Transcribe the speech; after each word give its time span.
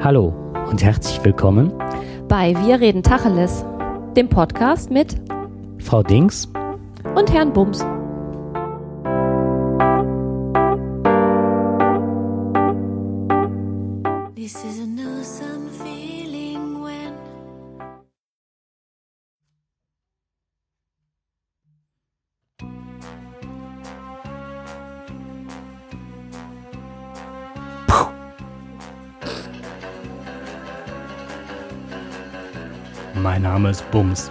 Hallo 0.00 0.32
und 0.70 0.80
herzlich 0.84 1.24
willkommen 1.24 1.72
bei 2.28 2.54
Wir 2.64 2.78
reden 2.78 3.02
Tacheles, 3.02 3.64
dem 4.16 4.28
Podcast 4.28 4.92
mit 4.92 5.16
Frau 5.80 6.04
Dings 6.04 6.48
und 7.16 7.32
Herrn 7.32 7.52
Bums. 7.52 7.84
Name 33.58 33.70
ist 33.70 33.90
Bums. 33.90 34.30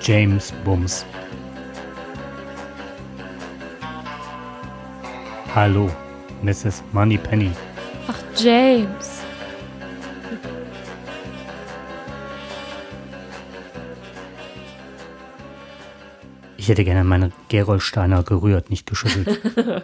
James 0.00 0.50
Bums. 0.64 1.04
Hallo, 5.54 5.90
Mrs. 6.42 6.82
Moneypenny. 6.92 7.50
Ach, 8.08 8.18
James. 8.34 9.20
Ich 16.56 16.70
hätte 16.70 16.82
gerne 16.84 17.04
meine 17.04 17.30
Gerolsteiner 17.50 18.22
gerührt, 18.22 18.70
nicht 18.70 18.86
geschüttelt. 18.86 19.38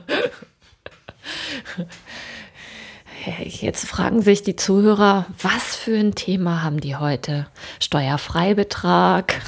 Jetzt 3.45 3.87
fragen 3.87 4.23
sich 4.23 4.43
die 4.43 4.57
Zuhörer, 4.57 5.27
was 5.43 5.77
für 5.77 5.95
ein 5.95 6.15
Thema 6.15 6.63
haben 6.63 6.80
die 6.80 6.97
heute? 6.97 7.47
Steuerfreibetrag, 7.80 9.40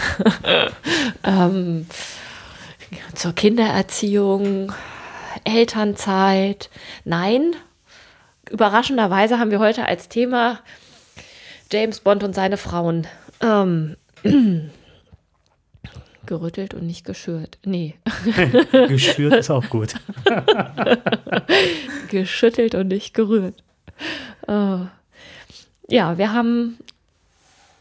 ähm, 1.24 1.86
zur 3.14 3.34
Kindererziehung, 3.34 4.72
Elternzeit. 5.44 6.70
Nein, 7.04 7.54
überraschenderweise 8.50 9.38
haben 9.38 9.50
wir 9.50 9.60
heute 9.60 9.86
als 9.86 10.08
Thema 10.08 10.60
James 11.70 12.00
Bond 12.00 12.24
und 12.24 12.34
seine 12.34 12.56
Frauen. 12.56 13.06
Ähm, 13.40 13.96
gerüttelt 16.26 16.74
und 16.74 16.86
nicht 16.86 17.04
geschürt. 17.04 17.58
Nee. 17.64 17.96
Geschürt 18.88 19.34
ist 19.34 19.50
auch 19.50 19.68
gut. 19.68 19.94
Geschüttelt 22.08 22.74
und 22.74 22.88
nicht 22.88 23.14
gerührt. 23.14 23.62
Uh, 24.48 24.86
ja, 25.88 26.18
wir 26.18 26.32
haben, 26.32 26.78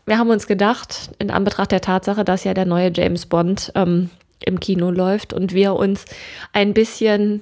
wir 0.06 0.18
haben 0.18 0.30
uns 0.30 0.48
gedacht, 0.48 1.12
in 1.20 1.32
Anbetracht 1.32 1.72
der 1.72 1.82
Tatsache, 1.82 2.24
dass 2.24 2.44
ja 2.44 2.54
der 2.54 2.66
neue 2.66 2.92
James 2.94 3.26
Bond 3.26 3.72
ähm, 3.76 4.10
im 4.44 4.60
Kino 4.60 4.90
läuft 4.90 5.34
und 5.34 5.54
wir 5.54 5.76
uns 5.76 6.06
ein 6.54 6.74
bisschen 6.74 7.42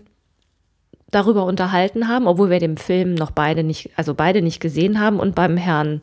darüber 1.12 1.46
unterhalten 1.46 2.08
haben, 2.08 2.28
obwohl 2.28 2.50
wir 2.50 2.60
den 2.60 2.78
Film 2.78 3.16
noch 3.16 3.32
beide 3.32 3.64
nicht, 3.64 3.92
also 3.96 4.14
beide 4.14 4.42
nicht 4.42 4.60
gesehen 4.60 5.00
haben 5.00 5.20
und 5.20 5.36
beim 5.36 5.58
Herrn 5.58 6.02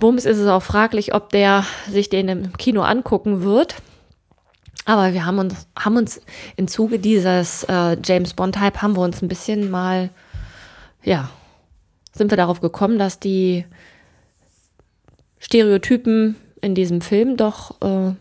Bums 0.00 0.24
ist 0.24 0.38
es 0.38 0.48
auch 0.48 0.62
fraglich, 0.62 1.14
ob 1.14 1.30
der 1.30 1.64
sich 1.90 2.08
den 2.08 2.28
im 2.28 2.52
Kino 2.56 2.82
angucken 2.82 3.42
wird. 3.42 3.76
Aber 4.86 5.12
wir 5.12 5.26
haben 5.26 5.38
uns, 5.38 5.66
haben 5.78 5.96
uns 5.98 6.22
im 6.56 6.68
Zuge 6.68 6.98
dieses 6.98 7.64
äh, 7.64 7.96
James 8.02 8.32
Bond-Hype 8.32 8.80
haben 8.80 8.96
wir 8.96 9.02
uns 9.02 9.20
ein 9.20 9.28
bisschen 9.28 9.70
mal, 9.70 10.08
ja, 11.04 11.28
sind 12.12 12.30
wir 12.32 12.38
darauf 12.38 12.60
gekommen, 12.60 12.98
dass 12.98 13.20
die 13.20 13.66
Stereotypen 15.40 16.36
in 16.60 16.74
diesem 16.74 17.00
Film 17.00 17.36
doch 17.36 17.80
äh, 17.80 18.12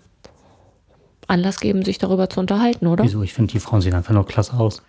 Anlass 1.28 1.60
geben, 1.60 1.84
sich 1.84 1.98
darüber 1.98 2.30
zu 2.30 2.40
unterhalten, 2.40 2.88
oder? 2.88 3.04
Wieso? 3.04 3.22
Ich 3.24 3.34
finde, 3.34 3.52
die 3.52 3.60
Frauen 3.60 3.82
sehen 3.82 3.94
einfach 3.94 4.14
nur 4.14 4.26
klasse 4.26 4.54
aus. 4.54 4.82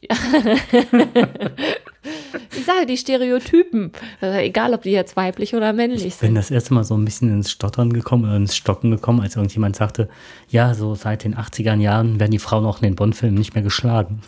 ich 0.00 0.08
sage 2.64 2.86
die 2.86 2.96
Stereotypen, 2.96 3.90
also 4.20 4.38
egal 4.38 4.72
ob 4.74 4.82
die 4.82 4.92
jetzt 4.92 5.16
weiblich 5.16 5.56
oder 5.56 5.72
männlich 5.72 6.02
sind. 6.02 6.12
Ich 6.12 6.20
bin 6.20 6.36
das 6.36 6.52
erste 6.52 6.72
Mal 6.74 6.84
so 6.84 6.96
ein 6.96 7.04
bisschen 7.04 7.32
ins 7.32 7.50
Stottern 7.50 7.92
gekommen 7.92 8.24
oder 8.24 8.36
ins 8.36 8.54
Stocken 8.54 8.92
gekommen, 8.92 9.20
als 9.20 9.34
irgendjemand 9.34 9.74
sagte, 9.74 10.08
ja, 10.50 10.74
so 10.74 10.94
seit 10.94 11.24
den 11.24 11.34
80er 11.34 11.74
Jahren 11.80 12.20
werden 12.20 12.30
die 12.30 12.38
Frauen 12.38 12.64
auch 12.64 12.76
in 12.76 12.84
den 12.84 12.94
Bond-Filmen 12.94 13.36
nicht 13.36 13.54
mehr 13.54 13.64
geschlagen. 13.64 14.20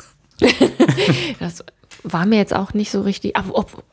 das 1.39 1.65
war 2.03 2.27
mir 2.27 2.37
jetzt 2.37 2.55
auch 2.55 2.75
nicht 2.75 2.91
so 2.91 3.03
richtig, 3.03 3.37
aber 3.37 3.55
ob, 3.55 3.85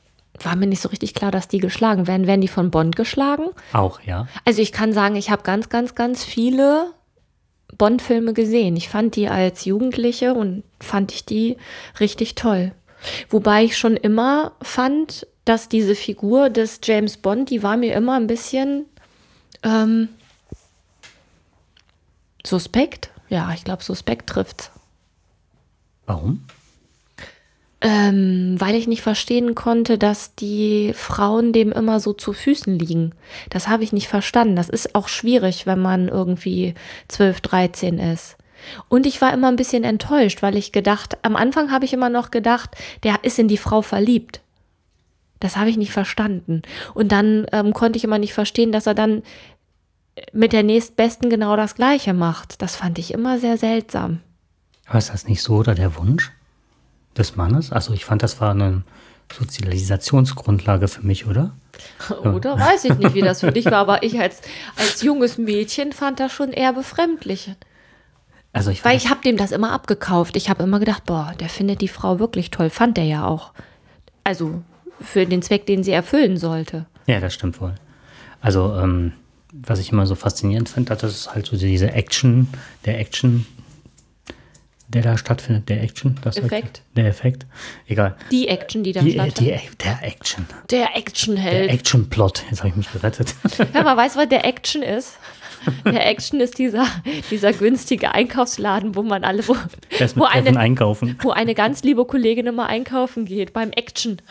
war 0.41 0.55
mir 0.55 0.67
nicht 0.67 0.81
so 0.81 0.89
richtig 0.89 1.13
klar, 1.13 1.31
dass 1.31 1.47
die 1.47 1.59
geschlagen 1.59 2.07
werden. 2.07 2.27
Werden 2.27 2.41
die 2.41 2.47
von 2.47 2.71
Bond 2.71 2.95
geschlagen? 2.95 3.49
Auch, 3.73 4.01
ja. 4.01 4.27
Also 4.45 4.61
ich 4.61 4.71
kann 4.71 4.93
sagen, 4.93 5.15
ich 5.15 5.29
habe 5.29 5.43
ganz, 5.43 5.69
ganz, 5.69 5.95
ganz 5.95 6.23
viele 6.23 6.93
Bond-Filme 7.77 8.33
gesehen. 8.33 8.75
Ich 8.75 8.89
fand 8.89 9.15
die 9.15 9.27
als 9.27 9.65
Jugendliche 9.65 10.33
und 10.33 10.63
fand 10.79 11.11
ich 11.11 11.25
die 11.25 11.57
richtig 11.99 12.35
toll. 12.35 12.71
Wobei 13.29 13.63
ich 13.63 13.77
schon 13.77 13.95
immer 13.95 14.53
fand, 14.61 15.27
dass 15.45 15.69
diese 15.69 15.95
Figur 15.95 16.49
des 16.49 16.79
James 16.83 17.17
Bond, 17.17 17.49
die 17.49 17.63
war 17.63 17.77
mir 17.77 17.95
immer 17.95 18.15
ein 18.15 18.27
bisschen 18.27 18.85
ähm, 19.63 20.09
suspekt. 22.45 23.11
Ja, 23.29 23.51
ich 23.53 23.63
glaube, 23.63 23.83
suspekt 23.83 24.29
trifft's. 24.29 24.71
Warum? 26.05 26.45
Ähm, 27.79 28.55
weil 28.57 28.73
ich 28.73 28.87
nicht 28.87 29.03
verstehen 29.03 29.53
konnte, 29.53 29.99
dass 29.99 30.33
die 30.33 30.93
Frauen 30.95 31.53
dem 31.53 31.71
immer 31.71 31.99
so 31.99 32.11
zu 32.11 32.33
Füßen 32.33 32.79
liegen. 32.79 33.13
Das 33.51 33.67
habe 33.67 33.83
ich 33.83 33.93
nicht 33.93 34.07
verstanden. 34.07 34.55
Das 34.55 34.67
ist 34.67 34.95
auch 34.95 35.07
schwierig, 35.07 35.67
wenn 35.67 35.79
man 35.79 36.07
irgendwie 36.07 36.73
12, 37.07 37.41
13 37.41 37.99
ist. 37.99 38.35
Und 38.89 39.05
ich 39.05 39.21
war 39.21 39.31
immer 39.31 39.49
ein 39.49 39.55
bisschen 39.55 39.83
enttäuscht, 39.83 40.41
weil 40.41 40.57
ich 40.57 40.71
gedacht, 40.71 41.17
am 41.21 41.35
Anfang 41.35 41.71
habe 41.71 41.85
ich 41.85 41.93
immer 41.93 42.09
noch 42.09 42.31
gedacht, 42.31 42.71
der 43.03 43.23
ist 43.23 43.37
in 43.37 43.47
die 43.47 43.57
Frau 43.57 43.83
verliebt. 43.83 44.41
Das 45.39 45.55
habe 45.55 45.69
ich 45.69 45.77
nicht 45.77 45.91
verstanden. 45.91 46.63
Und 46.95 47.11
dann 47.11 47.45
ähm, 47.51 47.73
konnte 47.73 47.97
ich 47.97 48.03
immer 48.03 48.17
nicht 48.17 48.33
verstehen, 48.33 48.71
dass 48.71 48.87
er 48.87 48.95
dann 48.95 49.21
mit 50.33 50.53
der 50.53 50.63
nächstbesten 50.63 51.29
genau 51.29 51.55
das 51.55 51.75
Gleiche 51.75 52.13
macht. 52.13 52.61
Das 52.61 52.75
fand 52.75 52.97
ich 52.97 53.13
immer 53.13 53.39
sehr 53.39 53.57
seltsam. 53.57 54.21
Aber 54.87 54.97
ist 54.97 55.09
das 55.09 55.27
nicht 55.27 55.43
so 55.43 55.57
oder 55.57 55.75
der 55.75 55.95
Wunsch? 55.97 56.31
Des 57.17 57.35
Mannes? 57.35 57.71
Also 57.71 57.93
ich 57.93 58.05
fand, 58.05 58.23
das 58.23 58.39
war 58.41 58.51
eine 58.51 58.83
Sozialisationsgrundlage 59.33 60.87
für 60.87 61.01
mich, 61.01 61.27
oder? 61.27 61.51
Oder 62.23 62.57
weiß 62.57 62.85
ich 62.85 62.95
nicht, 62.95 63.13
wie 63.13 63.21
das 63.21 63.41
für 63.41 63.51
dich 63.51 63.65
war, 63.65 63.75
aber 63.75 64.03
ich 64.03 64.19
als, 64.19 64.41
als 64.77 65.01
junges 65.01 65.37
Mädchen 65.37 65.91
fand 65.91 66.19
das 66.19 66.31
schon 66.31 66.51
eher 66.51 66.73
befremdlich. 66.73 67.51
Also 68.53 68.71
ich 68.71 68.83
Weil 68.83 68.97
ich 68.97 69.09
habe 69.09 69.21
dem 69.21 69.37
das 69.37 69.51
immer 69.51 69.71
abgekauft. 69.71 70.35
Ich 70.35 70.49
habe 70.49 70.63
immer 70.63 70.79
gedacht, 70.79 71.05
boah, 71.05 71.33
der 71.39 71.49
findet 71.49 71.81
die 71.81 71.87
Frau 71.87 72.19
wirklich 72.19 72.49
toll. 72.49 72.69
Fand 72.69 72.97
der 72.97 73.03
ja 73.03 73.25
auch. 73.25 73.51
Also 74.23 74.63
für 74.99 75.25
den 75.25 75.41
Zweck, 75.41 75.65
den 75.65 75.83
sie 75.83 75.91
erfüllen 75.91 76.37
sollte. 76.37 76.85
Ja, 77.05 77.19
das 77.19 77.33
stimmt 77.33 77.61
wohl. 77.61 77.75
Also 78.41 78.73
ähm, 78.75 79.13
was 79.51 79.79
ich 79.79 79.91
immer 79.91 80.05
so 80.05 80.15
faszinierend 80.15 80.69
finde, 80.69 80.95
das 80.95 81.11
ist 81.11 81.33
halt 81.33 81.45
so 81.45 81.57
diese 81.57 81.91
Action, 81.91 82.47
der 82.85 82.99
Action 82.99 83.45
der 84.89 85.01
da 85.01 85.17
stattfindet, 85.17 85.67
der 85.67 85.83
Action. 85.83 86.17
Das 86.23 86.37
Effekt. 86.37 86.81
Der 86.95 87.07
Effekt. 87.07 87.45
Egal. 87.87 88.15
Die 88.31 88.47
Action, 88.47 88.83
die 88.83 88.93
da 88.93 89.01
die, 89.01 89.11
stattfindet. 89.11 89.61
Die, 89.61 89.77
der 89.83 90.03
Action. 90.03 90.45
Der 90.69 90.95
Actionheld. 90.95 91.69
Der 91.69 91.73
Action-Plot. 91.73 92.45
Jetzt 92.49 92.59
habe 92.59 92.69
ich 92.69 92.75
mich 92.75 92.91
gerettet. 92.91 93.35
Mal, 93.73 93.97
weißt 93.97 94.15
du, 94.15 94.19
was 94.21 94.29
der 94.29 94.45
Action 94.45 94.81
ist? 94.81 95.17
Der 95.83 96.07
Action 96.07 96.39
ist 96.39 96.57
dieser, 96.59 96.87
dieser 97.29 97.51
günstige 97.51 98.13
Einkaufsladen, 98.13 98.95
wo 98.95 99.03
man 99.03 99.25
alle, 99.25 99.45
wo, 99.47 99.55
wo, 100.15 100.23
eine, 100.23 100.57
einkaufen. 100.57 101.17
wo 101.21 101.31
eine 101.31 101.55
ganz 101.55 101.83
liebe 101.83 102.05
Kollegin 102.05 102.47
immer 102.47 102.67
einkaufen 102.67 103.25
geht, 103.25 103.51
beim 103.51 103.71
Action. 103.71 104.21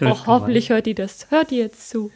oh, 0.00 0.16
hoffentlich 0.26 0.70
hört 0.70 0.86
die 0.86 0.94
das, 0.94 1.30
hört 1.30 1.52
die 1.52 1.58
jetzt 1.58 1.90
zu. 1.90 2.10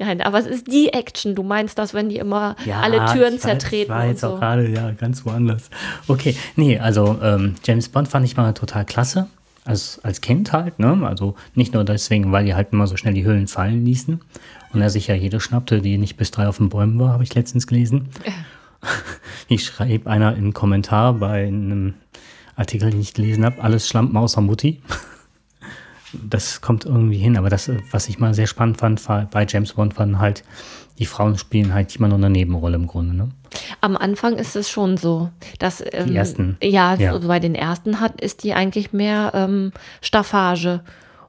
Nein, 0.00 0.22
aber 0.22 0.38
es 0.38 0.46
ist 0.46 0.72
die 0.72 0.94
Action. 0.94 1.34
Du 1.34 1.42
meinst 1.42 1.78
das, 1.78 1.92
wenn 1.92 2.08
die 2.08 2.16
immer 2.16 2.56
ja, 2.64 2.80
alle 2.80 3.04
Türen 3.12 3.34
ich 3.34 3.40
zertreten. 3.42 3.92
Ich 3.92 3.98
war 3.98 4.06
jetzt 4.06 4.22
so. 4.22 4.28
auch 4.28 4.40
gerade 4.40 4.66
ja 4.66 4.92
ganz 4.92 5.26
woanders. 5.26 5.68
Okay, 6.08 6.34
nee, 6.56 6.78
also 6.78 7.18
ähm, 7.22 7.56
James 7.64 7.90
Bond 7.90 8.08
fand 8.08 8.24
ich 8.24 8.34
mal 8.34 8.52
total 8.54 8.86
klasse. 8.86 9.28
Als, 9.66 10.00
als 10.02 10.22
Kind 10.22 10.54
halt, 10.54 10.78
ne? 10.78 11.06
Also 11.06 11.34
nicht 11.54 11.74
nur 11.74 11.84
deswegen, 11.84 12.32
weil 12.32 12.46
die 12.46 12.54
halt 12.54 12.72
immer 12.72 12.86
so 12.86 12.96
schnell 12.96 13.12
die 13.12 13.26
Hüllen 13.26 13.46
fallen 13.46 13.84
ließen. 13.84 14.20
Und 14.72 14.80
er 14.80 14.88
sich 14.88 15.06
ja 15.06 15.14
jede 15.14 15.38
schnappte, 15.38 15.82
die 15.82 15.98
nicht 15.98 16.16
bis 16.16 16.30
drei 16.30 16.48
auf 16.48 16.56
den 16.56 16.70
Bäumen 16.70 16.98
war, 16.98 17.10
habe 17.10 17.22
ich 17.22 17.34
letztens 17.34 17.66
gelesen. 17.66 18.08
Ich 19.48 19.64
schreibe 19.64 20.08
einer 20.08 20.36
im 20.36 20.54
Kommentar 20.54 21.12
bei 21.12 21.46
einem 21.46 21.94
Artikel, 22.56 22.90
den 22.90 23.00
ich 23.00 23.12
gelesen 23.12 23.44
habe, 23.44 23.62
alles 23.62 23.86
Schlampen 23.86 24.16
außer 24.16 24.40
Mutti. 24.40 24.80
Das 26.12 26.60
kommt 26.60 26.84
irgendwie 26.84 27.18
hin. 27.18 27.36
Aber 27.36 27.50
das, 27.50 27.70
was 27.90 28.08
ich 28.08 28.18
mal 28.18 28.34
sehr 28.34 28.46
spannend 28.46 28.78
fand, 28.78 29.06
war 29.08 29.26
bei 29.30 29.46
James 29.48 29.74
Bond, 29.74 29.98
waren 29.98 30.18
halt, 30.18 30.44
die 30.98 31.06
Frauen 31.06 31.38
spielen 31.38 31.72
halt 31.74 31.94
immer 31.96 32.08
nur 32.08 32.18
eine 32.18 32.30
Nebenrolle 32.30 32.76
im 32.76 32.86
Grunde. 32.86 33.14
Ne? 33.16 33.28
Am 33.80 33.96
Anfang 33.96 34.36
ist 34.36 34.56
es 34.56 34.70
schon 34.70 34.96
so, 34.96 35.30
dass 35.58 35.82
ähm, 35.92 36.08
Die 36.08 36.16
ersten. 36.16 36.56
Ja, 36.62 36.94
Ja. 36.94 37.18
so 37.18 37.26
bei 37.26 37.40
den 37.40 37.54
ersten 37.54 38.00
hat, 38.00 38.20
ist 38.20 38.44
die 38.44 38.54
eigentlich 38.54 38.92
mehr 38.92 39.32
ähm, 39.34 39.72
Staffage. 40.00 40.80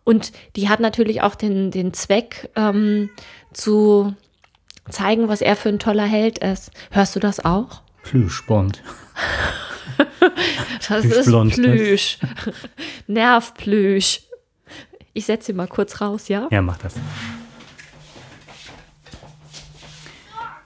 Und 0.03 0.31
die 0.55 0.67
hat 0.69 0.79
natürlich 0.79 1.21
auch 1.21 1.35
den, 1.35 1.71
den 1.71 1.93
Zweck, 1.93 2.49
ähm, 2.55 3.09
zu 3.53 4.15
zeigen, 4.89 5.27
was 5.27 5.41
er 5.41 5.55
für 5.55 5.69
ein 5.69 5.79
toller 5.79 6.05
Held 6.05 6.39
ist. 6.39 6.71
Hörst 6.89 7.15
du 7.15 7.19
das 7.19 7.43
auch? 7.43 7.81
Plüsch, 8.03 8.45
Bond. 8.45 8.81
Das 10.87 11.01
Plüsch 11.01 11.15
ist 11.15 11.27
ne? 11.27 11.49
Plüsch. 11.49 12.17
Nervplüsch. 13.07 14.21
Ich 15.13 15.25
setze 15.25 15.47
sie 15.47 15.53
mal 15.53 15.67
kurz 15.67 15.99
raus, 15.99 16.27
ja? 16.27 16.47
Ja, 16.51 16.61
mach 16.61 16.77
das. 16.77 16.93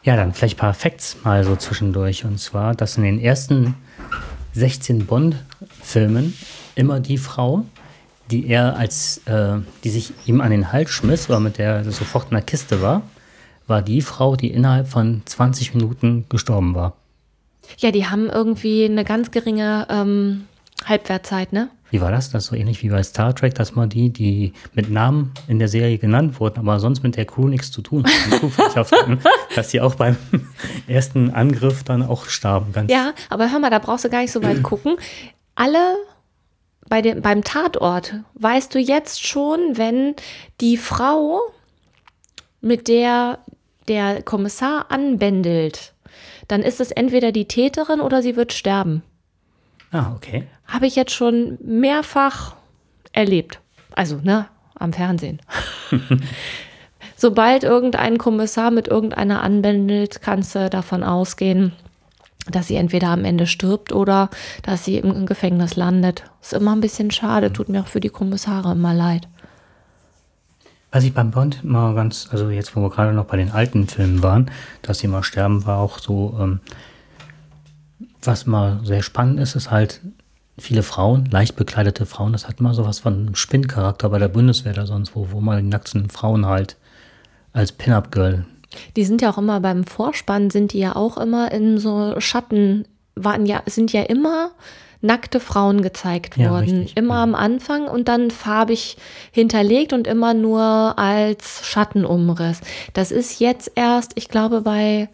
Ja, 0.04 0.16
dann 0.16 0.34
vielleicht 0.34 0.58
ein 0.58 0.60
paar 0.60 0.74
Facts 0.76 1.18
mal 1.24 1.44
so 1.44 1.56
zwischendurch. 1.56 2.26
Und 2.26 2.40
zwar, 2.40 2.76
dass 2.76 2.98
in 2.98 3.04
den 3.04 3.20
ersten 3.20 3.74
16 4.54 5.08
Bond-Filmen 5.08 6.38
immer 6.76 7.00
die 7.00 7.18
Frau, 7.18 7.66
die 8.30 8.48
er 8.48 8.78
als, 8.78 9.22
äh, 9.26 9.58
die 9.84 9.90
sich 9.90 10.14
ihm 10.28 10.42
an 10.42 10.52
den 10.52 10.72
Hals 10.72 10.92
schmiss 10.92 11.28
oder 11.28 11.40
mit 11.40 11.58
der 11.58 11.78
er 11.78 11.92
sofort 11.92 12.26
in 12.26 12.36
der 12.36 12.44
Kiste 12.44 12.82
war, 12.82 13.02
war 13.66 13.82
die 13.82 14.02
Frau, 14.02 14.36
die 14.36 14.52
innerhalb 14.52 14.88
von 14.88 15.24
20 15.26 15.74
Minuten 15.74 16.26
gestorben 16.30 16.76
war. 16.76 16.94
Ja, 17.80 17.90
die 17.90 18.06
haben 18.06 18.30
irgendwie 18.30 18.86
eine 18.86 19.04
ganz 19.04 19.32
geringe 19.32 19.88
ähm, 19.90 20.46
Halbwertzeit, 20.83 21.54
ne? 21.54 21.69
Wie 21.92 22.01
war 22.01 22.12
das? 22.12 22.30
Das 22.30 22.44
ist 22.44 22.50
so 22.50 22.56
ähnlich 22.56 22.83
wie 22.83 22.89
bei 22.89 23.01
Star 23.04 23.33
Trek, 23.33 23.54
dass 23.56 23.75
man 23.75 23.89
die, 23.89 24.10
die 24.12 24.54
mit 24.74 24.89
Namen 24.89 25.33
in 25.48 25.60
der 25.60 25.68
Serie 25.68 25.98
genannt 25.98 26.39
wurden, 26.39 26.60
aber 26.60 26.80
sonst 26.80 27.04
mit 27.04 27.16
der 27.16 27.25
Crew 27.25 27.48
nichts 27.48 27.72
zu 27.72 27.81
tun 27.81 28.04
hatten, 28.75 29.19
dass 29.56 29.69
die 29.69 29.80
auch 29.80 29.95
beim 29.95 30.18
ersten 30.88 31.30
Angriff 31.30 31.83
dann 31.83 32.04
auch 32.04 32.25
starben. 32.25 32.74
Ganz 32.74 32.92
Ja, 32.92 33.13
aber 33.30 33.51
hör 33.51 33.60
mal, 33.60 33.69
da 33.69 33.80
brauchst 33.80 34.04
du 34.04 34.10
gar 34.10 34.22
nicht 34.22 34.31
so 34.31 34.44
weit 34.44 34.62
gucken. 34.63 34.98
Alle 35.54 35.95
bei 36.89 37.01
dem, 37.01 37.22
beim 37.22 37.44
Tatort 37.44 38.16
weißt 38.33 38.74
du 38.75 38.80
jetzt 38.80 39.25
schon, 39.25 39.77
wenn 39.77 40.16
die 40.60 40.77
Frau, 40.77 41.39
mit 42.62 42.88
der 42.88 43.39
der 43.88 44.24
Kommissar 44.24 44.88
anbändelt, 44.89 45.94
dann 46.48 46.62
ist 46.62 46.80
es 46.80 46.92
entweder 46.92 47.31
die 47.31 47.48
Täterin 47.48 48.01
oder 48.01 48.22
sie 48.22 48.36
wird 48.36 48.54
sterben. 48.54 49.04
Ah, 49.92 50.13
okay. 50.16 50.48
Habe 50.68 50.88
ich 50.88 50.96
jetzt 50.96 51.14
schon 51.14 51.58
mehrfach 51.62 52.56
erlebt. 53.12 53.60
Also, 53.94 54.20
ne, 54.22 54.48
am 54.76 54.94
Fernsehen. 54.94 55.42
Sobald 57.16 57.64
irgendein 57.64 58.18
Kommissar 58.18 58.72
mit 58.72 58.88
irgendeiner 58.88 59.42
anbändelt, 59.42 60.22
kannst 60.22 60.54
du 60.56 60.70
davon 60.70 61.04
ausgehen, 61.04 61.72
dass 62.48 62.68
sie 62.68 62.76
entweder 62.76 63.08
am 63.08 63.26
Ende 63.26 63.48
stirbt 63.48 63.94
oder 63.94 64.30
dass 64.64 64.86
sie 64.86 64.98
im 64.98 65.26
Gefängnis 65.26 65.76
landet. 65.76 66.24
Ist 66.42 66.54
immer 66.54 66.76
ein 66.76 66.82
bisschen 66.82 67.12
schade, 67.12 67.52
tut 67.54 67.70
mir 67.70 67.82
auch 67.82 67.88
für 67.88 68.02
die 68.02 68.10
Kommissare 68.10 68.74
immer 68.74 68.94
leid. 68.94 69.28
Was 70.92 71.04
ich 71.04 71.14
beim 71.14 71.32
Bond 71.32 71.64
mal 71.64 71.94
ganz, 71.96 72.30
also 72.32 72.50
jetzt, 72.50 72.76
wo 72.76 72.82
wir 72.82 72.90
gerade 72.90 73.14
noch 73.14 73.26
bei 73.26 73.38
den 73.38 73.52
alten 73.52 73.88
Filmen 73.88 74.24
waren, 74.24 74.52
dass 74.82 75.00
sie 75.00 75.08
mal 75.08 75.24
sterben, 75.24 75.66
war 75.66 75.80
auch 75.80 76.00
so, 76.00 76.38
ähm, 76.40 76.60
was 78.22 78.46
mal 78.46 78.80
sehr 78.84 79.02
spannend 79.02 79.40
ist, 79.40 79.56
ist 79.56 79.72
halt 79.72 80.02
viele 80.57 80.84
Frauen, 80.84 81.25
leicht 81.31 81.56
bekleidete 81.56 82.06
Frauen, 82.06 82.31
das 82.31 82.48
hat 82.48 82.62
mal 82.62 82.74
sowas 82.74 83.00
von 83.00 83.13
einem 83.13 83.36
Spinncharakter 83.36 84.10
bei 84.10 84.19
der 84.19 84.30
Bundeswehr 84.30 84.74
oder 84.74 84.88
sonst 84.88 85.16
wo, 85.16 85.28
wo 85.31 85.42
mal 85.42 85.62
die 85.62 85.68
nackten 85.68 86.10
Frauen 86.10 86.46
halt 86.46 86.78
als 87.54 87.72
Pin-Up-Girl 87.72 88.46
Die 88.96 89.06
sind 89.06 89.22
ja 89.22 89.31
auch 89.31 89.38
immer 89.38 89.60
beim 89.60 89.84
Vorspann, 89.84 90.50
sind 90.50 90.74
die 90.74 90.80
ja 90.80 90.96
auch 90.96 91.18
immer 91.18 91.52
in 91.52 91.78
so 91.78 92.19
Schatten, 92.19 92.86
waren 93.16 93.46
ja, 93.46 93.63
sind 93.66 93.92
ja 93.94 94.04
immer 94.04 94.52
nackte 95.02 95.40
Frauen 95.40 95.81
gezeigt 95.81 96.38
Ja, 96.38 96.50
worden. 96.52 96.78
richtig, 96.80 96.98
immer 96.98 97.16
ja. 97.16 97.24
am 97.24 97.36
Anfang 97.36 97.88
und 97.88 98.08
dann 98.08 98.31
farbig 98.31 98.98
hinterlegt 99.31 99.94
und 99.94 100.08
immer 100.08 100.34
nur 100.34 100.98
als 100.98 101.66
Schattenumriss. 101.66 102.62
Das 102.94 103.12
ist 103.12 103.40
jetzt 103.40 103.72
erst, 103.75 104.13
ich 104.16 104.30
glaube, 104.30 104.62
bei 104.62 105.10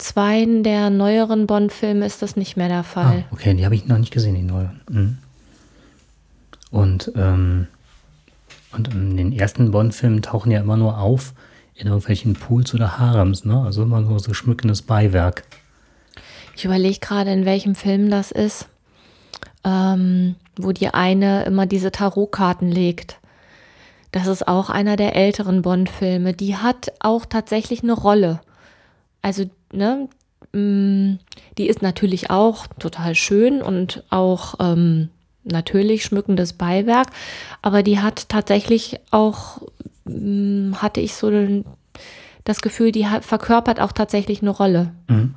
zweien 0.00 0.62
der 0.64 0.90
neueren 0.90 1.46
Bond-Filme 1.46 2.04
ist 2.04 2.22
das 2.22 2.34
nicht 2.36 2.56
mehr 2.56 2.68
der 2.68 2.78
Ah, 2.80 2.82
Fall. 2.82 3.24
okay, 3.30 3.54
die 3.54 3.64
habe 3.64 3.74
ich 3.74 3.86
noch 3.86 3.98
nicht 3.98 4.12
gesehen, 4.12 4.34
die 4.34 4.42
neue. 4.42 4.70
Mhm. 4.90 5.18
Und, 6.70 7.12
ähm, 7.16 7.66
und 8.72 8.88
in 8.94 9.16
den 9.16 9.32
ersten 9.32 9.70
Bond-Filmen 9.70 10.22
tauchen 10.22 10.50
ja 10.52 10.60
immer 10.60 10.76
nur 10.76 10.98
auf 10.98 11.32
in 11.74 11.86
irgendwelchen 11.86 12.34
Pools 12.34 12.74
oder 12.74 12.98
Harems, 12.98 13.44
ne? 13.44 13.62
Also 13.64 13.82
immer 13.82 14.00
nur 14.00 14.20
so 14.20 14.34
schmückendes 14.34 14.82
Beiwerk. 14.82 15.44
Ich 16.54 16.64
überlege 16.64 16.98
gerade, 17.00 17.32
in 17.32 17.46
welchem 17.46 17.74
Film 17.74 18.10
das 18.10 18.30
ist, 18.30 18.68
ähm, 19.64 20.34
wo 20.56 20.72
die 20.72 20.88
eine 20.92 21.44
immer 21.44 21.66
diese 21.66 21.90
Tarotkarten 21.90 22.70
legt. 22.70 23.18
Das 24.12 24.26
ist 24.26 24.46
auch 24.46 24.68
einer 24.70 24.96
der 24.96 25.16
älteren 25.16 25.62
Bond-Filme. 25.62 26.32
Die 26.34 26.56
hat 26.56 26.92
auch 27.00 27.24
tatsächlich 27.24 27.82
eine 27.82 27.92
Rolle. 27.94 28.40
Also, 29.22 29.44
ne, 29.72 30.08
mh, 30.52 31.18
die 31.58 31.68
ist 31.68 31.82
natürlich 31.82 32.30
auch 32.30 32.66
total 32.78 33.14
schön 33.14 33.62
und 33.62 34.04
auch 34.10 34.54
ähm, 34.60 35.10
natürlich 35.44 36.04
schmückendes 36.04 36.52
Beiwerk, 36.52 37.08
aber 37.62 37.82
die 37.82 38.00
hat 38.00 38.28
tatsächlich 38.28 38.98
auch, 39.10 39.62
mh, 40.04 40.80
hatte 40.80 41.00
ich 41.00 41.14
so 41.14 41.30
das 42.44 42.62
Gefühl, 42.62 42.92
die 42.92 43.06
hat, 43.06 43.24
verkörpert 43.24 43.80
auch 43.80 43.92
tatsächlich 43.92 44.42
eine 44.42 44.50
Rolle. 44.50 44.92
Mhm. 45.08 45.34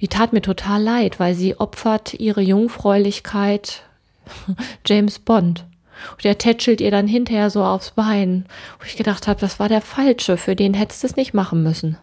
Die 0.00 0.08
tat 0.08 0.32
mir 0.32 0.42
total 0.42 0.82
leid, 0.82 1.20
weil 1.20 1.34
sie 1.34 1.60
opfert 1.60 2.14
ihre 2.14 2.40
Jungfräulichkeit 2.40 3.84
James 4.86 5.18
Bond. 5.18 5.64
Und 6.12 6.24
der 6.24 6.38
tätschelt 6.38 6.80
ihr 6.80 6.90
dann 6.90 7.06
hinterher 7.06 7.50
so 7.50 7.64
aufs 7.64 7.92
Bein. 7.92 8.46
Wo 8.78 8.84
ich 8.86 8.96
gedacht 8.96 9.26
habe, 9.28 9.40
das 9.40 9.58
war 9.58 9.68
der 9.68 9.80
Falsche, 9.80 10.36
für 10.36 10.56
den 10.56 10.74
hättest 10.74 11.02
du 11.02 11.06
es 11.08 11.16
nicht 11.16 11.34
machen 11.34 11.62
müssen. 11.62 11.96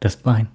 Das 0.00 0.16
Bein. 0.16 0.48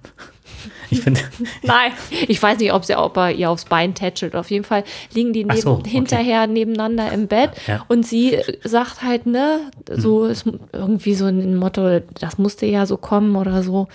Ich 0.90 1.00
finde, 1.00 1.20
Nein, 1.62 1.92
ich 2.28 2.40
weiß 2.40 2.58
nicht, 2.58 2.72
ob, 2.72 2.84
sie, 2.84 2.96
ob 2.96 3.16
er 3.16 3.32
ihr 3.32 3.50
aufs 3.50 3.64
Bein 3.64 3.94
tätschelt. 3.94 4.36
Auf 4.36 4.50
jeden 4.50 4.64
Fall 4.64 4.84
liegen 5.14 5.32
die 5.32 5.44
neben, 5.44 5.60
so, 5.60 5.72
okay. 5.72 5.90
hinterher 5.90 6.46
nebeneinander 6.46 7.10
im 7.12 7.26
Bett 7.26 7.50
Ja. 7.66 7.84
und 7.88 8.06
sie 8.06 8.38
sagt 8.62 9.02
halt, 9.02 9.26
ne, 9.26 9.70
so 9.90 10.24
ist 10.26 10.46
irgendwie 10.72 11.14
so 11.14 11.26
ein 11.26 11.56
Motto, 11.56 12.00
das 12.20 12.38
musste 12.38 12.66
ja 12.66 12.86
so 12.86 12.96
kommen 12.96 13.36
oder 13.36 13.62
so. 13.62 13.88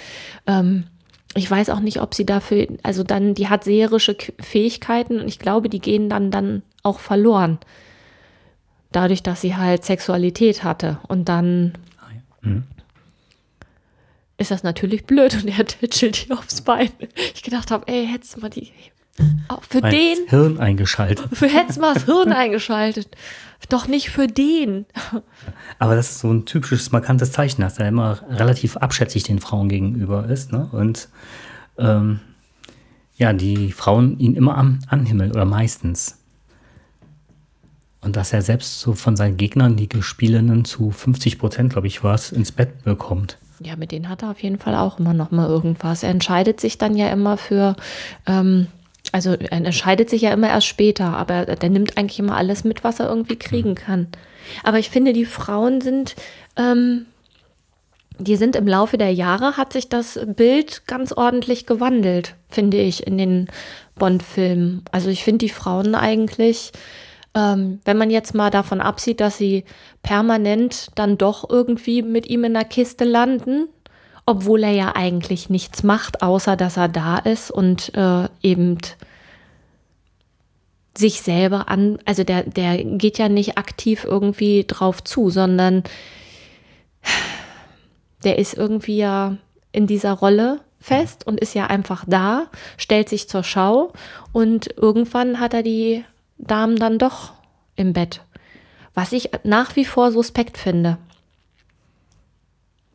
Ähm, 0.47 0.85
ich 1.35 1.49
weiß 1.49 1.69
auch 1.69 1.79
nicht, 1.79 2.01
ob 2.01 2.15
sie 2.15 2.25
dafür, 2.25 2.67
also 2.83 3.03
dann, 3.03 3.35
die 3.35 3.47
hat 3.47 3.63
seherische 3.63 4.17
Fähigkeiten 4.39 5.19
und 5.19 5.27
ich 5.27 5.39
glaube, 5.39 5.69
die 5.69 5.79
gehen 5.79 6.09
dann 6.09 6.31
dann 6.31 6.63
auch 6.83 6.99
verloren. 6.99 7.59
Dadurch, 8.91 9.21
dass 9.23 9.41
sie 9.41 9.55
halt 9.55 9.83
Sexualität 9.83 10.63
hatte 10.63 10.99
und 11.07 11.27
dann 11.29 11.73
Mhm. 12.41 12.63
ist 14.37 14.51
das 14.51 14.63
natürlich 14.63 15.05
blöd 15.05 15.35
und 15.35 15.47
er 15.47 15.65
tätschelt 15.65 16.27
ihr 16.29 16.37
aufs 16.37 16.61
Bein. 16.61 16.89
Ich 17.33 17.43
gedacht 17.43 17.71
habe, 17.71 17.87
ey, 17.87 18.07
hättest 18.07 18.35
du 18.35 18.39
mal 18.41 18.49
die, 18.49 18.71
auch 19.47 19.63
für 19.63 19.81
mein 19.81 19.91
den, 19.91 20.17
Hirn 20.27 20.59
eingeschaltet. 20.59 21.27
für 21.33 21.47
hättest 21.47 21.79
mal 21.79 21.93
das 21.93 22.05
Hirn 22.05 22.31
eingeschaltet. 22.31 23.09
Doch 23.69 23.87
nicht 23.87 24.11
für 24.11 24.27
den. 24.27 24.85
Aber 25.79 25.95
das 25.95 26.11
ist 26.11 26.19
so 26.19 26.31
ein 26.31 26.45
typisches, 26.45 26.91
markantes 26.91 27.31
Zeichen, 27.31 27.61
dass 27.61 27.79
er 27.79 27.87
immer 27.87 28.21
relativ 28.29 28.77
abschätzig 28.77 29.23
den 29.23 29.39
Frauen 29.39 29.67
gegenüber 29.67 30.29
ist. 30.29 30.51
Ne? 30.51 30.69
Und 30.71 31.09
ähm, 31.79 32.19
ja, 33.15 33.33
die 33.33 33.71
Frauen 33.71 34.19
ihn 34.19 34.35
immer 34.35 34.55
am 34.57 34.79
anhimmeln 34.87 35.31
oder 35.31 35.45
meistens. 35.45 36.19
Und 38.07 38.15
dass 38.15 38.31
er 38.31 38.41
selbst 38.41 38.79
so 38.79 38.93
von 38.93 39.17
seinen 39.17 39.35
Gegnern, 39.35 39.75
die 39.75 39.89
Gespielinnen, 39.89 40.63
zu 40.63 40.91
50 40.91 41.39
Prozent, 41.39 41.73
glaube 41.73 41.87
ich, 41.87 42.05
war 42.05 42.15
es, 42.15 42.31
ins 42.31 42.53
Bett 42.53 42.85
bekommt. 42.85 43.37
Ja, 43.59 43.75
mit 43.75 43.91
denen 43.91 44.07
hat 44.07 44.23
er 44.23 44.31
auf 44.31 44.41
jeden 44.41 44.59
Fall 44.59 44.75
auch 44.75 44.97
immer 44.97 45.13
noch 45.13 45.31
mal 45.31 45.45
irgendwas. 45.45 46.03
Er 46.03 46.11
entscheidet 46.11 46.61
sich 46.61 46.77
dann 46.77 46.95
ja 46.95 47.09
immer 47.09 47.35
für, 47.35 47.75
ähm, 48.25 48.67
also 49.11 49.33
er 49.33 49.51
entscheidet 49.51 50.09
sich 50.09 50.21
ja 50.21 50.31
immer 50.31 50.47
erst 50.47 50.67
später, 50.67 51.17
aber 51.17 51.47
der 51.47 51.69
nimmt 51.69 51.97
eigentlich 51.97 52.19
immer 52.19 52.37
alles 52.37 52.63
mit, 52.63 52.85
was 52.85 53.01
er 53.01 53.09
irgendwie 53.09 53.35
kriegen 53.35 53.75
kann. 53.75 54.07
Aber 54.63 54.79
ich 54.79 54.89
finde, 54.89 55.11
die 55.11 55.25
Frauen 55.25 55.81
sind, 55.81 56.15
ähm, 56.55 57.07
die 58.19 58.37
sind 58.37 58.55
im 58.55 58.69
Laufe 58.69 58.97
der 58.97 59.13
Jahre, 59.13 59.57
hat 59.57 59.73
sich 59.73 59.89
das 59.89 60.17
Bild 60.25 60.87
ganz 60.87 61.11
ordentlich 61.11 61.65
gewandelt, 61.65 62.35
finde 62.47 62.77
ich, 62.77 63.05
in 63.05 63.17
den 63.17 63.49
Bond-Filmen. 63.95 64.83
Also 64.93 65.09
ich 65.09 65.25
finde 65.25 65.39
die 65.39 65.51
Frauen 65.51 65.93
eigentlich, 65.93 66.71
ähm, 67.37 67.79
wenn 67.85 67.97
man 67.97 68.09
jetzt 68.09 68.33
mal 68.33 68.49
davon 68.49 68.81
absieht, 68.81 69.21
dass 69.21 69.37
sie 69.37 69.63
permanent 70.01 70.87
dann 70.95 71.19
doch 71.19 71.47
irgendwie 71.47 72.01
mit 72.01 72.27
ihm 72.27 72.43
in 72.43 72.55
der 72.55 72.65
Kiste 72.65 73.05
landen, 73.05 73.67
obwohl 74.25 74.63
er 74.63 74.71
ja 74.71 74.95
eigentlich 74.95 75.49
nichts 75.49 75.83
macht, 75.83 76.23
außer 76.23 76.57
dass 76.57 76.77
er 76.77 76.89
da 76.89 77.17
ist 77.17 77.51
und 77.51 77.93
äh, 77.95 78.27
eben 78.41 78.79
sich 80.97 81.21
selber 81.21 81.69
an, 81.69 81.99
also 82.05 82.23
der, 82.23 82.41
der 82.41 82.83
geht 82.83 83.19
ja 83.19 83.29
nicht 83.29 83.59
aktiv 83.59 84.03
irgendwie 84.03 84.65
drauf 84.67 85.03
zu, 85.03 85.29
sondern 85.29 85.83
der 88.23 88.39
ist 88.39 88.55
irgendwie 88.55 88.97
ja 88.97 89.37
in 89.71 89.85
dieser 89.85 90.13
Rolle 90.13 90.61
fest 90.79 91.27
und 91.27 91.39
ist 91.39 91.53
ja 91.53 91.67
einfach 91.67 92.03
da, 92.07 92.47
stellt 92.77 93.09
sich 93.09 93.29
zur 93.29 93.43
Schau 93.43 93.93
und 94.31 94.75
irgendwann 94.75 95.39
hat 95.39 95.53
er 95.53 95.61
die 95.61 96.03
Damen 96.37 96.77
dann 96.77 96.99
doch 96.99 97.33
im 97.75 97.93
Bett. 97.93 98.21
Was 98.93 99.11
ich 99.11 99.29
nach 99.43 99.75
wie 99.75 99.85
vor 99.85 100.11
suspekt 100.11 100.57
finde. 100.57 100.97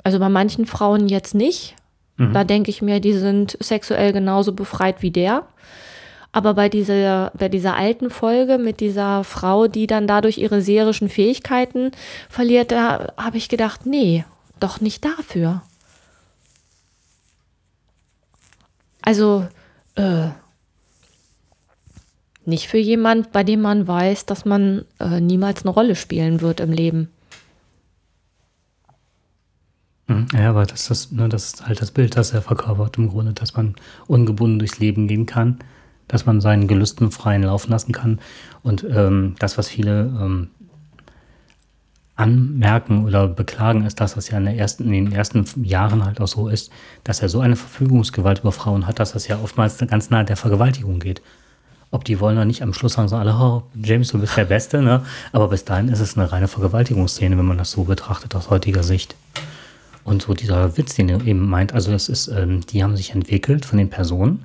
Also 0.04 0.18
bei 0.18 0.28
manchen 0.28 0.66
Frauen 0.66 1.08
jetzt 1.08 1.34
nicht. 1.34 1.76
Mhm. 2.16 2.32
Da 2.32 2.44
denke 2.44 2.70
ich 2.70 2.82
mir, 2.82 3.00
die 3.00 3.12
sind 3.12 3.56
sexuell 3.60 4.12
genauso 4.12 4.52
befreit 4.52 5.02
wie 5.02 5.10
der. 5.10 5.46
Aber 6.32 6.54
bei 6.54 6.70
dieser, 6.70 7.30
bei 7.34 7.48
dieser 7.48 7.76
alten 7.76 8.08
Folge 8.08 8.56
mit 8.56 8.80
dieser 8.80 9.22
Frau, 9.22 9.68
die 9.68 9.86
dann 9.86 10.06
dadurch 10.06 10.38
ihre 10.38 10.62
serischen 10.62 11.10
Fähigkeiten 11.10 11.92
verliert, 12.30 12.72
da 12.72 13.12
habe 13.18 13.36
ich 13.36 13.50
gedacht, 13.50 13.84
nee, 13.84 14.24
doch 14.58 14.80
nicht 14.80 15.04
dafür. 15.04 15.62
Also, 19.02 19.46
äh, 19.96 20.28
nicht 22.46 22.68
für 22.68 22.78
jemand, 22.78 23.32
bei 23.32 23.44
dem 23.44 23.60
man 23.60 23.86
weiß, 23.86 24.26
dass 24.26 24.44
man 24.44 24.84
äh, 25.00 25.20
niemals 25.20 25.62
eine 25.62 25.70
Rolle 25.70 25.96
spielen 25.96 26.40
wird 26.40 26.60
im 26.60 26.72
Leben. 26.72 27.08
Hm, 30.08 30.26
ja, 30.32 30.50
aber 30.50 30.66
das 30.66 30.90
ist, 30.90 31.12
ne, 31.12 31.28
das 31.28 31.46
ist 31.46 31.66
halt 31.66 31.80
das 31.80 31.90
Bild, 31.90 32.16
das 32.16 32.32
er 32.32 32.42
verkörpert 32.42 32.98
im 32.98 33.08
Grunde, 33.08 33.32
dass 33.32 33.54
man 33.54 33.76
ungebunden 34.06 34.58
durchs 34.58 34.78
Leben 34.78 35.08
gehen 35.08 35.26
kann 35.26 35.58
dass 36.12 36.26
man 36.26 36.40
seinen 36.40 36.68
Gelüsten 36.68 37.10
freien 37.10 37.42
Lauf 37.42 37.66
lassen 37.68 37.92
kann. 37.92 38.20
Und 38.62 38.84
ähm, 38.84 39.34
das, 39.38 39.56
was 39.56 39.68
viele 39.68 40.02
ähm, 40.02 40.50
anmerken 42.16 43.04
oder 43.06 43.26
beklagen, 43.26 43.86
ist, 43.86 43.98
dass 43.98 44.14
das 44.14 44.28
ja 44.28 44.36
in, 44.36 44.46
ersten, 44.46 44.84
in 44.92 45.06
den 45.06 45.12
ersten 45.12 45.46
Jahren 45.64 46.04
halt 46.04 46.20
auch 46.20 46.28
so 46.28 46.48
ist, 46.48 46.70
dass 47.02 47.22
er 47.22 47.30
so 47.30 47.40
eine 47.40 47.56
Verfügungsgewalt 47.56 48.40
über 48.40 48.52
Frauen 48.52 48.86
hat, 48.86 48.98
dass 48.98 49.12
das 49.12 49.26
ja 49.26 49.38
oftmals 49.42 49.78
ganz 49.78 50.10
nahe 50.10 50.26
der 50.26 50.36
Vergewaltigung 50.36 50.98
geht. 50.98 51.22
Ob 51.92 52.04
die 52.04 52.18
wollen 52.18 52.36
oder 52.36 52.46
nicht, 52.46 52.62
am 52.62 52.72
Schluss 52.72 52.94
sagen 52.94 53.08
sie 53.08 53.16
alle, 53.16 53.34
oh, 53.34 53.62
James, 53.74 54.08
du 54.08 54.18
bist 54.18 54.36
der 54.36 54.46
Beste, 54.46 54.82
ne? 54.82 55.02
Aber 55.30 55.48
bis 55.48 55.64
dahin 55.64 55.88
ist 55.88 56.00
es 56.00 56.16
eine 56.16 56.32
reine 56.32 56.48
Vergewaltigungsszene, 56.48 57.38
wenn 57.38 57.44
man 57.44 57.58
das 57.58 57.70
so 57.70 57.84
betrachtet 57.84 58.34
aus 58.34 58.48
heutiger 58.48 58.82
Sicht. 58.82 59.14
Und 60.02 60.22
so 60.22 60.34
dieser 60.34 60.76
Witz, 60.78 60.94
den 60.94 61.10
er 61.10 61.24
eben 61.24 61.48
meint, 61.48 61.74
also 61.74 61.92
das 61.92 62.08
ist, 62.08 62.28
ähm, 62.28 62.62
die 62.66 62.82
haben 62.82 62.96
sich 62.96 63.12
entwickelt 63.12 63.64
von 63.66 63.78
den 63.78 63.90
Personen, 63.90 64.44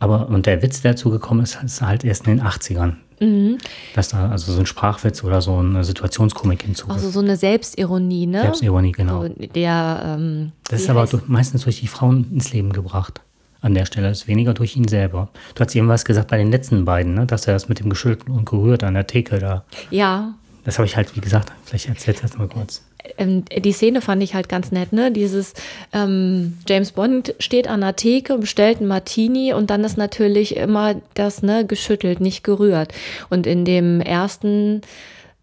aber 0.00 0.28
und 0.28 0.46
der 0.46 0.60
Witz, 0.60 0.82
der 0.82 0.92
dazu 0.92 1.10
gekommen 1.10 1.42
ist, 1.42 1.58
ist 1.64 1.80
halt 1.80 2.04
erst 2.04 2.26
in 2.26 2.36
den 2.36 2.46
80ern. 2.46 2.94
Mhm. 3.20 3.58
Dass 3.94 4.08
da 4.08 4.30
also 4.30 4.52
so 4.52 4.60
ein 4.60 4.66
Sprachwitz 4.66 5.24
oder 5.24 5.40
so 5.40 5.56
eine 5.56 5.82
Situationskomik 5.82 6.62
hinzu. 6.62 6.88
Also 6.88 7.10
so 7.10 7.20
eine 7.20 7.36
Selbstironie, 7.36 8.26
ne? 8.26 8.42
Selbstironie, 8.42 8.92
genau. 8.92 9.22
So 9.22 9.28
der, 9.28 10.02
ähm, 10.04 10.52
das 10.68 10.82
ist 10.82 10.90
aber 10.90 11.06
durch, 11.06 11.26
meistens 11.26 11.64
durch 11.64 11.80
die 11.80 11.88
Frauen 11.88 12.30
ins 12.32 12.52
Leben 12.52 12.72
gebracht. 12.72 13.20
An 13.60 13.74
der 13.74 13.86
Stelle 13.86 14.10
ist 14.10 14.28
weniger 14.28 14.54
durch 14.54 14.76
ihn 14.76 14.86
selber. 14.86 15.28
Du 15.54 15.64
hast 15.64 15.74
eben 15.74 15.88
was 15.88 16.04
gesagt 16.04 16.30
bei 16.30 16.36
den 16.36 16.50
letzten 16.50 16.84
beiden, 16.84 17.14
ne? 17.14 17.26
dass 17.26 17.46
er 17.46 17.54
das 17.54 17.68
mit 17.68 17.80
dem 17.80 17.90
geschüttelt 17.90 18.28
und 18.28 18.48
gerührt 18.48 18.84
an 18.84 18.94
der 18.94 19.06
Theke 19.06 19.38
da. 19.38 19.64
Ja. 19.90 20.34
Das 20.64 20.78
habe 20.78 20.86
ich 20.86 20.96
halt, 20.96 21.16
wie 21.16 21.20
gesagt, 21.20 21.52
vielleicht 21.64 21.88
erzählt 21.88 22.22
das 22.22 22.36
mal 22.36 22.48
kurz 22.48 22.82
ähm, 23.16 23.44
die 23.46 23.72
Szene 23.72 24.00
fand 24.00 24.22
ich 24.22 24.34
halt 24.34 24.48
ganz 24.48 24.70
nett, 24.70 24.92
ne? 24.92 25.10
Dieses 25.10 25.54
ähm, 25.94 26.58
James 26.68 26.92
Bond 26.92 27.34
steht 27.38 27.68
an 27.68 27.80
der 27.80 27.96
Theke 27.96 28.34
und 28.34 28.40
bestellt 28.40 28.78
einen 28.78 28.88
Martini 28.88 29.54
und 29.54 29.70
dann 29.70 29.84
ist 29.84 29.96
natürlich 29.96 30.56
immer 30.56 30.96
das, 31.14 31.42
ne, 31.42 31.64
geschüttelt, 31.64 32.20
nicht 32.20 32.44
gerührt. 32.44 32.92
Und 33.30 33.46
in 33.46 33.64
dem 33.64 34.00
ersten 34.00 34.82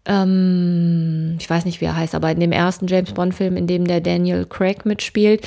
ähm, 0.06 1.36
ich 1.40 1.50
weiß 1.50 1.64
nicht, 1.64 1.80
wie 1.80 1.86
er 1.86 1.96
heißt, 1.96 2.14
aber 2.14 2.30
in 2.30 2.40
dem 2.40 2.52
ersten 2.52 2.86
James 2.86 3.12
Bond-Film, 3.12 3.56
in 3.56 3.66
dem 3.66 3.86
der 3.86 4.00
Daniel 4.00 4.46
Craig 4.46 4.86
mitspielt, 4.86 5.46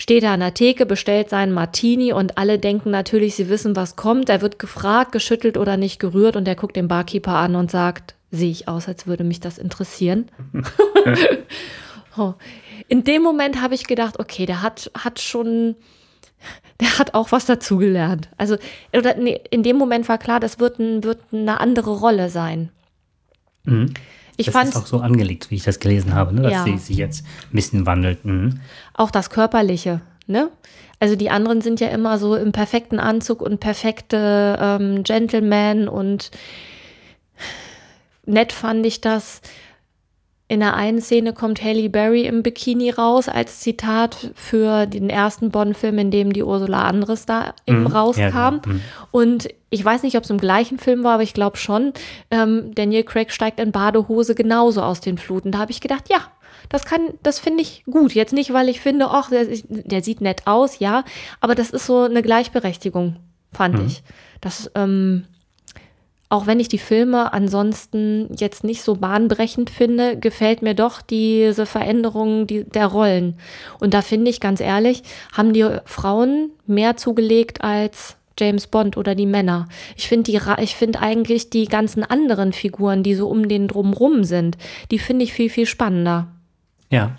steht 0.00 0.24
er 0.24 0.32
an 0.32 0.40
der 0.40 0.54
Theke, 0.54 0.86
bestellt 0.86 1.28
seinen 1.28 1.52
Martini 1.52 2.14
und 2.14 2.38
alle 2.38 2.58
denken 2.58 2.90
natürlich, 2.90 3.34
sie 3.34 3.50
wissen, 3.50 3.76
was 3.76 3.96
kommt. 3.96 4.30
Er 4.30 4.40
wird 4.40 4.58
gefragt, 4.58 5.12
geschüttelt 5.12 5.58
oder 5.58 5.76
nicht 5.76 5.98
gerührt 5.98 6.36
und 6.36 6.48
er 6.48 6.54
guckt 6.54 6.74
den 6.74 6.88
Barkeeper 6.88 7.34
an 7.34 7.54
und 7.54 7.70
sagt, 7.70 8.14
sehe 8.30 8.50
ich 8.50 8.66
aus, 8.66 8.88
als 8.88 9.06
würde 9.06 9.24
mich 9.24 9.40
das 9.40 9.58
interessieren. 9.58 10.30
oh. 12.16 12.32
In 12.88 13.04
dem 13.04 13.22
Moment 13.22 13.60
habe 13.60 13.74
ich 13.74 13.86
gedacht, 13.86 14.18
okay, 14.18 14.46
der 14.46 14.62
hat, 14.62 14.90
hat 14.96 15.20
schon, 15.20 15.76
der 16.80 16.98
hat 16.98 17.12
auch 17.12 17.30
was 17.30 17.44
dazugelernt. 17.44 18.30
Also, 18.38 18.56
oder 18.96 19.14
nee, 19.16 19.38
in 19.50 19.62
dem 19.62 19.76
Moment 19.76 20.08
war 20.08 20.16
klar, 20.16 20.40
das 20.40 20.58
wird, 20.58 20.78
ein, 20.78 21.04
wird 21.04 21.20
eine 21.30 21.60
andere 21.60 21.90
Rolle 21.90 22.30
sein. 22.30 22.70
Mhm. 23.64 23.92
Ich 24.40 24.46
das 24.46 24.54
fand, 24.54 24.68
ist 24.70 24.76
auch 24.76 24.86
so 24.86 25.00
angelegt, 25.00 25.50
wie 25.50 25.56
ich 25.56 25.64
das 25.64 25.78
gelesen 25.78 26.14
habe, 26.14 26.34
ne? 26.34 26.42
dass 26.42 26.52
ja. 26.52 26.64
sie 26.64 26.78
sich 26.78 26.96
jetzt 26.96 27.24
ein 27.24 27.56
bisschen 27.56 27.86
wandelt. 27.86 28.24
Mhm. 28.24 28.60
Auch 28.94 29.10
das 29.10 29.30
Körperliche, 29.30 30.00
ne? 30.26 30.50
Also 30.98 31.16
die 31.16 31.30
anderen 31.30 31.62
sind 31.62 31.80
ja 31.80 31.88
immer 31.88 32.18
so 32.18 32.36
im 32.36 32.52
perfekten 32.52 33.00
Anzug 33.00 33.40
und 33.40 33.58
perfekte 33.58 34.58
ähm, 34.60 35.02
Gentleman 35.02 35.88
und 35.88 36.30
nett 38.26 38.52
fand 38.52 38.84
ich 38.84 39.00
das. 39.00 39.40
In 40.50 40.58
der 40.58 40.74
einen 40.74 41.00
Szene 41.00 41.32
kommt 41.32 41.62
Halle 41.62 41.88
Berry 41.88 42.22
im 42.22 42.42
Bikini 42.42 42.90
raus 42.90 43.28
als 43.28 43.60
Zitat 43.60 44.32
für 44.34 44.86
den 44.86 45.08
ersten 45.08 45.52
Bond-Film, 45.52 45.96
in 45.98 46.10
dem 46.10 46.32
die 46.32 46.42
Ursula 46.42 46.88
Andres 46.88 47.24
da 47.24 47.54
eben 47.68 47.84
mm, 47.84 47.86
rauskam. 47.86 48.20
Ja, 48.20 48.50
genau. 48.60 48.74
mm. 48.74 48.80
Und 49.12 49.48
ich 49.70 49.84
weiß 49.84 50.02
nicht, 50.02 50.16
ob 50.16 50.24
es 50.24 50.30
im 50.30 50.38
gleichen 50.38 50.80
Film 50.80 51.04
war, 51.04 51.14
aber 51.14 51.22
ich 51.22 51.34
glaube 51.34 51.56
schon. 51.56 51.92
Ähm, 52.32 52.74
Daniel 52.74 53.04
Craig 53.04 53.30
steigt 53.30 53.60
in 53.60 53.70
Badehose 53.70 54.34
genauso 54.34 54.82
aus 54.82 55.00
den 55.00 55.18
Fluten. 55.18 55.52
Da 55.52 55.60
habe 55.60 55.70
ich 55.70 55.80
gedacht, 55.80 56.10
ja, 56.10 56.18
das 56.68 56.84
kann, 56.84 57.02
das 57.22 57.38
finde 57.38 57.62
ich 57.62 57.84
gut. 57.88 58.12
Jetzt 58.12 58.32
nicht, 58.32 58.52
weil 58.52 58.68
ich 58.68 58.80
finde, 58.80 59.06
ach, 59.08 59.30
der, 59.30 59.46
der, 59.68 60.02
sieht 60.02 60.20
nett 60.20 60.48
aus, 60.48 60.80
ja, 60.80 61.04
aber 61.40 61.54
das 61.54 61.70
ist 61.70 61.86
so 61.86 62.02
eine 62.02 62.22
Gleichberechtigung, 62.22 63.14
fand 63.52 63.80
mm. 63.80 63.86
ich. 63.86 64.02
Das 64.40 64.68
ähm, 64.74 65.26
auch 66.30 66.46
wenn 66.46 66.60
ich 66.60 66.68
die 66.68 66.78
Filme 66.78 67.32
ansonsten 67.32 68.28
jetzt 68.36 68.62
nicht 68.62 68.82
so 68.82 68.94
bahnbrechend 68.94 69.68
finde, 69.68 70.16
gefällt 70.16 70.62
mir 70.62 70.74
doch 70.74 71.02
diese 71.02 71.66
Veränderung 71.66 72.46
der 72.46 72.86
Rollen. 72.86 73.34
Und 73.80 73.94
da 73.94 74.00
finde 74.00 74.30
ich 74.30 74.40
ganz 74.40 74.60
ehrlich, 74.60 75.02
haben 75.32 75.52
die 75.52 75.66
Frauen 75.84 76.50
mehr 76.66 76.96
zugelegt 76.96 77.62
als 77.62 78.16
James 78.38 78.68
Bond 78.68 78.96
oder 78.96 79.16
die 79.16 79.26
Männer. 79.26 79.68
Ich 79.96 80.08
finde 80.08 80.30
die, 80.30 80.40
ich 80.62 80.76
finde 80.76 81.00
eigentlich 81.00 81.50
die 81.50 81.66
ganzen 81.66 82.04
anderen 82.04 82.52
Figuren, 82.52 83.02
die 83.02 83.16
so 83.16 83.28
um 83.28 83.48
den 83.48 83.66
drumrum 83.66 84.22
sind, 84.22 84.56
die 84.92 85.00
finde 85.00 85.24
ich 85.24 85.32
viel, 85.32 85.50
viel 85.50 85.66
spannender. 85.66 86.28
Ja. 86.90 87.16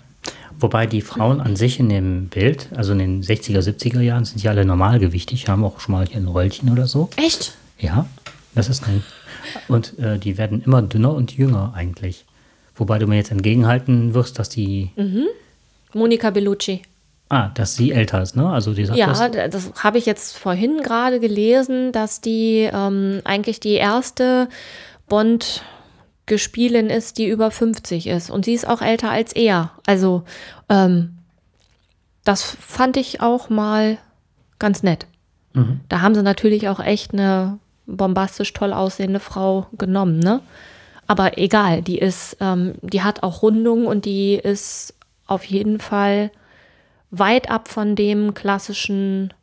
Wobei 0.58 0.86
die 0.86 1.00
Frauen 1.00 1.40
an 1.40 1.56
sich 1.56 1.80
in 1.80 1.88
dem 1.88 2.28
Bild, 2.28 2.68
also 2.74 2.92
in 2.92 2.98
den 2.98 3.22
60er, 3.22 3.58
70er 3.58 4.00
Jahren, 4.00 4.24
sind 4.24 4.42
ja 4.42 4.52
alle 4.52 4.64
normalgewichtig, 4.64 5.48
haben 5.48 5.64
auch 5.64 5.80
schon 5.80 5.92
mal 5.92 6.06
hier 6.06 6.18
ein 6.18 6.28
Rollchen 6.28 6.70
oder 6.70 6.86
so. 6.86 7.10
Echt? 7.16 7.56
Ja. 7.78 8.06
Das 8.54 8.68
ist 8.68 8.86
ein. 8.86 9.02
Und 9.68 9.98
äh, 9.98 10.18
die 10.18 10.38
werden 10.38 10.62
immer 10.62 10.82
dünner 10.82 11.14
und 11.14 11.36
jünger 11.36 11.72
eigentlich. 11.74 12.26
Wobei 12.74 12.98
du 12.98 13.06
mir 13.06 13.16
jetzt 13.16 13.30
entgegenhalten 13.30 14.14
wirst, 14.14 14.38
dass 14.38 14.48
die. 14.48 14.90
Mhm. 14.96 15.26
Monika 15.94 16.30
Bellucci. 16.30 16.82
Ah, 17.28 17.48
dass 17.54 17.76
sie 17.76 17.92
älter 17.92 18.20
ist, 18.22 18.36
ne? 18.36 18.48
Also 18.48 18.74
die 18.74 18.84
sagt 18.84 18.98
Ja, 18.98 19.06
das, 19.06 19.50
das 19.50 19.72
habe 19.82 19.96
ich 19.96 20.04
jetzt 20.04 20.36
vorhin 20.36 20.82
gerade 20.82 21.18
gelesen, 21.18 21.90
dass 21.92 22.20
die 22.20 22.68
ähm, 22.70 23.22
eigentlich 23.24 23.58
die 23.58 23.74
erste 23.74 24.48
Bond 25.08 25.62
gespielin 26.26 26.90
ist, 26.90 27.18
die 27.18 27.26
über 27.28 27.50
50 27.50 28.06
ist. 28.06 28.30
Und 28.30 28.44
sie 28.44 28.52
ist 28.52 28.68
auch 28.68 28.82
älter 28.82 29.10
als 29.10 29.32
er. 29.32 29.72
Also, 29.86 30.24
ähm, 30.68 31.18
das 32.24 32.42
fand 32.42 32.96
ich 32.96 33.20
auch 33.20 33.48
mal 33.48 33.98
ganz 34.58 34.82
nett. 34.82 35.06
Mhm. 35.54 35.80
Da 35.88 36.00
haben 36.00 36.14
sie 36.14 36.22
natürlich 36.22 36.68
auch 36.68 36.80
echt 36.80 37.12
eine 37.12 37.58
bombastisch 37.86 38.52
toll 38.52 38.72
aussehende 38.72 39.20
Frau 39.20 39.66
genommen, 39.76 40.20
ne? 40.20 40.40
Aber 41.06 41.36
egal, 41.36 41.82
die 41.82 41.98
ist, 41.98 42.36
ähm, 42.40 42.74
die 42.80 43.02
hat 43.02 43.22
auch 43.22 43.42
Rundung 43.42 43.86
und 43.86 44.04
die 44.04 44.34
ist 44.34 44.94
auf 45.26 45.44
jeden 45.44 45.78
Fall 45.78 46.30
weit 47.10 47.50
ab 47.50 47.68
von 47.68 47.96
dem 47.96 48.34
klassischen 48.34 49.34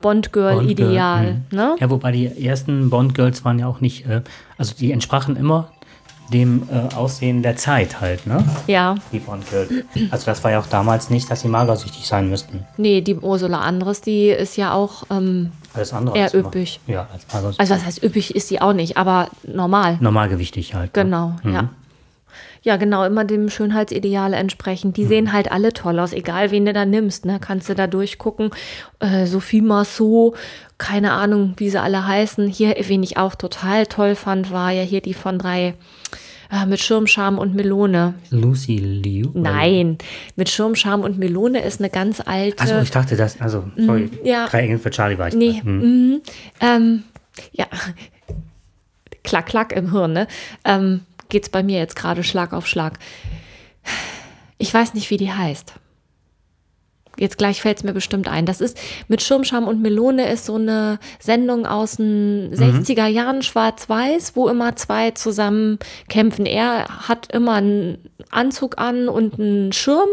Bond-Girl-Ideal. 0.00 1.24
Bond 1.24 1.52
ne? 1.52 1.76
Ja, 1.80 1.90
wobei 1.90 2.12
die 2.12 2.46
ersten 2.46 2.90
Bond-Girls 2.90 3.44
waren 3.44 3.58
ja 3.58 3.66
auch 3.66 3.80
nicht, 3.80 4.06
äh, 4.06 4.22
also 4.58 4.74
die 4.78 4.92
entsprachen 4.92 5.36
immer 5.36 5.70
dem 6.32 6.68
äh, 6.70 6.94
Aussehen 6.94 7.42
der 7.42 7.56
Zeit 7.56 8.00
halt, 8.00 8.26
ne? 8.26 8.44
Ja. 8.66 8.94
Die 9.12 9.18
Bond-Girls. 9.18 9.70
Also 10.10 10.26
das 10.26 10.42
war 10.42 10.50
ja 10.50 10.60
auch 10.60 10.66
damals 10.66 11.10
nicht, 11.10 11.30
dass 11.30 11.42
sie 11.42 11.48
magersüchtig 11.48 12.06
sein 12.06 12.30
müssten. 12.30 12.66
Nee, 12.76 13.02
die 13.02 13.16
Ursula 13.16 13.60
Andres, 13.60 14.00
die 14.00 14.28
ist 14.28 14.56
ja 14.56 14.72
auch 14.72 15.04
ähm, 15.10 15.52
alles 15.74 15.92
andere 15.92 16.16
eher 16.16 16.34
üppig. 16.34 16.80
Ja, 16.86 17.08
als 17.12 17.26
magersüchtig. 17.32 17.60
Also 17.60 17.74
was 17.74 17.84
heißt 17.84 18.02
üppig 18.02 18.34
ist 18.34 18.48
sie 18.48 18.60
auch 18.60 18.72
nicht, 18.72 18.96
aber 18.96 19.28
normal. 19.42 19.98
Normalgewichtig 20.00 20.74
halt. 20.74 20.94
Ne? 20.96 21.02
Genau, 21.04 21.36
ne? 21.42 21.52
ja. 21.52 21.68
Ja, 22.64 22.78
genau, 22.78 23.04
immer 23.04 23.24
dem 23.26 23.50
Schönheitsideal 23.50 24.32
entsprechend. 24.32 24.96
Die 24.96 25.04
sehen 25.04 25.34
halt 25.34 25.52
alle 25.52 25.74
toll 25.74 25.98
aus, 25.98 26.14
egal 26.14 26.50
wen 26.50 26.64
du 26.64 26.72
da 26.72 26.86
nimmst, 26.86 27.26
ne? 27.26 27.38
Kannst 27.38 27.68
du 27.68 27.74
da 27.74 27.86
durchgucken. 27.86 28.52
Äh, 29.00 29.26
Sophie 29.26 29.60
Marceau, 29.60 30.34
keine 30.78 31.12
Ahnung, 31.12 31.52
wie 31.58 31.68
sie 31.68 31.80
alle 31.80 32.06
heißen. 32.06 32.48
Hier, 32.48 32.74
wen 32.86 33.02
ich 33.02 33.18
auch 33.18 33.34
total 33.34 33.84
toll 33.84 34.14
fand, 34.14 34.50
war 34.50 34.70
ja 34.70 34.80
hier 34.80 35.02
die 35.02 35.12
von 35.12 35.38
drei 35.38 35.74
äh, 36.50 36.66
mit 36.66 36.80
Schirmscham 36.80 37.38
und 37.38 37.54
Melone. 37.54 38.14
Lucy 38.30 38.76
Liu? 38.76 39.30
Nein, 39.34 39.98
mit 40.36 40.48
Schirmscham 40.48 41.02
und 41.02 41.18
Melone 41.18 41.62
ist 41.62 41.80
eine 41.80 41.90
ganz 41.90 42.20
alte. 42.20 42.62
Achso, 42.62 42.80
ich 42.80 42.90
dachte 42.90 43.16
das, 43.16 43.40
also, 43.40 43.64
sorry, 43.76 44.10
ja. 44.22 44.46
drei 44.46 44.62
Engel 44.62 44.78
für 44.78 44.90
Charlie 44.90 45.18
war 45.18 45.28
ich. 45.28 45.34
Nee. 45.34 45.60
Hm. 45.62 45.78
mhm. 45.78 46.22
ähm, 46.60 47.02
ja, 47.52 47.66
klack, 49.22 49.46
klack 49.46 49.72
im 49.72 49.90
Hirn, 49.92 50.12
ne? 50.12 50.28
Ähm, 50.64 51.00
geht's 51.28 51.48
bei 51.48 51.62
mir 51.62 51.78
jetzt 51.78 51.96
gerade 51.96 52.22
Schlag 52.22 52.52
auf 52.52 52.66
Schlag. 52.66 52.98
Ich 54.58 54.72
weiß 54.72 54.94
nicht, 54.94 55.10
wie 55.10 55.16
die 55.16 55.32
heißt. 55.32 55.74
Jetzt 57.18 57.38
gleich 57.38 57.60
fällt 57.60 57.78
es 57.78 57.84
mir 57.84 57.92
bestimmt 57.92 58.28
ein. 58.28 58.46
Das 58.46 58.60
ist 58.60 58.78
mit 59.08 59.22
Schirmscham 59.22 59.68
und 59.68 59.80
Melone 59.80 60.30
ist 60.30 60.46
so 60.46 60.56
eine 60.56 60.98
Sendung 61.20 61.66
aus 61.66 61.96
den 61.96 62.52
60er 62.52 63.06
Jahren 63.06 63.42
schwarz-weiß, 63.42 64.34
wo 64.34 64.48
immer 64.48 64.76
zwei 64.76 65.12
zusammen 65.12 65.78
kämpfen. 66.08 66.46
Er 66.46 67.08
hat 67.08 67.32
immer 67.32 67.54
einen 67.54 67.98
Anzug 68.30 68.78
an 68.78 69.08
und 69.08 69.38
einen 69.38 69.72
Schirm 69.72 70.08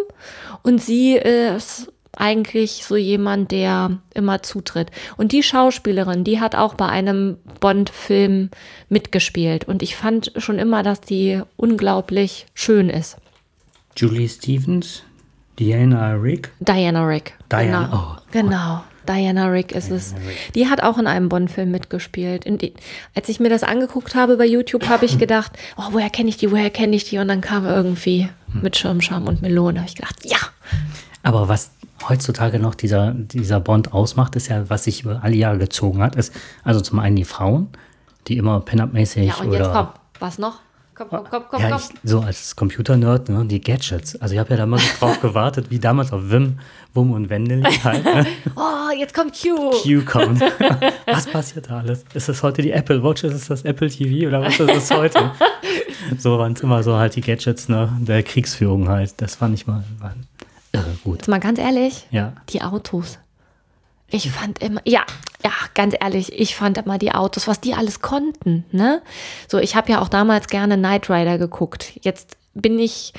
und 0.63 0.81
sie 0.81 1.15
ist 1.15 1.91
eigentlich 2.17 2.85
so 2.85 2.95
jemand, 2.95 3.51
der 3.51 3.99
immer 4.13 4.43
zutritt. 4.43 4.91
Und 5.17 5.31
die 5.31 5.43
Schauspielerin, 5.43 6.23
die 6.23 6.39
hat 6.39 6.55
auch 6.55 6.75
bei 6.75 6.87
einem 6.87 7.37
Bond-Film 7.59 8.49
mitgespielt. 8.89 9.67
Und 9.67 9.81
ich 9.81 9.95
fand 9.95 10.33
schon 10.37 10.59
immer, 10.59 10.83
dass 10.83 11.01
die 11.01 11.41
unglaublich 11.55 12.47
schön 12.53 12.89
ist. 12.89 13.17
Julie 13.95 14.27
Stevens, 14.27 15.03
Diana 15.61 16.13
Rick. 16.13 16.51
Diana 16.59 17.05
Rick. 17.05 17.33
Diana, 17.51 17.83
Genau. 17.85 17.93
oh. 17.93 18.21
genau. 18.31 18.83
Diana 19.07 19.47
Rick 19.47 19.71
ist 19.73 19.91
es. 19.91 20.15
Die 20.55 20.67
hat 20.67 20.81
auch 20.81 20.97
in 20.97 21.05
einem 21.05 21.29
Bond-Film 21.29 21.69
mitgespielt. 21.69 22.47
Und 22.47 22.61
die, 22.63 22.73
als 23.15 23.29
ich 23.29 23.39
mir 23.39 23.49
das 23.49 23.61
angeguckt 23.63 24.15
habe 24.15 24.37
bei 24.37 24.45
YouTube, 24.45 24.87
habe 24.89 25.05
ich 25.05 25.19
gedacht, 25.19 25.51
oh, 25.77 25.83
woher 25.91 26.09
kenne 26.09 26.29
ich 26.29 26.37
die, 26.37 26.51
woher 26.51 26.69
kenne 26.71 26.95
ich 26.95 27.03
die? 27.09 27.19
Und 27.19 27.27
dann 27.27 27.41
kam 27.41 27.65
irgendwie 27.65 28.27
mit 28.53 28.75
Schirmscham 28.75 29.27
und 29.27 29.41
Melone. 29.43 29.81
Hab 29.81 29.87
ich 29.87 29.95
gedacht, 29.95 30.15
ja. 30.25 30.37
Aber 31.23 31.47
was 31.47 31.71
heutzutage 32.09 32.57
noch 32.57 32.73
dieser, 32.73 33.11
dieser 33.13 33.59
Bond 33.59 33.93
ausmacht, 33.93 34.35
ist 34.35 34.47
ja, 34.47 34.67
was 34.69 34.85
sich 34.85 35.03
über 35.03 35.19
alle 35.23 35.35
Jahre 35.35 35.59
gezogen 35.59 36.01
hat, 36.01 36.15
ist 36.15 36.33
also 36.63 36.81
zum 36.81 36.97
einen 36.99 37.15
die 37.15 37.25
Frauen, 37.25 37.69
die 38.27 38.37
immer 38.37 38.59
Pin-Up-mäßig 38.61 39.27
Ja, 39.27 39.35
und 39.35 39.49
oder. 39.49 39.57
jetzt 39.59 39.71
komm. 39.73 39.87
Was 40.19 40.37
noch? 40.39 40.59
Komm, 41.01 41.09
komm, 41.09 41.25
komm, 41.31 41.43
komm, 41.49 41.61
ja, 41.63 41.69
komm. 41.71 41.79
ich, 42.03 42.09
so 42.09 42.19
als 42.19 42.55
Computer-Nerd, 42.55 43.29
ne, 43.29 43.43
die 43.45 43.59
Gadgets. 43.59 44.15
Also 44.21 44.33
ich 44.35 44.39
habe 44.39 44.51
ja 44.51 44.57
da 44.57 44.65
mal 44.67 44.77
so 44.77 44.85
drauf 44.99 45.19
gewartet, 45.21 45.71
wie 45.71 45.79
damals 45.79 46.13
auf 46.13 46.21
Wim, 46.29 46.59
Wum 46.93 47.11
und 47.11 47.29
Wendel 47.29 47.63
halt. 47.83 48.03
Ne? 48.05 48.27
Oh, 48.55 48.95
jetzt 48.95 49.15
kommt 49.15 49.33
Q. 49.41 49.71
Q 49.81 50.05
kommt. 50.05 50.41
was 51.07 51.25
passiert 51.25 51.69
da 51.71 51.79
alles? 51.79 52.05
Ist 52.13 52.29
das 52.29 52.43
heute 52.43 52.61
die 52.61 52.71
Apple 52.71 53.01
Watch? 53.03 53.23
Ist 53.23 53.33
es 53.33 53.47
das 53.47 53.63
Apple 53.63 53.89
TV 53.89 54.27
oder 54.27 54.41
was 54.43 54.59
ist 54.59 54.69
es 54.69 54.91
heute? 54.91 55.31
so 56.19 56.37
waren 56.37 56.53
es 56.53 56.61
immer 56.61 56.83
so 56.83 56.95
halt 56.97 57.15
die 57.15 57.21
Gadgets 57.21 57.67
ne, 57.67 57.89
der 58.01 58.21
Kriegsführung 58.21 58.87
halt. 58.87 59.13
Das 59.17 59.35
fand 59.35 59.55
ich 59.55 59.65
mal 59.65 59.83
war 59.99 60.13
irre 60.71 60.95
gut. 61.03 61.17
Jetzt 61.17 61.27
mal 61.29 61.39
ganz 61.39 61.57
ehrlich, 61.57 62.05
Ja. 62.11 62.33
die 62.49 62.61
Autos. 62.61 63.17
Ich 64.13 64.29
fand 64.29 64.59
immer, 64.61 64.81
ja, 64.85 65.01
ja, 65.43 65.51
ganz 65.73 65.95
ehrlich, 65.99 66.31
ich 66.33 66.55
fand 66.55 66.77
immer 66.77 66.97
die 66.97 67.11
Autos, 67.13 67.47
was 67.47 67.61
die 67.61 67.73
alles 67.73 68.01
konnten, 68.01 68.65
ne? 68.71 69.01
So, 69.47 69.57
ich 69.57 69.75
habe 69.75 69.91
ja 69.91 70.01
auch 70.01 70.09
damals 70.09 70.47
gerne 70.47 70.77
Knight 70.77 71.09
Rider 71.09 71.37
geguckt. 71.37 71.93
Jetzt 72.01 72.37
bin 72.53 72.77
ich 72.79 73.13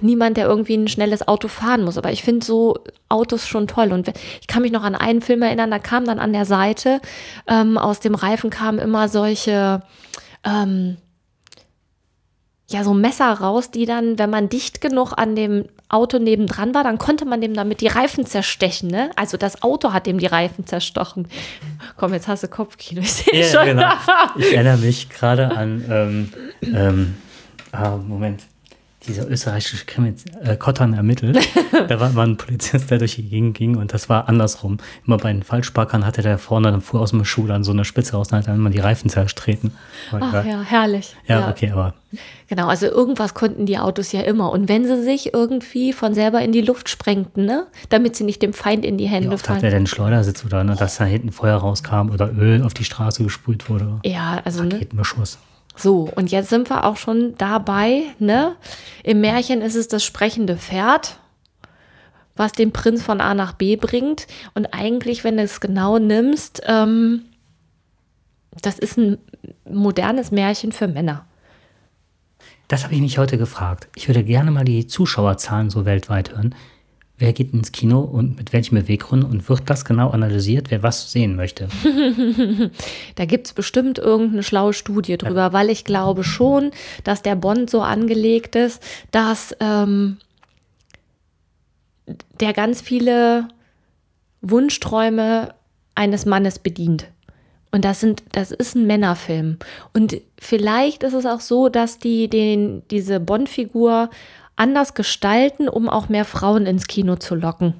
niemand, 0.00 0.36
der 0.36 0.46
irgendwie 0.46 0.76
ein 0.76 0.88
schnelles 0.88 1.26
Auto 1.26 1.48
fahren 1.48 1.84
muss, 1.84 1.98
aber 1.98 2.10
ich 2.10 2.22
finde 2.22 2.44
so 2.44 2.78
Autos 3.08 3.46
schon 3.46 3.66
toll. 3.68 3.92
Und 3.92 4.10
ich 4.40 4.46
kann 4.46 4.62
mich 4.62 4.72
noch 4.72 4.82
an 4.82 4.94
einen 4.94 5.20
Film 5.20 5.42
erinnern, 5.42 5.70
da 5.70 5.78
kam 5.78 6.04
dann 6.04 6.18
an 6.18 6.32
der 6.32 6.44
Seite, 6.44 7.00
ähm, 7.46 7.78
aus 7.78 8.00
dem 8.00 8.14
Reifen 8.14 8.50
kamen 8.50 8.78
immer 8.78 9.08
solche, 9.08 9.82
ähm, 10.44 10.96
ja, 12.70 12.84
so 12.84 12.92
Messer 12.92 13.32
raus, 13.32 13.70
die 13.70 13.86
dann, 13.86 14.18
wenn 14.18 14.30
man 14.30 14.48
dicht 14.48 14.80
genug 14.80 15.12
an 15.16 15.36
dem 15.36 15.66
Auto 15.90 16.18
nebendran 16.18 16.74
war, 16.74 16.84
dann 16.84 16.98
konnte 16.98 17.24
man 17.24 17.40
dem 17.40 17.54
damit 17.54 17.80
die 17.80 17.86
Reifen 17.86 18.26
zerstechen, 18.26 18.90
ne? 18.90 19.10
Also 19.16 19.36
das 19.36 19.62
Auto 19.62 19.92
hat 19.92 20.06
dem 20.06 20.18
die 20.18 20.26
Reifen 20.26 20.66
zerstochen. 20.66 21.28
Komm, 21.96 22.12
jetzt 22.12 22.28
hast 22.28 22.42
du 22.42 22.48
Kopfkino. 22.48 23.00
Ich 23.00 23.12
sehe 23.14 23.40
Ja, 23.40 23.46
schon. 23.58 23.64
genau. 23.66 23.92
Ich 24.36 24.52
erinnere 24.54 24.76
mich 24.78 25.08
gerade 25.08 25.50
an, 25.56 25.84
ähm, 25.90 26.32
ähm, 26.62 27.14
ah, 27.72 27.96
Moment, 27.96 28.42
dieser 29.08 29.28
österreichische 29.28 29.84
Krimi, 29.84 30.14
äh, 30.42 30.56
Kottern 30.56 30.94
ermittelt. 30.94 31.38
da 31.88 32.00
war 32.00 32.10
immer 32.10 32.22
ein 32.22 32.36
Polizist, 32.36 32.90
der 32.90 32.98
durch 32.98 33.16
die 33.16 33.28
Gegend 33.28 33.56
ging 33.56 33.76
und 33.76 33.92
das 33.92 34.08
war 34.08 34.28
andersrum. 34.28 34.78
Immer 35.06 35.16
bei 35.16 35.32
den 35.32 35.42
Falschparkern 35.42 36.06
hatte 36.06 36.22
der 36.22 36.38
vorne, 36.38 36.70
dann 36.70 36.80
fuhr 36.80 37.00
aus 37.00 37.10
dem 37.10 37.24
Schuh 37.24 37.46
dann 37.46 37.64
so 37.64 37.72
eine 37.72 37.84
Spitze 37.84 38.12
raus 38.12 38.30
und 38.30 38.38
hat 38.38 38.46
dann 38.46 38.56
immer 38.56 38.70
die 38.70 38.80
Reifen 38.80 39.10
zerstreten. 39.10 39.72
War 40.10 40.20
Ach 40.22 40.44
ja, 40.44 40.62
herrlich. 40.62 41.16
ja, 41.26 41.48
okay, 41.48 41.70
aber 41.70 41.94
Genau, 42.48 42.68
also 42.68 42.86
irgendwas 42.86 43.34
konnten 43.34 43.66
die 43.66 43.78
Autos 43.78 44.12
ja 44.12 44.22
immer. 44.22 44.50
Und 44.50 44.68
wenn 44.68 44.86
sie 44.86 45.02
sich 45.02 45.34
irgendwie 45.34 45.92
von 45.92 46.14
selber 46.14 46.40
in 46.40 46.52
die 46.52 46.62
Luft 46.62 46.88
sprengten, 46.88 47.44
ne? 47.44 47.66
Damit 47.90 48.16
sie 48.16 48.24
nicht 48.24 48.40
dem 48.40 48.54
Feind 48.54 48.86
in 48.86 48.96
die 48.96 49.06
Hände 49.06 49.30
hat 49.30 49.40
fallen. 49.40 49.60
der 49.60 49.70
denn 49.70 49.86
Schleudersitz 49.86 50.44
oder 50.44 50.64
ne, 50.64 50.74
dass 50.74 50.96
da 50.96 51.04
hinten 51.04 51.32
Feuer 51.32 51.58
rauskam 51.58 52.10
oder 52.10 52.32
Öl 52.32 52.62
auf 52.62 52.72
die 52.72 52.84
Straße 52.84 53.22
gesprüht 53.22 53.68
wurde? 53.68 54.00
Ja, 54.04 54.40
also 54.44 54.64
ne? 54.64 54.86
So, 55.78 56.10
und 56.16 56.32
jetzt 56.32 56.50
sind 56.50 56.68
wir 56.70 56.84
auch 56.84 56.96
schon 56.96 57.36
dabei, 57.38 58.02
ne? 58.18 58.56
Im 59.04 59.20
Märchen 59.20 59.62
ist 59.62 59.76
es 59.76 59.86
das 59.86 60.04
sprechende 60.04 60.56
Pferd, 60.56 61.20
was 62.34 62.50
den 62.50 62.72
Prinz 62.72 63.02
von 63.02 63.20
A 63.20 63.32
nach 63.32 63.52
B 63.52 63.76
bringt. 63.76 64.26
Und 64.54 64.74
eigentlich, 64.74 65.22
wenn 65.22 65.36
du 65.36 65.44
es 65.44 65.60
genau 65.60 65.98
nimmst, 65.98 66.62
ähm, 66.66 67.26
das 68.60 68.78
ist 68.78 68.98
ein 68.98 69.18
modernes 69.70 70.32
Märchen 70.32 70.72
für 70.72 70.88
Männer. 70.88 71.24
Das 72.66 72.82
habe 72.82 72.94
ich 72.94 73.00
mich 73.00 73.18
heute 73.18 73.38
gefragt. 73.38 73.88
Ich 73.94 74.08
würde 74.08 74.24
gerne 74.24 74.50
mal 74.50 74.64
die 74.64 74.88
Zuschauerzahlen 74.88 75.70
so 75.70 75.84
weltweit 75.84 76.32
hören. 76.32 76.56
Wer 77.20 77.32
geht 77.32 77.52
ins 77.52 77.72
Kino 77.72 78.00
und 78.00 78.36
mit 78.36 78.52
welchem 78.52 78.76
Beweggrund 78.76 79.24
und 79.24 79.48
wird 79.48 79.62
das 79.66 79.84
genau 79.84 80.10
analysiert, 80.10 80.70
wer 80.70 80.84
was 80.84 81.10
sehen 81.10 81.34
möchte? 81.34 81.68
Da 83.16 83.24
gibt's 83.24 83.52
bestimmt 83.52 83.98
irgendeine 83.98 84.44
schlaue 84.44 84.72
Studie 84.72 85.18
drüber, 85.18 85.52
weil 85.52 85.70
ich 85.70 85.84
glaube 85.84 86.22
schon, 86.22 86.70
dass 87.02 87.22
der 87.22 87.34
Bond 87.34 87.68
so 87.68 87.82
angelegt 87.82 88.54
ist, 88.54 88.80
dass 89.10 89.56
ähm, 89.58 90.18
der 92.38 92.52
ganz 92.52 92.80
viele 92.80 93.48
Wunschträume 94.40 95.54
eines 95.96 96.24
Mannes 96.26 96.60
bedient. 96.60 97.08
Und 97.70 97.84
das 97.84 98.00
sind, 98.00 98.22
das 98.32 98.50
ist 98.50 98.76
ein 98.76 98.86
Männerfilm. 98.86 99.58
Und 99.92 100.20
vielleicht 100.38 101.02
ist 101.02 101.12
es 101.12 101.26
auch 101.26 101.40
so, 101.40 101.68
dass 101.68 101.98
die 101.98 102.28
den, 102.28 102.82
diese 102.90 103.20
Bond-Figur 103.20 104.08
anders 104.58 104.94
gestalten, 104.94 105.68
um 105.68 105.88
auch 105.88 106.08
mehr 106.08 106.24
Frauen 106.24 106.66
ins 106.66 106.86
Kino 106.86 107.16
zu 107.16 107.34
locken. 107.34 107.74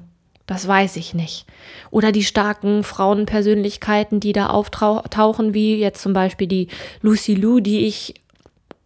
Das 0.45 0.67
weiß 0.67 0.95
ich 0.95 1.13
nicht. 1.13 1.45
Oder 1.91 2.11
die 2.11 2.23
starken 2.23 2.83
Frauenpersönlichkeiten, 2.83 4.19
die 4.19 4.33
da 4.33 4.47
auftauchen, 4.49 5.53
wie 5.53 5.75
jetzt 5.77 6.01
zum 6.01 6.13
Beispiel 6.13 6.47
die 6.47 6.69
Lucy 7.01 7.35
Liu, 7.35 7.59
die 7.59 7.85
ich 7.85 8.15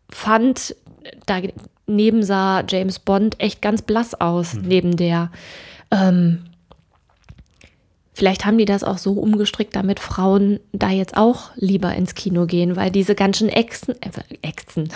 fand, 0.09 0.75
daneben 1.25 2.23
sah 2.23 2.65
James 2.67 2.99
Bond 2.99 3.39
echt 3.39 3.61
ganz 3.61 3.81
blass 3.81 4.19
aus, 4.19 4.55
neben 4.55 4.97
der. 4.97 5.31
Ähm, 5.89 6.43
vielleicht 8.13 8.45
haben 8.45 8.57
die 8.57 8.65
das 8.65 8.83
auch 8.83 8.97
so 8.97 9.13
umgestrickt, 9.13 9.75
damit 9.75 9.99
Frauen 9.99 10.59
da 10.71 10.89
jetzt 10.89 11.17
auch 11.17 11.51
lieber 11.55 11.93
ins 11.95 12.15
Kino 12.15 12.45
gehen, 12.45 12.75
weil 12.75 12.91
diese 12.91 13.15
ganzen 13.15 13.49
Exen, 13.49 13.95
äh, 14.01 14.09
Exen, 14.41 14.89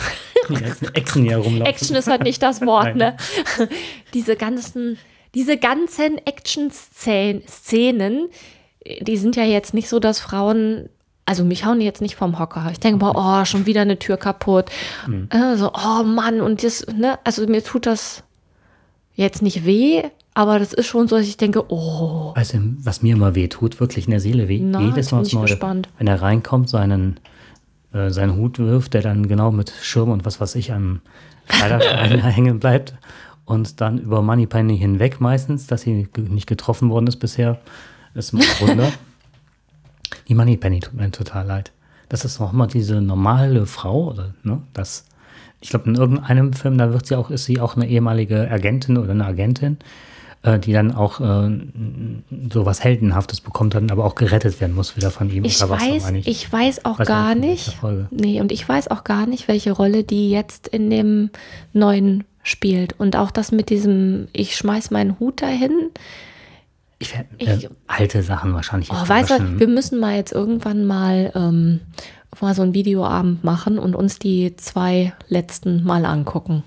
Die 0.50 0.54
ganzen 0.54 0.96
Echsen 0.96 1.24
hier 1.24 1.38
rumlaufen. 1.38 1.66
Action 1.66 1.96
ist 1.96 2.08
halt 2.08 2.24
nicht 2.24 2.42
das 2.42 2.62
Wort, 2.62 2.96
ne? 2.96 3.18
Diese 4.14 4.36
ganzen, 4.36 4.98
diese 5.36 5.58
ganzen 5.58 6.20
Action-Szenen, 6.26 8.30
die 9.02 9.18
sind 9.18 9.36
ja 9.36 9.44
jetzt 9.44 9.74
nicht 9.74 9.90
so, 9.90 10.00
dass 10.00 10.20
Frauen, 10.20 10.90
also 11.26 11.44
mich 11.44 11.66
hauen 11.66 11.80
die 11.80 11.86
jetzt 11.86 12.02
nicht 12.02 12.16
vom 12.16 12.40
Hocker. 12.40 12.70
Ich 12.72 12.80
denke, 12.80 13.00
boah, 13.00 13.42
oh, 13.42 13.46
schon 13.46 13.66
wieder 13.66 13.82
eine 13.82 14.00
Tür 14.00 14.18
kaputt. 14.18 14.70
Äh, 15.30 15.58
so, 15.58 15.72
oh 15.74 16.04
Mann, 16.04 16.42
und 16.42 16.64
das, 16.64 16.86
ne, 16.88 17.20
also 17.24 17.46
mir 17.48 17.64
tut 17.64 17.86
das 17.86 18.24
jetzt 19.16 19.42
nicht 19.42 19.66
weh, 19.66 20.04
aber 20.38 20.60
das 20.60 20.72
ist 20.72 20.86
schon 20.86 21.08
so, 21.08 21.18
dass 21.18 21.26
ich 21.26 21.38
denke, 21.38 21.64
oh, 21.72 22.32
Also, 22.36 22.60
was 22.84 23.02
mir 23.02 23.16
immer 23.16 23.34
weh 23.34 23.48
tut, 23.48 23.80
wirklich 23.80 24.06
in 24.06 24.12
der 24.12 24.20
Seele 24.20 24.48
weh. 24.48 24.60
Na, 24.60 24.82
Jedes 24.82 25.12
Mal 25.12 25.24
Neue. 25.24 25.42
gespannt. 25.48 25.90
Wenn 25.98 26.06
er 26.06 26.22
reinkommt, 26.22 26.70
seinen, 26.70 27.20
äh, 27.92 28.12
seinen 28.12 28.36
Hut 28.36 28.60
wirft, 28.60 28.94
der 28.94 29.02
dann 29.02 29.28
genau 29.28 29.52
mit 29.52 29.74
Schirm 29.82 30.12
und 30.12 30.26
was 30.26 30.40
weiß 30.40 30.54
ich 30.54 30.72
am 30.72 31.02
Kleiderschrein 31.48 32.22
hängen 32.24 32.60
bleibt. 32.60 32.94
Und 33.46 33.82
dann 33.82 33.98
über 33.98 34.22
Moneypenny 34.22 34.78
hinweg 34.78 35.20
meistens, 35.20 35.66
dass 35.66 35.82
sie 35.82 36.08
nicht 36.16 36.46
getroffen 36.46 36.92
worden 36.92 37.08
ist 37.08 37.18
bisher. 37.18 37.60
Ist 38.14 38.34
ein 38.34 38.40
Wunder. 38.60 38.92
Die 40.28 40.36
Moneypenny 40.36 40.82
tut 40.82 40.94
mir 40.94 41.10
total 41.10 41.48
leid. 41.48 41.72
Das 42.10 42.26
ist 42.26 42.40
noch 42.40 42.52
mal 42.52 42.68
diese 42.68 43.02
normale 43.02 43.66
Frau, 43.66 44.12
oder, 44.12 44.36
ne? 44.44 44.62
Das, 44.74 45.06
Ich 45.62 45.72
glaube, 45.72 45.90
in 45.90 45.96
irgendeinem 45.96 46.54
Film, 46.54 46.78
da 46.78 46.94
wird 46.94 47.08
sie 47.08 47.16
auch, 47.16 47.32
ist 47.32 47.46
sie 47.46 47.60
auch 47.60 47.76
eine 47.76 47.88
ehemalige 47.88 48.50
Agentin 48.52 48.98
oder 48.98 49.12
eine 49.12 49.26
Agentin, 49.26 49.78
äh, 50.44 50.60
die 50.60 50.72
dann 50.74 50.94
auch 50.94 51.20
äh, 51.20 51.50
so 52.52 52.66
was 52.66 52.84
Heldenhaftes 52.84 53.42
bekommt, 53.42 53.74
dann 53.76 53.90
aber 53.92 54.06
auch 54.06 54.16
gerettet 54.16 54.60
werden 54.62 54.76
muss 54.76 54.96
wieder 54.96 55.12
von 55.12 55.30
ihm. 55.30 55.44
Ich 55.46 55.60
weiß, 55.62 56.06
auch 56.06 56.12
nicht. 56.12 56.28
ich 56.28 56.52
weiß 56.52 56.86
auch 56.86 57.00
Weiß 57.00 57.08
gar 57.08 57.36
nicht. 57.36 57.78
Nee, 58.12 58.40
und 58.42 58.52
ich 58.52 58.68
weiß 58.68 58.90
auch 58.90 59.04
gar 59.04 59.26
nicht, 59.28 59.48
welche 59.48 59.72
Rolle 59.72 60.04
die 60.04 60.30
jetzt 60.30 60.68
in 60.68 60.90
dem 60.90 61.30
neuen 61.74 62.24
spielt. 62.44 62.94
Und 63.00 63.16
auch 63.16 63.32
das 63.32 63.52
mit 63.52 63.70
diesem, 63.70 64.28
ich 64.34 64.56
schmeiß 64.56 64.92
meinen 64.92 65.20
Hut 65.20 65.42
dahin. 65.42 65.90
Ich, 67.00 67.14
werd- 67.16 67.28
ich- 67.38 67.48
äh, 67.66 67.70
alte 67.88 68.24
Sachen 68.24 68.54
wahrscheinlich. 68.54 68.90
Oh, 68.92 68.96
weißt 69.08 69.30
du, 69.32 69.60
wir 69.60 69.68
müssen 69.68 70.00
mal 70.00 70.16
jetzt 70.16 70.32
irgendwann 70.32 70.86
mal, 70.86 71.32
ähm, 71.36 71.82
mal 72.42 72.54
so 72.56 72.62
einen 72.62 72.74
Videoabend 72.74 73.44
machen 73.44 73.78
und 73.80 73.96
uns 73.96 74.18
die 74.20 74.56
zwei 74.56 75.14
letzten 75.28 75.84
mal 75.84 76.06
angucken. 76.06 76.64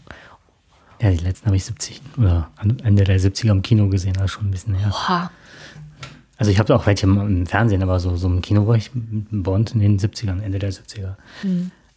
Ja, 1.00 1.10
die 1.10 1.16
letzten 1.16 1.46
habe 1.46 1.56
ich 1.56 1.64
70 1.64 2.00
oder 2.18 2.50
Ende 2.84 3.04
der 3.04 3.18
70er 3.18 3.50
im 3.50 3.62
Kino 3.62 3.88
gesehen, 3.88 4.16
also 4.16 4.28
schon 4.28 4.48
ein 4.48 4.50
bisschen 4.50 4.74
her. 4.74 4.90
Oha. 4.90 5.30
Also 6.36 6.50
ich 6.50 6.58
habe 6.58 6.74
auch 6.74 6.86
welche 6.86 7.06
im 7.06 7.46
Fernsehen, 7.46 7.82
aber 7.82 8.00
so, 8.00 8.16
so 8.16 8.26
im 8.26 8.40
Kino 8.40 8.66
war 8.66 8.76
ich 8.76 8.90
Bond 8.94 9.72
in 9.72 9.80
den 9.80 9.98
70ern, 9.98 10.40
Ende 10.40 10.58
der 10.58 10.72
70er. 10.72 11.16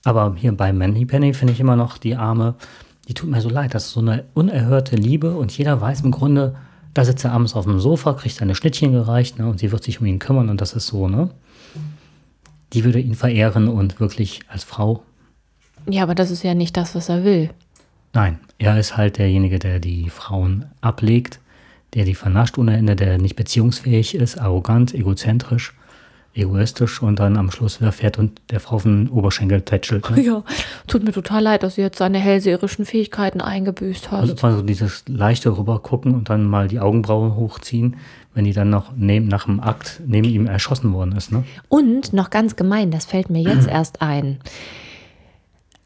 Aber 0.04 0.36
hier 0.36 0.52
bei 0.56 0.74
Manny 0.74 1.06
Penny 1.06 1.34
finde 1.34 1.54
ich 1.54 1.60
immer 1.60 1.76
noch 1.76 1.98
die 1.98 2.16
Arme, 2.16 2.56
die 3.08 3.14
tut 3.14 3.30
mir 3.30 3.42
so 3.42 3.50
leid. 3.50 3.74
Das 3.74 3.86
ist 3.86 3.92
so 3.92 4.02
eine 4.02 4.26
unerhörte 4.34 4.96
Liebe 4.96 5.36
und 5.36 5.58
jeder 5.58 5.80
weiß 5.80 6.02
im 6.02 6.12
Grunde, 6.12 6.56
da 6.94 7.06
sitzt 7.06 7.26
er 7.26 7.32
abends 7.32 7.56
auf 7.56 7.66
dem 7.66 7.80
Sofa, 7.80 8.14
kriegt 8.14 8.36
seine 8.36 8.56
Schnittchen 8.56 8.92
gereicht 8.92 9.40
ne, 9.40 9.48
und 9.48 9.60
sie 9.60 9.72
wird 9.72 9.84
sich 9.84 10.00
um 10.00 10.06
ihn 10.06 10.20
kümmern 10.20 10.50
und 10.50 10.62
das 10.62 10.74
ist 10.74 10.88
so, 10.88 11.08
ne? 11.08 11.30
Die 12.74 12.84
würde 12.84 13.00
ihn 13.00 13.16
verehren 13.16 13.68
und 13.68 14.00
wirklich 14.00 14.42
als 14.48 14.64
Frau 14.64 15.04
Ja, 15.90 16.04
aber 16.04 16.16
das 16.16 16.32
ist 16.32 16.44
ja 16.44 16.54
nicht 16.54 16.76
das, 16.76 16.96
was 16.96 17.10
er 17.10 17.24
will. 17.24 17.50
Nein, 18.14 18.40
er 18.60 18.80
ist 18.80 18.96
halt 18.96 19.18
derjenige, 19.18 19.60
der 19.60 19.80
die 19.80 20.10
Frauen 20.10 20.66
ablegt, 20.82 21.40
der 21.96 22.06
die 22.06 22.16
vernascht 22.16 22.58
ohne 22.58 22.78
Ende, 22.78 22.96
der 22.96 23.18
nicht 23.18 23.36
beziehungsfähig 23.36 24.16
ist, 24.16 24.40
arrogant, 24.40 24.94
egozentrisch, 24.94 25.74
egoistisch 26.36 27.02
und 27.02 27.20
dann 27.20 27.38
am 27.38 27.52
Schluss 27.52 27.80
wieder 27.80 27.92
fährt 27.92 28.18
und 28.18 28.42
der 28.50 28.60
Frau 28.60 28.76
auf 28.78 28.84
den 28.84 29.10
Oberschenkel 29.10 29.62
tätschelt. 29.62 30.10
Ne? 30.10 30.22
Ja, 30.24 30.44
tut 30.88 31.04
mir 31.04 31.12
total 31.12 31.44
leid, 31.44 31.64
dass 31.64 31.76
du 31.76 31.82
jetzt 31.82 31.98
seine 31.98 32.20
hellseherischen 32.20 32.86
Fähigkeiten 32.86 33.42
eingebüßt 33.42 34.12
hast. 34.12 34.30
Und 34.30 34.44
mal 34.44 34.54
so 34.54 34.62
dieses 34.62 35.04
leichte 35.08 35.56
rübergucken 35.56 36.14
und 36.16 36.30
dann 36.30 36.46
mal 36.46 36.68
die 36.68 36.80
Augenbrauen 36.80 37.36
hochziehen, 37.36 37.98
wenn 38.34 38.46
die 38.46 38.54
dann 38.54 38.70
noch 38.70 38.94
neben, 38.96 39.28
nach 39.28 39.46
dem 39.46 39.60
Akt 39.60 40.02
neben 40.06 40.28
ihm 40.28 40.48
erschossen 40.48 40.94
worden 40.94 41.16
ist. 41.16 41.32
Ne? 41.32 41.44
Und 41.68 42.14
noch 42.14 42.30
ganz 42.32 42.56
gemein, 42.56 42.90
das 42.90 43.06
fällt 43.06 43.30
mir 43.30 43.42
jetzt 43.42 43.68
erst 43.70 44.02
ein. 44.02 44.40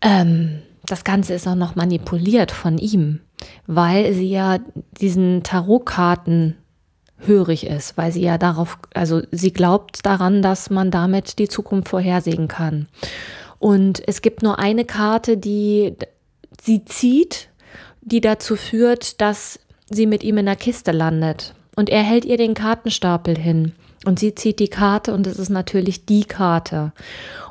Ähm, 0.01 0.59
das 0.85 1.03
Ganze 1.03 1.33
ist 1.33 1.47
auch 1.47 1.55
noch 1.55 1.75
manipuliert 1.75 2.51
von 2.51 2.77
ihm, 2.77 3.19
weil 3.65 4.13
sie 4.13 4.29
ja 4.29 4.59
diesen 4.99 5.43
Tarotkarten 5.43 6.55
hörig 7.19 7.65
ist, 7.65 7.97
weil 7.97 8.11
sie 8.11 8.21
ja 8.21 8.37
darauf, 8.37 8.77
also 8.93 9.21
sie 9.31 9.51
glaubt 9.51 10.05
daran, 10.05 10.41
dass 10.41 10.69
man 10.69 10.91
damit 10.91 11.39
die 11.39 11.47
Zukunft 11.47 11.89
vorhersehen 11.89 12.47
kann. 12.47 12.87
Und 13.59 14.01
es 14.07 14.21
gibt 14.21 14.43
nur 14.43 14.59
eine 14.59 14.85
Karte, 14.85 15.37
die 15.37 15.95
sie 16.61 16.85
zieht, 16.85 17.49
die 18.01 18.21
dazu 18.21 18.55
führt, 18.55 19.19
dass 19.19 19.59
sie 19.89 20.05
mit 20.05 20.23
ihm 20.23 20.37
in 20.37 20.45
der 20.45 20.55
Kiste 20.55 20.91
landet. 20.91 21.53
Und 21.75 21.89
er 21.89 22.03
hält 22.03 22.25
ihr 22.25 22.37
den 22.37 22.53
Kartenstapel 22.53 23.37
hin. 23.37 23.73
Und 24.05 24.19
sie 24.19 24.35
zieht 24.35 24.59
die 24.59 24.67
Karte 24.67 25.13
und 25.13 25.27
es 25.27 25.39
ist 25.39 25.49
natürlich 25.49 26.05
die 26.05 26.23
Karte. 26.23 26.93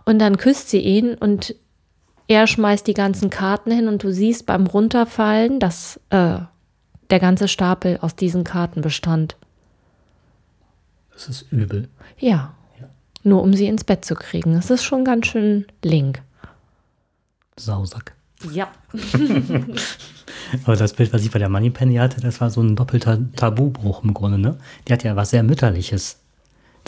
Und 0.05 0.21
dann 0.21 0.37
küsst 0.37 0.71
sie 0.71 0.79
ihn 0.79 1.15
und 1.15 1.57
er 2.29 2.47
schmeißt 2.47 2.87
die 2.87 2.95
ganzen 2.95 3.31
Karten 3.31 3.71
hin 3.71 3.89
und 3.89 4.03
du 4.03 4.13
siehst 4.13 4.47
beim 4.47 4.67
Runterfallen, 4.67 5.61
dass 5.61 6.01
äh, 6.11 6.39
der 7.11 7.21
ganze 7.21 7.49
Stapel 7.49 7.99
aus 8.01 8.17
diesen 8.17 8.45
Karten 8.45 8.81
bestand. 8.81 9.37
Das 11.13 11.29
ist 11.29 11.51
übel. 11.53 11.89
Ja. 12.19 12.55
Nur 13.23 13.43
um 13.43 13.55
sie 13.55 13.67
ins 13.67 13.85
Bett 13.85 14.05
zu 14.05 14.15
kriegen. 14.15 14.55
Das 14.55 14.71
ist 14.71 14.85
schon 14.85 15.05
ganz 15.05 15.27
schön 15.27 15.67
link. 15.83 16.23
Sausack. 17.57 18.15
Ja. 18.53 18.69
Aber 20.65 20.77
das 20.77 20.93
Bild, 20.93 21.13
was 21.13 21.25
ich 21.25 21.31
bei 21.31 21.39
der 21.39 21.49
Moneypenny 21.49 21.97
hatte, 21.97 22.21
das 22.21 22.41
war 22.41 22.51
so 22.51 22.61
ein 22.61 22.77
doppelter 22.77 23.19
Tabubruch 23.35 24.05
im 24.05 24.15
Grunde. 24.15 24.39
Ne? 24.39 24.59
Die 24.87 24.93
hat 24.93 25.03
ja 25.03 25.17
was 25.17 25.31
sehr 25.31 25.43
Mütterliches, 25.43 26.21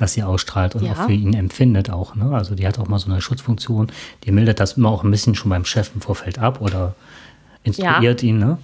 das 0.00 0.14
sie 0.14 0.22
ausstrahlt 0.22 0.74
und 0.74 0.84
Ja. 0.84 0.92
auch 0.92 1.06
für 1.06 1.12
ihn 1.12 1.34
empfindet 1.34 1.90
auch. 1.90 2.14
Ne? 2.14 2.30
Also 2.32 2.54
die 2.54 2.66
hat 2.66 2.78
auch 2.78 2.88
mal 2.88 2.98
so 2.98 3.10
eine 3.10 3.20
Schutzfunktion. 3.20 3.88
Die 4.24 4.32
mildert 4.32 4.60
das 4.60 4.74
immer 4.74 4.88
auch 4.88 5.04
ein 5.04 5.10
bisschen 5.10 5.34
schon 5.34 5.50
beim 5.50 5.64
Chef 5.64 5.90
im 5.94 6.00
Vorfeld 6.00 6.38
ab 6.38 6.60
oder 6.60 6.94
instruiert 7.64 8.22
ihn. 8.22 8.38
Ne? 8.38 8.58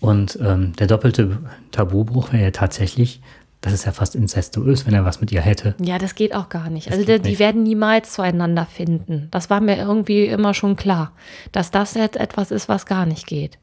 Und 0.00 0.38
ähm, 0.42 0.72
der 0.78 0.86
doppelte 0.86 1.38
Tabubruch 1.72 2.32
wäre 2.32 2.44
ja 2.44 2.50
tatsächlich, 2.50 3.20
das 3.60 3.74
ist 3.74 3.84
ja 3.84 3.92
fast 3.92 4.14
incestuös, 4.14 4.86
wenn 4.86 4.94
er 4.94 5.04
was 5.04 5.20
mit 5.20 5.30
ihr 5.32 5.42
hätte. 5.42 5.74
Ja, 5.78 5.98
das 5.98 6.14
geht 6.14 6.34
auch 6.34 6.48
gar 6.48 6.70
nicht. 6.70 6.86
Das 6.86 6.94
Also 6.94 7.04
geht 7.04 7.18
die, 7.18 7.22
die 7.24 7.28
nicht. 7.30 7.38
werden 7.38 7.62
niemals 7.62 8.14
zueinander 8.14 8.64
finden. 8.64 9.28
Das 9.30 9.50
war 9.50 9.60
mir 9.60 9.76
irgendwie 9.76 10.24
immer 10.24 10.54
schon 10.54 10.76
klar, 10.76 11.12
dass 11.52 11.70
das 11.70 11.92
jetzt 11.92 12.16
etwas 12.16 12.50
ist, 12.50 12.70
was 12.70 12.86
gar 12.86 13.04
nicht 13.04 13.26
geht. 13.26 13.58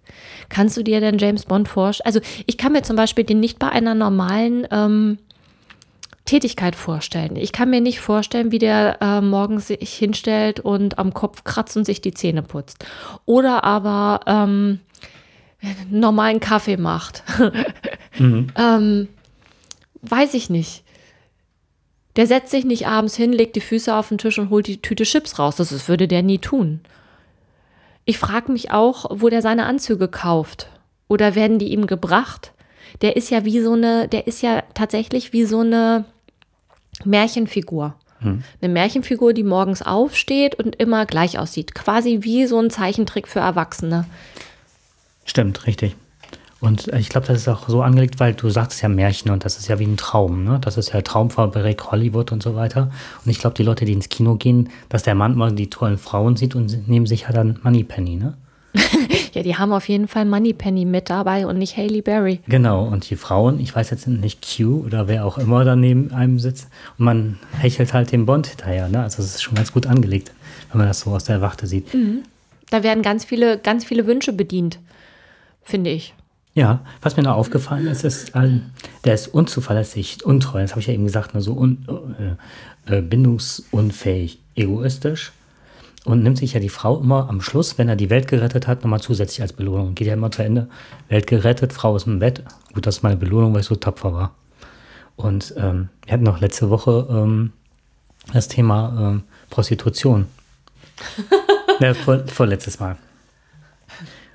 Kannst 0.49 0.77
du 0.77 0.83
dir 0.83 0.99
denn 0.99 1.17
James 1.17 1.45
Bond 1.45 1.67
vorstellen? 1.67 2.05
Also 2.05 2.19
ich 2.45 2.59
kann 2.59 2.73
mir 2.73 2.83
zum 2.83 2.95
Beispiel 2.95 3.23
den 3.23 3.39
nicht 3.39 3.57
bei 3.57 3.69
einer 3.69 3.95
normalen 3.95 4.67
ähm, 4.69 5.17
Tätigkeit 6.27 6.75
vorstellen. 6.75 7.35
Ich 7.35 7.51
kann 7.51 7.71
mir 7.71 7.81
nicht 7.81 7.99
vorstellen, 7.99 8.51
wie 8.51 8.59
der 8.59 9.01
äh, 9.01 9.21
morgens 9.21 9.67
sich 9.67 9.93
hinstellt 9.93 10.59
und 10.59 10.99
am 10.99 11.13
Kopf 11.13 11.43
kratzt 11.43 11.75
und 11.75 11.85
sich 11.85 12.01
die 12.01 12.13
Zähne 12.13 12.43
putzt. 12.43 12.85
Oder 13.25 13.63
aber 13.63 14.19
ähm, 14.27 14.79
normalen 15.89 16.39
Kaffee 16.39 16.77
macht. 16.77 17.23
ähm, 18.19 19.07
weiß 20.01 20.33
ich 20.35 20.49
nicht. 20.49 20.83
Der 22.15 22.27
setzt 22.27 22.51
sich 22.51 22.65
nicht 22.65 22.87
abends 22.87 23.15
hin, 23.15 23.31
legt 23.31 23.55
die 23.55 23.61
Füße 23.61 23.95
auf 23.95 24.09
den 24.09 24.17
Tisch 24.17 24.37
und 24.39 24.49
holt 24.49 24.67
die 24.67 24.81
Tüte 24.81 25.03
Chips 25.03 25.39
raus. 25.39 25.55
Das 25.55 25.71
ist, 25.71 25.87
würde 25.87 26.07
der 26.07 26.23
nie 26.23 26.39
tun. 26.39 26.81
Ich 28.05 28.17
frage 28.17 28.51
mich 28.51 28.71
auch, 28.71 29.05
wo 29.09 29.29
der 29.29 29.41
seine 29.41 29.65
Anzüge 29.65 30.07
kauft. 30.07 30.69
Oder 31.07 31.35
werden 31.35 31.59
die 31.59 31.71
ihm 31.71 31.87
gebracht? 31.87 32.53
Der 33.01 33.15
ist 33.15 33.29
ja 33.29 33.45
wie 33.45 33.61
so 33.61 33.73
eine, 33.73 34.07
der 34.07 34.27
ist 34.27 34.41
ja 34.41 34.63
tatsächlich 34.73 35.33
wie 35.33 35.45
so 35.45 35.59
eine 35.59 36.05
Märchenfigur. 37.05 37.95
Eine 38.19 38.73
Märchenfigur, 38.73 39.33
die 39.33 39.43
morgens 39.43 39.83
aufsteht 39.83 40.55
und 40.55 40.75
immer 40.77 41.05
gleich 41.05 41.37
aussieht. 41.37 41.75
Quasi 41.75 42.19
wie 42.21 42.47
so 42.47 42.59
ein 42.59 42.71
Zeichentrick 42.71 43.27
für 43.27 43.39
Erwachsene. 43.39 44.05
Stimmt, 45.23 45.67
richtig. 45.67 45.95
Und 46.59 46.91
äh, 46.91 46.99
ich 46.99 47.09
glaube, 47.09 47.27
das 47.27 47.37
ist 47.37 47.47
auch 47.47 47.69
so 47.69 47.83
angelegt, 47.83 48.19
weil 48.19 48.33
du 48.33 48.49
sagst 48.49 48.81
ja 48.81 48.89
Märchen 48.89 49.29
und 49.29 49.45
das 49.45 49.59
ist 49.59 49.67
ja 49.67 49.77
wie 49.77 49.85
ein 49.85 49.97
Traum, 49.97 50.43
ne? 50.43 50.57
Das 50.59 50.77
ist 50.77 50.91
ja 50.91 51.01
Traumfabrik 51.01 51.91
Hollywood 51.91 52.31
und 52.31 52.41
so 52.41 52.55
weiter. 52.55 52.89
Und 53.23 53.29
ich 53.29 53.37
glaube, 53.37 53.55
die 53.55 53.63
Leute, 53.63 53.85
die 53.85 53.93
ins 53.93 54.09
Kino 54.09 54.35
gehen, 54.35 54.69
dass 54.89 55.03
der 55.03 55.13
Mann 55.13 55.37
mal 55.37 55.51
die 55.51 55.69
tollen 55.69 55.99
Frauen 55.99 56.35
sieht 56.35 56.55
und 56.55 56.87
nehmen 56.87 57.05
sich 57.05 57.23
ja 57.23 57.31
dann 57.31 57.59
Moneypenny, 57.61 58.15
ne? 58.15 58.33
Ja, 59.33 59.43
die 59.43 59.55
haben 59.55 59.71
auf 59.71 59.87
jeden 59.87 60.07
Fall 60.07 60.25
Moneypenny 60.25 60.85
mit 60.85 61.11
dabei 61.11 61.45
und 61.45 61.59
nicht 61.59 61.77
Haley 61.77 62.01
Berry. 62.01 62.39
Genau, 62.47 62.87
und 62.87 63.07
die 63.07 63.15
Frauen, 63.15 63.59
ich 63.59 63.75
weiß 63.75 63.91
jetzt 63.91 64.07
nicht 64.07 64.43
Q 64.43 64.83
oder 64.83 65.07
wer 65.07 65.25
auch 65.25 65.37
immer 65.37 65.63
da 65.63 65.75
neben 65.75 66.11
einem 66.11 66.39
sitzt, 66.39 66.69
und 66.97 67.05
man 67.05 67.37
hechelt 67.59 67.93
halt 67.93 68.11
dem 68.11 68.25
Bond 68.25 68.47
hinterher, 68.47 68.89
ne? 68.89 69.03
Also 69.03 69.21
es 69.21 69.35
ist 69.35 69.43
schon 69.43 69.53
ganz 69.53 69.71
gut 69.71 69.85
angelegt, 69.85 70.31
wenn 70.71 70.79
man 70.79 70.87
das 70.87 71.01
so 71.01 71.11
aus 71.11 71.25
der 71.25 71.39
Warte 71.41 71.67
sieht. 71.67 71.85
Da 72.71 72.81
werden 72.81 73.03
ganz 73.03 73.25
viele, 73.25 73.59
ganz 73.59 73.85
viele 73.85 74.07
Wünsche 74.07 74.33
bedient, 74.33 74.79
finde 75.61 75.91
ich. 75.91 76.15
Ja, 76.55 76.79
was 77.03 77.15
mir 77.15 77.21
noch 77.21 77.35
aufgefallen 77.35 77.85
ist, 77.85 78.03
ist, 78.03 78.31
ähm, 78.33 78.71
der 79.05 79.13
ist 79.13 79.27
unzuverlässig, 79.27 80.25
untreu, 80.25 80.61
das 80.61 80.71
habe 80.71 80.81
ich 80.81 80.87
ja 80.87 80.93
eben 80.95 81.05
gesagt, 81.05 81.35
ne, 81.35 81.41
so 81.41 81.53
un, 81.53 81.85
äh, 82.87 82.97
äh, 82.97 83.01
bindungsunfähig, 83.03 84.39
egoistisch 84.55 85.33
und 86.07 86.23
nimmt 86.23 86.37
sich 86.37 86.53
ja 86.53 86.61
die 86.61 86.69
Frau 86.69 87.01
immer 87.01 87.27
am 87.27 87.41
Schluss, 87.41 87.77
wenn 87.77 87.89
er 87.89 87.97
die 87.97 88.09
Welt 88.09 88.29
gerettet 88.29 88.65
hat, 88.65 88.81
nochmal 88.81 89.01
zusätzlich 89.01 89.41
als 89.41 89.51
Belohnung. 89.51 89.93
Geht 89.93 90.07
ja 90.07 90.13
immer 90.13 90.31
zu 90.31 90.41
Ende, 90.41 90.69
Welt 91.09 91.27
gerettet, 91.27 91.73
Frau 91.73 91.97
ist 91.97 92.07
im 92.07 92.19
Bett. 92.19 92.43
Gut, 92.73 92.87
das 92.87 92.97
ist 92.97 93.03
meine 93.03 93.17
Belohnung, 93.17 93.53
weil 93.53 93.59
ich 93.59 93.67
so 93.67 93.75
tapfer 93.75 94.13
war. 94.13 94.33
Und 95.17 95.53
ähm, 95.57 95.89
wir 96.05 96.13
hatten 96.13 96.23
noch 96.23 96.39
letzte 96.39 96.69
Woche 96.69 97.07
ähm, 97.09 97.51
das 98.31 98.47
Thema 98.47 98.95
ähm, 98.97 99.23
Prostitution. 99.49 100.27
ja, 101.81 101.93
vor, 102.05 102.25
vorletztes 102.27 102.79
Mal. 102.79 102.95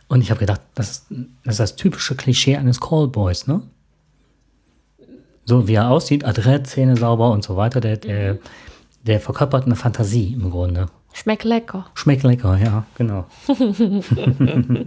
Und 0.08 0.20
ich 0.20 0.30
habe 0.30 0.40
gedacht, 0.40 0.60
das 0.74 0.90
ist, 0.90 1.06
das 1.42 1.54
ist 1.54 1.60
das 1.60 1.76
typische 1.76 2.16
Klischee 2.16 2.58
eines 2.58 2.82
Callboys, 2.82 3.46
ne? 3.46 3.62
So 5.46 5.66
wie 5.68 5.74
er 5.74 5.88
aussieht, 5.88 6.26
adrett, 6.26 6.66
Zähne 6.66 6.98
sauber 6.98 7.30
und 7.30 7.42
so 7.42 7.56
weiter, 7.56 7.80
der, 7.80 7.96
der, 7.96 8.38
der 9.04 9.20
verkörpert 9.20 9.64
eine 9.64 9.74
Fantasie 9.74 10.34
im 10.34 10.50
Grunde. 10.50 10.88
Schmeckt 11.12 11.44
lecker. 11.44 11.86
Schmeckt 11.94 12.22
lecker, 12.22 12.56
ja, 12.62 12.84
genau. 12.96 13.26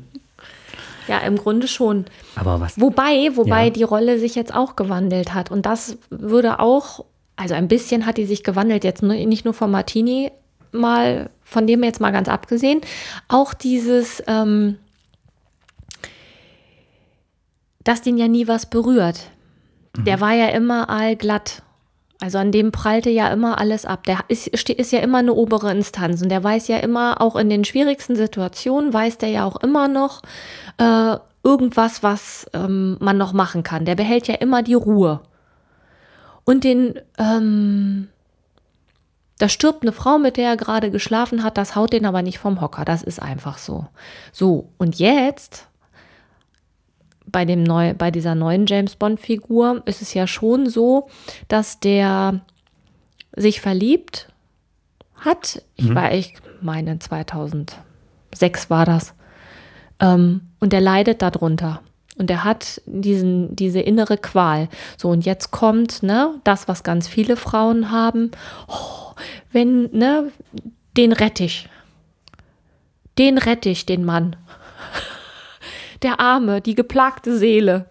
Ja, 1.08 1.20
im 1.20 1.38
Grunde 1.38 1.68
schon. 1.68 2.06
Aber 2.36 2.60
was? 2.60 2.82
Wobei, 2.82 3.30
wobei 3.36 3.66
Ja. 3.66 3.70
die 3.70 3.84
Rolle 3.84 4.18
sich 4.18 4.34
jetzt 4.34 4.52
auch 4.56 4.76
gewandelt 4.76 5.36
hat. 5.36 5.52
Und 5.52 5.68
das 5.68 6.00
würde 6.10 6.60
auch, 6.60 7.06
also 7.36 7.54
ein 7.54 7.68
bisschen 7.68 8.08
hat 8.08 8.18
die 8.18 8.26
sich 8.26 8.44
gewandelt, 8.44 8.84
jetzt 8.84 9.04
nicht 9.04 9.46
nur 9.46 9.54
vom 9.54 9.70
Martini 9.70 10.32
mal, 10.72 11.30
von 11.44 11.68
dem 11.68 11.84
jetzt 11.84 12.02
mal 12.02 12.10
ganz 12.12 12.28
abgesehen, 12.28 12.82
auch 13.28 13.54
dieses, 13.54 14.24
ähm, 14.26 14.78
dass 17.84 18.02
den 18.02 18.18
ja 18.18 18.28
nie 18.28 18.48
was 18.48 18.66
berührt. 18.68 19.30
Der 19.98 20.20
war 20.20 20.34
ja 20.34 20.48
immer 20.48 20.90
allglatt. 20.90 21.62
Also 22.22 22.38
an 22.38 22.52
dem 22.52 22.72
prallte 22.72 23.10
ja 23.10 23.28
immer 23.30 23.60
alles 23.60 23.86
ab. 23.86 24.06
Der 24.06 24.20
ist, 24.30 24.48
ist 24.48 24.92
ja 24.92 25.00
immer 25.00 25.18
eine 25.20 25.34
obere 25.34 25.72
Instanz 25.72 26.22
und 26.22 26.30
der 26.30 26.44
weiß 26.44 26.68
ja 26.70 26.78
immer, 26.78 27.22
auch 27.22 27.36
in 27.36 27.50
den 27.50 27.66
schwierigsten 27.66 28.16
Situationen, 28.16 28.94
weiß 28.94 29.18
der 29.18 29.30
ja 29.30 29.46
auch 29.46 29.58
immer 29.58 29.88
noch 29.88 30.22
äh, 30.78 31.18
irgendwas, 31.44 32.04
was 32.04 32.48
ähm, 32.54 32.98
man 33.00 33.18
noch 33.18 33.34
machen 33.34 33.64
kann. 33.64 33.86
Der 33.86 33.96
behält 33.96 34.28
ja 34.28 34.36
immer 34.36 34.64
die 34.64 34.74
Ruhe. 34.74 35.22
Und 36.46 36.64
den, 36.64 37.00
ähm, 37.18 38.08
da 39.38 39.50
stirbt 39.50 39.84
eine 39.84 39.92
Frau, 39.92 40.18
mit 40.18 40.38
der 40.38 40.50
er 40.52 40.58
gerade 40.58 40.92
geschlafen 40.92 41.44
hat, 41.44 41.58
das 41.58 41.76
haut 41.76 41.92
den 41.92 42.06
aber 42.06 42.22
nicht 42.22 42.40
vom 42.40 42.62
Hocker. 42.62 42.86
Das 42.86 43.04
ist 43.04 43.22
einfach 43.22 43.58
so. 43.58 43.88
So, 44.32 44.70
und 44.78 44.98
jetzt 44.98 45.68
bei, 47.36 47.44
dem 47.44 47.64
neu, 47.64 47.94
bei 47.94 48.12
dieser 48.12 48.34
neuen 48.34 48.66
James 48.66 48.96
Bond-Figur 48.96 49.84
ist 49.86 50.02
es 50.02 50.14
ja 50.14 50.26
schon 50.26 50.70
so, 50.70 51.10
dass 51.50 51.82
der 51.82 52.40
sich 53.36 53.60
verliebt 53.60 54.30
hat. 55.16 55.62
Ich 55.76 55.90
Mhm. 55.90 55.96
war, 55.96 56.14
ich 56.14 56.36
meine, 56.62 56.98
2006 56.98 58.70
war 58.70 58.86
das. 58.86 59.14
Ähm, 60.00 60.44
und 60.62 60.72
der 60.72 60.80
leidet 60.80 61.22
darunter. 61.22 61.82
Und 62.18 62.32
er 62.32 62.46
hat 62.46 62.82
diesen, 62.86 63.54
diese 63.54 63.82
innere 63.82 64.18
Qual. 64.18 64.70
So, 64.96 65.10
und 65.10 65.26
jetzt 65.26 65.52
kommt, 65.52 66.04
ne, 66.04 66.36
das, 66.46 66.70
was 66.70 66.84
ganz 66.84 67.10
viele 67.10 67.36
Frauen 67.36 67.92
haben. 67.92 68.32
Oh, 68.70 69.12
wenn, 69.52 69.92
ne, 69.92 70.32
den 70.96 71.12
rette 71.12 71.44
ich. 71.44 71.68
Den 73.18 73.38
rette 73.38 73.68
ich, 73.68 73.86
den 73.86 74.06
Mann. 74.06 74.38
Der 76.06 76.20
Arme, 76.20 76.62
die 76.62 76.76
geplagte 76.76 77.36
Seele. 77.36 77.90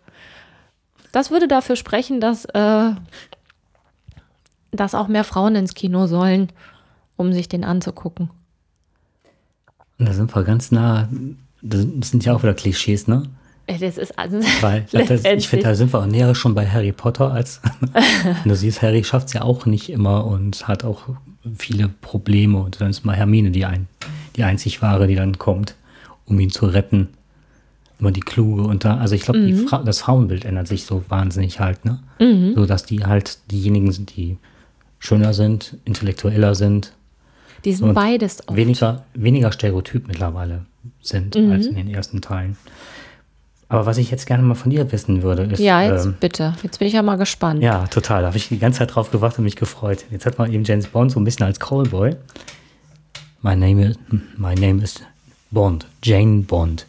Das 1.11 1.33
würde 1.33 1.49
dafür 1.49 1.75
sprechen, 1.75 2.21
dass, 2.21 2.45
äh, 2.45 2.91
dass 4.71 4.95
auch 4.95 5.09
mehr 5.09 5.25
Frauen 5.25 5.57
ins 5.57 5.75
Kino 5.75 6.07
sollen, 6.07 6.51
um 7.17 7.33
sich 7.33 7.49
den 7.49 7.65
anzugucken. 7.65 8.31
Und 9.99 10.09
da 10.09 10.13
sind 10.13 10.33
wir 10.33 10.45
ganz 10.45 10.71
nah, 10.71 11.09
das 11.61 11.81
sind 12.11 12.25
ja 12.25 12.35
auch 12.35 12.45
wieder 12.45 12.55
Klischees, 12.55 13.09
ne? 13.09 13.25
Äh, 13.67 13.79
Das 13.81 13.99
ist 13.99 14.17
also 14.17 14.39
Weil 14.61 14.87
das, 14.93 15.25
ich 15.25 15.49
finde, 15.49 15.65
da 15.65 15.75
sind 15.75 15.93
wir 15.93 15.99
auch 15.99 16.07
näher 16.07 16.37
schon 16.37 16.55
bei 16.55 16.69
Harry 16.69 16.93
Potter 16.93 17.33
als 17.33 17.61
du 18.45 18.55
siehst, 18.55 18.81
Harry 18.81 19.03
schafft 19.03 19.27
es 19.27 19.33
ja 19.33 19.43
auch 19.43 19.67
nicht 19.67 19.91
immer 19.91 20.25
und 20.25 20.69
hat 20.69 20.85
auch 20.85 21.09
viele 21.57 21.89
Probleme 21.89 22.59
und 22.59 22.81
dann 22.81 22.91
ist 22.91 23.05
mal 23.05 23.17
Hermine 23.17 23.51
die, 23.51 23.65
ein, 23.65 23.89
die 24.37 24.45
einzig 24.45 24.83
wahre, 24.83 25.09
die 25.09 25.17
dann 25.17 25.37
kommt, 25.39 25.75
um 26.27 26.39
ihn 26.39 26.51
zu 26.51 26.67
retten. 26.67 27.09
Immer 28.01 28.11
die 28.11 28.21
kluge 28.21 28.63
und 28.63 28.85
da, 28.85 28.97
also 28.99 29.15
ich 29.15 29.23
glaube, 29.23 29.39
Mhm. 29.41 29.69
Fra 29.69 29.79
das 29.83 30.01
Frauenbild 30.01 30.45
ändert 30.45 30.67
sich 30.69 30.85
so 30.85 31.05
wahnsinnig 31.09 31.61
halt, 31.61 31.85
ne? 31.85 32.01
So 32.55 32.67
dass 32.67 32.85
die 32.85 33.05
halt 33.05 33.39
diejenigen 33.51 33.93
sind, 33.93 34.17
die 34.17 34.37
schöner 34.99 35.33
sind, 35.35 35.77
intellektueller 35.85 36.55
sind, 36.55 36.93
die 37.65 37.73
sind 37.73 37.89
Und 37.91 37.95
beides 37.95 38.47
oft. 38.49 38.57
weniger, 38.57 39.05
weniger 39.15 39.53
Stereotyp 39.53 40.09
mittlerweile 40.09 40.67
sind 41.03 41.35
Mhm. 41.37 41.53
als 41.53 41.67
in 41.67 41.77
den 41.77 41.89
ersten 41.89 42.21
Teilen. 42.21 42.57
Aber 43.69 43.87
was 43.87 43.97
ich 43.97 44.11
jetzt 44.11 44.27
gerne 44.27 44.43
mal 44.43 44.55
von 44.55 44.71
dir 44.71 44.91
wissen 44.93 45.23
würde, 45.23 45.45
ist. 45.45 45.59
Ja, 45.59 45.83
jetzt 45.83 46.05
ähm, 46.05 46.15
bitte. 46.21 46.55
Jetzt 46.63 46.79
bin 46.79 46.89
ich 46.89 46.95
ja 46.95 47.03
mal 47.03 47.17
gespannt. 47.17 47.63
ja, 47.63 47.87
total. 47.87 48.21
Da 48.23 48.29
habe 48.29 48.37
ich 48.37 48.49
die 48.49 48.59
ganze 48.59 48.81
Zeit 48.81 48.95
drauf 48.95 49.11
gewartet 49.11 49.39
und 49.39 49.45
mich 49.45 49.57
gefreut. 49.57 50.05
Jetzt 50.11 50.27
hat 50.27 50.37
man 50.39 50.53
eben 50.53 50.65
James 50.65 50.87
Bond 50.89 51.11
so 51.13 51.19
ein 51.21 51.25
bisschen 51.25 51.47
als 51.47 51.59
Callboy. 51.61 52.15
My 53.43 53.57
name 53.57 53.85
is, 53.87 53.99
my 54.37 54.55
name 54.55 54.83
is 54.83 55.01
Bond, 55.51 55.87
Jane 56.03 56.43
Bond. 56.43 56.87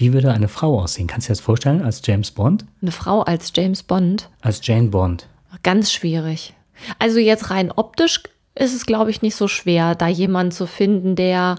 Wie 0.00 0.14
würde 0.14 0.32
eine 0.32 0.48
Frau 0.48 0.80
aussehen? 0.80 1.06
Kannst 1.06 1.28
du 1.28 1.30
dir 1.30 1.36
das 1.36 1.44
vorstellen 1.44 1.82
als 1.82 2.00
James 2.02 2.30
Bond? 2.30 2.64
Eine 2.80 2.90
Frau 2.90 3.20
als 3.20 3.52
James 3.54 3.82
Bond, 3.82 4.30
Als 4.40 4.66
Jane 4.66 4.88
Bond. 4.88 5.28
ganz 5.62 5.92
schwierig. 5.92 6.54
Also 6.98 7.18
jetzt 7.18 7.50
rein 7.50 7.70
optisch 7.70 8.22
ist 8.54 8.74
es, 8.74 8.86
glaube 8.86 9.10
ich, 9.10 9.20
nicht 9.20 9.36
so 9.36 9.46
schwer, 9.46 9.94
da 9.94 10.08
jemanden 10.08 10.52
zu 10.52 10.66
finden, 10.66 11.16
der 11.16 11.56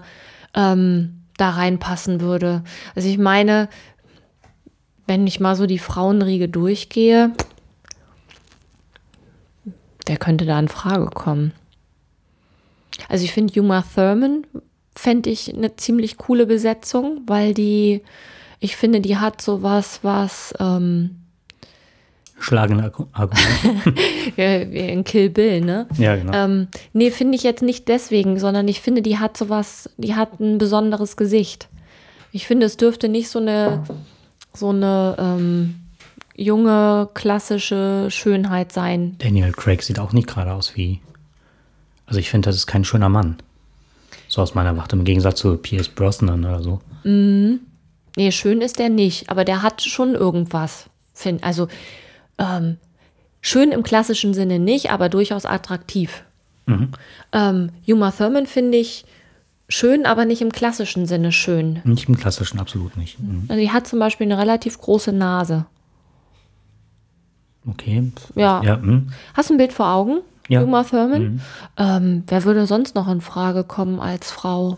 ähm, 0.54 1.22
da 1.36 1.50
reinpassen 1.50 2.20
würde. 2.20 2.64
Also 2.96 3.08
ich 3.08 3.16
meine, 3.18 3.68
wenn 5.06 5.24
ich 5.28 5.38
mal 5.38 5.54
so 5.54 5.66
die 5.66 5.78
Frauenriege 5.78 6.48
durchgehe, 6.48 7.30
wer 10.06 10.16
könnte 10.16 10.46
da 10.46 10.58
in 10.58 10.66
Frage 10.68 11.06
kommen? 11.06 11.52
Also 13.08 13.24
ich 13.24 13.32
finde 13.32 13.60
Uma 13.60 13.82
Thurman 13.94 14.44
fände 14.94 15.30
ich 15.30 15.54
eine 15.54 15.76
ziemlich 15.76 16.16
coole 16.18 16.46
Besetzung, 16.46 17.22
weil 17.26 17.54
die, 17.54 18.02
ich 18.60 18.76
finde, 18.76 19.00
die 19.00 19.16
hat 19.16 19.40
sowas, 19.40 20.00
was 20.02 20.54
ähm, 20.60 21.16
Schlagende 22.38 22.84
Argu- 22.84 23.06
Argument. 23.12 23.96
in 24.74 25.04
Kill 25.04 25.30
Bill, 25.30 25.60
ne? 25.60 25.86
ja, 25.96 26.16
genau. 26.16 26.32
Ähm, 26.32 26.68
nee, 26.92 27.10
finde 27.12 27.36
ich 27.36 27.44
jetzt 27.44 27.62
nicht 27.62 27.86
deswegen, 27.86 28.38
sondern 28.40 28.66
ich 28.66 28.80
finde, 28.80 29.00
die 29.00 29.18
hat 29.18 29.36
sowas, 29.36 29.88
die 29.96 30.16
hat 30.16 30.40
ein 30.40 30.58
besonderes 30.58 31.16
Gesicht. 31.16 31.68
Ich 32.32 32.46
finde, 32.46 32.66
es 32.66 32.76
dürfte 32.76 33.08
nicht 33.08 33.28
so 33.28 33.38
eine, 33.38 33.84
so 34.54 34.70
eine 34.70 35.14
ähm, 35.20 35.74
junge, 36.34 37.08
klassische 37.14 38.08
Schönheit 38.10 38.72
sein. 38.72 39.14
Daniel 39.18 39.52
Craig 39.52 39.82
sieht 39.82 40.00
auch 40.00 40.12
nicht 40.12 40.26
gerade 40.26 40.52
aus 40.52 40.74
wie. 40.76 41.00
Also 42.06 42.18
ich 42.18 42.28
finde, 42.28 42.48
das 42.48 42.56
ist 42.56 42.66
kein 42.66 42.84
schöner 42.84 43.08
Mann. 43.08 43.36
So 44.32 44.40
aus 44.40 44.54
meiner 44.54 44.74
Warte, 44.78 44.96
im 44.96 45.04
Gegensatz 45.04 45.40
zu 45.40 45.58
Pierce 45.58 45.90
Brosnan 45.90 46.42
oder 46.42 46.62
so. 46.62 46.80
Nee, 47.04 48.32
schön 48.32 48.62
ist 48.62 48.78
der 48.78 48.88
nicht, 48.88 49.28
aber 49.28 49.44
der 49.44 49.60
hat 49.60 49.82
schon 49.82 50.14
irgendwas. 50.14 50.86
Find, 51.12 51.44
also 51.44 51.68
ähm, 52.38 52.78
schön 53.42 53.72
im 53.72 53.82
klassischen 53.82 54.32
Sinne 54.32 54.58
nicht, 54.58 54.90
aber 54.90 55.10
durchaus 55.10 55.44
attraktiv. 55.44 56.24
Ähm, 57.32 57.72
Uma 57.86 58.10
Thurman 58.10 58.46
finde 58.46 58.78
ich 58.78 59.04
schön, 59.68 60.06
aber 60.06 60.24
nicht 60.24 60.40
im 60.40 60.50
klassischen 60.50 61.04
Sinne 61.04 61.30
schön. 61.30 61.82
Nicht 61.84 62.08
im 62.08 62.16
klassischen, 62.16 62.58
absolut 62.58 62.96
nicht. 62.96 63.20
Mhm. 63.20 63.44
Also 63.48 63.60
die 63.60 63.70
hat 63.70 63.86
zum 63.86 63.98
Beispiel 63.98 64.24
eine 64.24 64.38
relativ 64.38 64.80
große 64.80 65.12
Nase. 65.12 65.66
Okay. 67.68 68.10
Ja. 68.34 68.62
Ja, 68.62 68.76
hm. 68.76 69.12
Hast 69.34 69.50
du 69.50 69.54
ein 69.54 69.58
Bild 69.58 69.74
vor 69.74 69.92
Augen? 69.92 70.22
Ja. 70.52 70.62
Uma 70.62 70.84
Thurman? 70.84 71.40
Ähm, 71.78 72.24
wer 72.26 72.44
würde 72.44 72.66
sonst 72.66 72.94
noch 72.94 73.08
in 73.08 73.22
Frage 73.22 73.64
kommen 73.64 74.00
als 74.00 74.30
Frau? 74.30 74.76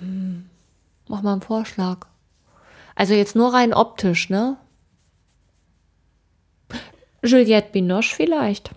Hm, 0.00 0.46
mach 1.08 1.20
mal 1.20 1.32
einen 1.32 1.42
Vorschlag. 1.42 2.06
Also 2.94 3.12
jetzt 3.12 3.36
nur 3.36 3.52
rein 3.52 3.74
optisch, 3.74 4.30
ne? 4.30 4.56
Juliette 7.22 7.70
Binoche 7.72 8.14
vielleicht. 8.14 8.70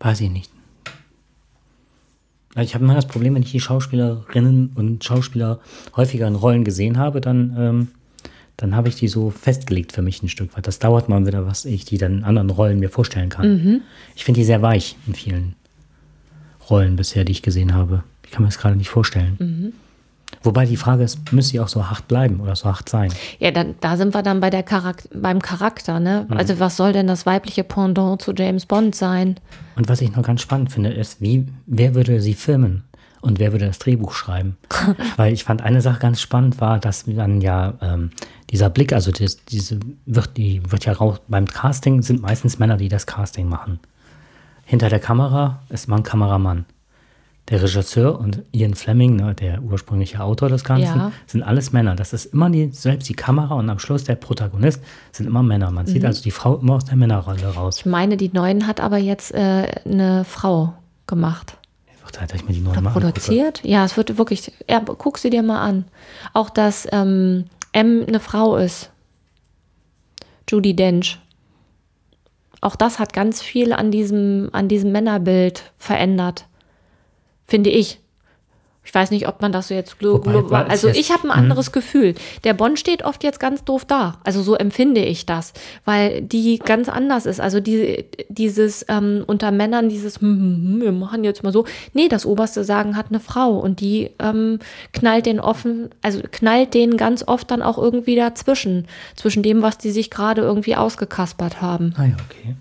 Weiß 0.00 0.20
ich 0.20 0.30
nicht. 0.30 0.50
Ich 2.56 2.74
habe 2.74 2.82
immer 2.82 2.96
das 2.96 3.06
Problem, 3.06 3.36
wenn 3.36 3.42
ich 3.42 3.52
die 3.52 3.60
Schauspielerinnen 3.60 4.72
und 4.74 5.04
Schauspieler 5.04 5.60
häufiger 5.96 6.26
in 6.26 6.34
Rollen 6.34 6.64
gesehen 6.64 6.98
habe, 6.98 7.20
dann, 7.20 7.56
ähm, 7.56 7.88
dann 8.56 8.76
habe 8.76 8.88
ich 8.88 8.96
die 8.96 9.08
so 9.08 9.30
festgelegt 9.30 9.92
für 9.92 10.02
mich 10.02 10.22
ein 10.22 10.28
Stück 10.28 10.56
weit. 10.56 10.66
Das 10.66 10.78
dauert 10.78 11.08
mal 11.08 11.26
wieder, 11.26 11.46
was 11.46 11.64
ich 11.64 11.84
die 11.84 11.98
dann 11.98 12.18
in 12.18 12.24
anderen 12.24 12.50
Rollen 12.50 12.78
mir 12.78 12.90
vorstellen 12.90 13.28
kann. 13.28 13.82
Ich 14.14 14.24
finde 14.24 14.40
die 14.40 14.44
sehr 14.44 14.62
weich 14.62 14.96
in 15.06 15.14
vielen 15.14 15.54
Rollen 16.70 16.96
bisher, 16.96 17.24
die 17.24 17.32
ich 17.32 17.42
gesehen 17.42 17.74
habe. 17.74 18.04
Ich 18.24 18.30
kann 18.30 18.42
mir 18.42 18.48
das 18.48 18.58
gerade 18.58 18.76
nicht 18.76 18.90
vorstellen. 18.90 19.72
Wobei 20.42 20.64
die 20.64 20.76
Frage 20.76 21.04
ist, 21.04 21.32
müsste 21.32 21.52
sie 21.52 21.60
auch 21.60 21.68
so 21.68 21.90
hart 21.90 22.08
bleiben 22.08 22.40
oder 22.40 22.56
so 22.56 22.64
hart 22.64 22.88
sein? 22.88 23.12
Ja, 23.38 23.50
dann, 23.50 23.74
da 23.80 23.96
sind 23.96 24.14
wir 24.14 24.22
dann 24.22 24.40
bei 24.40 24.50
der 24.50 24.62
Charak 24.62 25.04
beim 25.14 25.40
Charakter, 25.40 26.00
ne? 26.00 26.26
Also 26.30 26.58
was 26.58 26.76
soll 26.76 26.92
denn 26.92 27.06
das 27.06 27.26
weibliche 27.26 27.64
Pendant 27.64 28.22
zu 28.22 28.32
James 28.32 28.66
Bond 28.66 28.94
sein? 28.94 29.36
Und 29.76 29.88
was 29.88 30.00
ich 30.00 30.14
noch 30.14 30.22
ganz 30.22 30.40
spannend 30.40 30.72
finde, 30.72 30.90
ist, 30.90 31.20
wie, 31.20 31.46
wer 31.66 31.94
würde 31.94 32.20
sie 32.20 32.34
filmen 32.34 32.84
und 33.22 33.38
wer 33.38 33.52
würde 33.52 33.66
das 33.66 33.78
Drehbuch 33.78 34.12
schreiben? 34.12 34.58
Weil 35.16 35.32
ich 35.32 35.44
fand 35.44 35.62
eine 35.62 35.80
Sache 35.80 36.00
ganz 36.00 36.20
spannend 36.20 36.60
war, 36.60 36.78
dass 36.78 37.04
dann 37.06 37.40
ja 37.40 37.74
ähm, 37.80 38.10
dieser 38.50 38.68
Blick, 38.68 38.92
also 38.92 39.10
das, 39.12 39.44
diese 39.46 39.80
wird, 40.04 40.36
die 40.36 40.60
wird 40.70 40.84
ja 40.84 40.92
raus, 40.92 41.20
beim 41.28 41.46
Casting 41.46 42.02
sind 42.02 42.20
meistens 42.20 42.58
Männer, 42.58 42.76
die 42.76 42.88
das 42.88 43.06
Casting 43.06 43.48
machen. 43.48 43.80
Hinter 44.64 44.88
der 44.90 45.00
Kamera 45.00 45.60
ist 45.70 45.88
man 45.88 46.02
Kameramann. 46.02 46.66
Der 47.48 47.60
Regisseur 47.60 48.20
und 48.20 48.42
Ian 48.52 48.74
Fleming, 48.74 49.16
ne, 49.16 49.34
der 49.34 49.62
ursprüngliche 49.62 50.20
Autor 50.20 50.48
des 50.48 50.62
Ganzen, 50.62 50.96
Ja. 50.96 51.12
sind 51.26 51.42
alles 51.42 51.72
Männer. 51.72 51.96
Das 51.96 52.12
ist 52.12 52.26
immer 52.26 52.48
die, 52.50 52.70
selbst 52.70 53.08
die 53.08 53.14
Kamera 53.14 53.54
und 53.56 53.68
am 53.68 53.80
Schluss 53.80 54.04
der 54.04 54.14
Protagonist 54.14 54.80
sind 55.10 55.26
immer 55.26 55.42
Männer. 55.42 55.70
Man 55.72 55.86
sieht 55.86 56.04
also 56.04 56.22
die 56.22 56.30
Frau 56.30 56.56
immer 56.58 56.74
aus 56.76 56.84
der 56.84 56.96
Männerrolle 56.96 57.46
raus. 57.48 57.78
Ich 57.78 57.86
meine, 57.86 58.16
die 58.16 58.30
neuen 58.32 58.66
hat 58.68 58.80
aber 58.80 58.98
jetzt 58.98 59.34
äh, 59.34 59.66
eine 59.84 60.24
Frau 60.24 60.74
gemacht. 61.08 61.58
Ach, 62.04 62.10
da 62.10 62.20
hätte 62.20 62.36
ich 62.36 62.46
mir 62.46 62.54
die 62.54 62.60
neuen 62.60 62.82
mal 62.82 62.90
angucke. 62.90 63.06
produziert? 63.06 63.60
Ja, 63.64 63.84
es 63.84 63.96
wird 63.96 64.18
wirklich. 64.18 64.52
Ja, 64.68 64.80
guck 64.80 65.18
sie 65.18 65.30
dir 65.30 65.42
mal 65.42 65.62
an. 65.62 65.84
Auch 66.32 66.50
dass 66.50 66.86
ähm, 66.92 67.44
M 67.72 68.04
eine 68.06 68.20
Frau 68.20 68.56
ist. 68.56 68.90
Judy 70.48 70.74
Dench. 70.74 71.18
Auch 72.60 72.76
das 72.76 72.98
hat 72.98 73.12
ganz 73.12 73.42
viel 73.42 73.72
an 73.72 73.90
diesem, 73.90 74.50
an 74.52 74.68
diesem 74.68 74.92
Männerbild 74.92 75.72
verändert. 75.78 76.46
Finde 77.44 77.70
ich. 77.70 78.01
Ich 78.84 78.92
weiß 78.92 79.12
nicht, 79.12 79.28
ob 79.28 79.40
man 79.40 79.52
das 79.52 79.68
so 79.68 79.74
jetzt 79.74 80.00
global. 80.00 80.66
Also 80.68 80.88
jetzt- 80.88 80.98
ich 80.98 81.12
habe 81.12 81.24
ein 81.24 81.30
anderes 81.30 81.70
Gefühl. 81.70 82.16
Der 82.42 82.52
Bond 82.52 82.80
steht 82.80 83.04
oft 83.04 83.22
jetzt 83.22 83.38
ganz 83.38 83.62
doof 83.62 83.84
da. 83.84 84.18
Also 84.24 84.42
so 84.42 84.56
empfinde 84.56 85.04
ich 85.04 85.24
das, 85.24 85.52
weil 85.84 86.20
die 86.20 86.58
ganz 86.58 86.88
anders 86.88 87.24
ist. 87.24 87.40
Also 87.40 87.60
die, 87.60 88.04
dieses 88.28 88.84
ähm, 88.88 89.22
unter 89.26 89.52
Männern 89.52 89.88
dieses, 89.88 90.20
hm, 90.20 90.36
hm, 90.36 90.64
hm, 90.74 90.80
wir 90.82 90.90
machen 90.92 91.22
jetzt 91.22 91.44
mal 91.44 91.52
so. 91.52 91.64
Nee, 91.92 92.08
das 92.08 92.26
oberste 92.26 92.64
Sagen 92.64 92.96
hat 92.96 93.06
eine 93.10 93.20
Frau 93.20 93.56
und 93.56 93.78
die 93.80 94.10
ähm, 94.18 94.58
knallt 94.92 95.26
den 95.26 95.38
offen, 95.38 95.90
also 96.02 96.20
knallt 96.32 96.74
den 96.74 96.96
ganz 96.96 97.22
oft 97.26 97.52
dann 97.52 97.62
auch 97.62 97.78
irgendwie 97.78 98.16
dazwischen, 98.16 98.88
zwischen 99.14 99.44
dem, 99.44 99.62
was 99.62 99.78
die 99.78 99.92
sich 99.92 100.10
gerade 100.10 100.42
irgendwie 100.42 100.74
ausgekaspert 100.74 101.62
haben. 101.62 101.94
Ah 101.96 102.04
ja, 102.06 102.16
okay. 102.28 102.56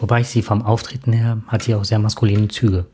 Wobei 0.00 0.22
ich 0.22 0.28
sie 0.28 0.42
vom 0.42 0.62
Auftreten 0.62 1.12
her 1.12 1.38
hat 1.46 1.62
sie 1.62 1.74
auch 1.76 1.84
sehr 1.84 2.00
maskuline 2.00 2.48
Züge. 2.48 2.86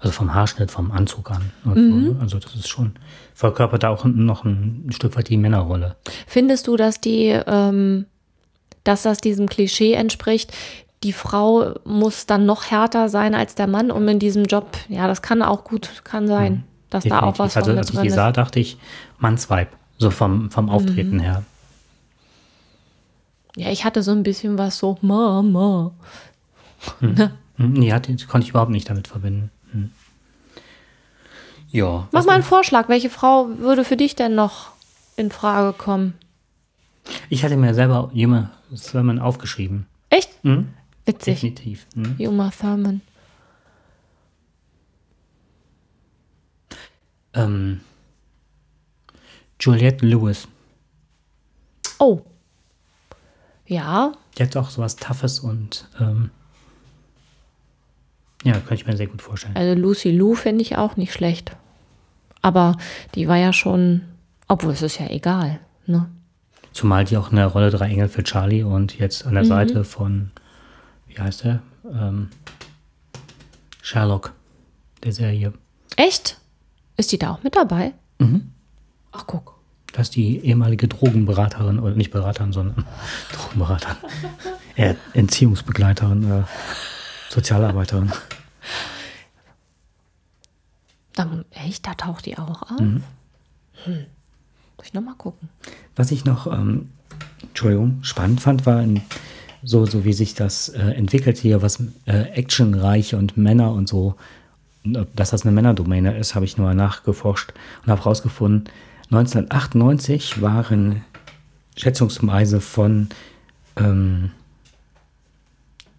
Also 0.00 0.12
vom 0.12 0.32
Haarschnitt, 0.32 0.70
vom 0.70 0.92
Anzug 0.92 1.30
an. 1.30 1.50
Mhm. 1.64 2.14
so. 2.14 2.20
Also 2.20 2.38
das 2.38 2.54
ist 2.54 2.68
schon, 2.68 2.92
verkörpert 3.34 3.84
auch 3.84 4.04
noch 4.04 4.44
ein 4.44 4.86
Stück 4.90 5.16
weit 5.16 5.28
die 5.28 5.36
Männerrolle. 5.36 5.96
Findest 6.26 6.66
du, 6.68 6.76
dass 6.76 7.00
die, 7.00 7.26
ähm, 7.46 8.06
dass 8.84 9.02
das 9.02 9.18
diesem 9.18 9.48
Klischee 9.48 9.94
entspricht? 9.94 10.52
Die 11.02 11.12
Frau 11.12 11.74
muss 11.84 12.26
dann 12.26 12.46
noch 12.46 12.70
härter 12.70 13.08
sein 13.08 13.34
als 13.34 13.54
der 13.54 13.66
Mann, 13.66 13.90
um 13.90 14.06
in 14.08 14.18
diesem 14.18 14.44
Job, 14.44 14.76
ja, 14.88 15.06
das 15.06 15.22
kann 15.22 15.42
auch 15.42 15.64
gut, 15.64 16.02
kann 16.04 16.26
sein, 16.26 16.64
dass 16.90 17.04
da 17.04 17.20
auch 17.20 17.32
Definitiv. 17.32 17.38
was 17.38 17.56
also 17.56 17.70
von 17.70 17.78
als 17.78 17.90
ich 17.90 18.00
die 18.00 18.10
sah, 18.10 18.32
dachte 18.32 18.60
ich, 18.60 18.78
Mannsweib. 19.18 19.68
So 19.98 20.10
vom, 20.10 20.50
vom 20.52 20.70
Auftreten 20.70 21.16
Mhm. 21.16 21.20
her. 21.20 21.42
Ja, 23.56 23.70
ich 23.70 23.84
hatte 23.84 24.04
so 24.04 24.12
ein 24.12 24.22
bisschen 24.22 24.58
was 24.58 24.78
so, 24.78 24.96
Mama. 25.00 25.90
Ne? 27.00 27.32
Hm, 27.56 27.72
Nee, 27.72 27.90
konnte 27.90 28.44
ich 28.44 28.50
überhaupt 28.50 28.70
nicht 28.70 28.88
damit 28.88 29.08
verbinden. 29.08 29.50
Hm. 29.72 29.90
Ja. 31.70 32.08
Mach 32.12 32.24
mal 32.24 32.34
einen 32.34 32.42
Vorschlag, 32.42 32.88
welche 32.88 33.10
Frau 33.10 33.48
würde 33.58 33.84
für 33.84 33.96
dich 33.96 34.16
denn 34.16 34.34
noch 34.34 34.72
in 35.16 35.30
Frage 35.30 35.76
kommen? 35.76 36.14
Ich 37.28 37.44
hatte 37.44 37.56
mir 37.56 37.74
selber 37.74 38.10
Juma 38.12 38.50
Thurman 38.90 39.18
aufgeschrieben. 39.18 39.86
Echt? 40.10 40.30
Hm? 40.42 40.68
Witzig. 41.04 41.40
Definitiv. 41.40 41.86
Hm? 41.94 42.16
Uma 42.18 42.50
Thurman. 42.50 43.00
Ähm, 47.34 47.80
Juliette 49.60 50.06
Lewis. 50.06 50.48
Oh. 51.98 52.20
Ja, 53.66 54.12
Die 54.36 54.42
hat 54.44 54.56
auch 54.56 54.70
sowas 54.70 54.96
Toughes 54.96 55.40
und 55.40 55.88
ähm, 56.00 56.30
ja, 58.44 58.52
könnte 58.54 58.74
ich 58.74 58.86
mir 58.86 58.96
sehr 58.96 59.06
gut 59.08 59.22
vorstellen. 59.22 59.56
also 59.56 59.80
Lucy 59.80 60.10
Lou 60.10 60.34
finde 60.34 60.62
ich 60.62 60.76
auch 60.76 60.96
nicht 60.96 61.12
schlecht. 61.12 61.56
Aber 62.40 62.76
die 63.14 63.26
war 63.28 63.36
ja 63.36 63.52
schon, 63.52 64.02
obwohl 64.46 64.72
es 64.72 64.82
ist 64.82 64.98
ja 65.00 65.08
egal, 65.08 65.58
ne? 65.86 66.08
Zumal 66.72 67.04
die 67.04 67.16
auch 67.16 67.30
in 67.30 67.36
der 67.36 67.46
Rolle 67.48 67.70
drei 67.70 67.88
Engel 67.88 68.08
für 68.08 68.22
Charlie 68.22 68.62
und 68.62 68.98
jetzt 68.98 69.26
an 69.26 69.34
der 69.34 69.42
Mhm. 69.42 69.48
Seite 69.48 69.84
von, 69.84 70.30
wie 71.08 71.18
heißt 71.18 71.44
der? 71.44 71.62
Ähm, 71.92 72.28
Sherlock, 73.82 74.32
der 75.02 75.12
Serie. 75.12 75.52
Echt? 75.96 76.38
Ist 76.96 77.10
die 77.10 77.18
da 77.18 77.32
auch 77.32 77.42
mit 77.42 77.56
dabei? 77.56 77.94
Mhm. 78.18 78.52
Ach, 79.12 79.24
guck. 79.26 79.54
Das 79.92 80.08
ist 80.08 80.16
die 80.16 80.38
ehemalige 80.44 80.86
Drogenberaterin, 80.86 81.80
oder 81.80 81.94
nicht 81.96 82.10
Beraterin, 82.12 82.52
sondern 82.52 82.84
Drogenberaterin. 83.32 83.96
Entziehungsbegleiterin, 85.14 86.30
äh, 86.30 86.42
Sozialarbeiterin. 87.28 88.12
Dann, 91.14 91.44
echt, 91.50 91.86
da 91.86 91.94
taucht 91.94 92.26
die 92.26 92.38
auch 92.38 92.62
auf? 92.62 92.78
Hm. 92.78 93.02
Muss 94.76 94.86
ich 94.86 94.94
nochmal 94.94 95.16
gucken. 95.16 95.48
Was 95.96 96.10
ich 96.10 96.24
noch, 96.24 96.46
ähm, 96.46 96.90
Entschuldigung, 97.42 97.98
spannend 98.02 98.40
fand, 98.40 98.66
war 98.66 98.82
in, 98.82 99.02
so, 99.62 99.84
so 99.84 100.04
wie 100.04 100.12
sich 100.12 100.34
das 100.34 100.68
äh, 100.68 100.78
entwickelt 100.78 101.38
hier, 101.38 101.62
was 101.62 101.82
äh, 102.06 102.22
actionreiche 102.32 103.16
und 103.16 103.36
Männer 103.36 103.72
und 103.72 103.88
so, 103.88 104.14
dass 104.84 105.30
das 105.30 105.42
eine 105.42 105.52
Männerdomäne 105.52 106.16
ist, 106.16 106.34
habe 106.34 106.44
ich 106.44 106.56
nur 106.56 106.72
nachgeforscht 106.74 107.52
und 107.82 107.90
habe 107.90 108.00
herausgefunden, 108.00 108.70
1998 109.10 110.40
waren 110.40 111.04
schätzungsweise 111.76 112.60
von 112.60 113.08
ähm, 113.76 114.30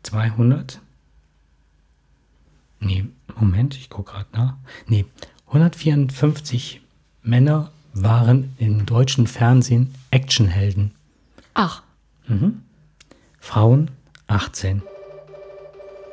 200, 0.04 0.80
nee, 2.80 3.06
Moment, 3.40 3.76
ich 3.76 3.90
gucke 3.90 4.12
gerade 4.14 4.28
nach, 4.34 4.54
nee, 4.88 5.06
154 5.48 6.82
Männer 7.24 7.72
waren 7.94 8.54
im 8.58 8.86
deutschen 8.86 9.28
Fernsehen 9.28 9.94
Actionhelden. 10.12 10.92
Ach, 11.54 11.84
Frauen 13.40 13.90
18. 14.28 14.82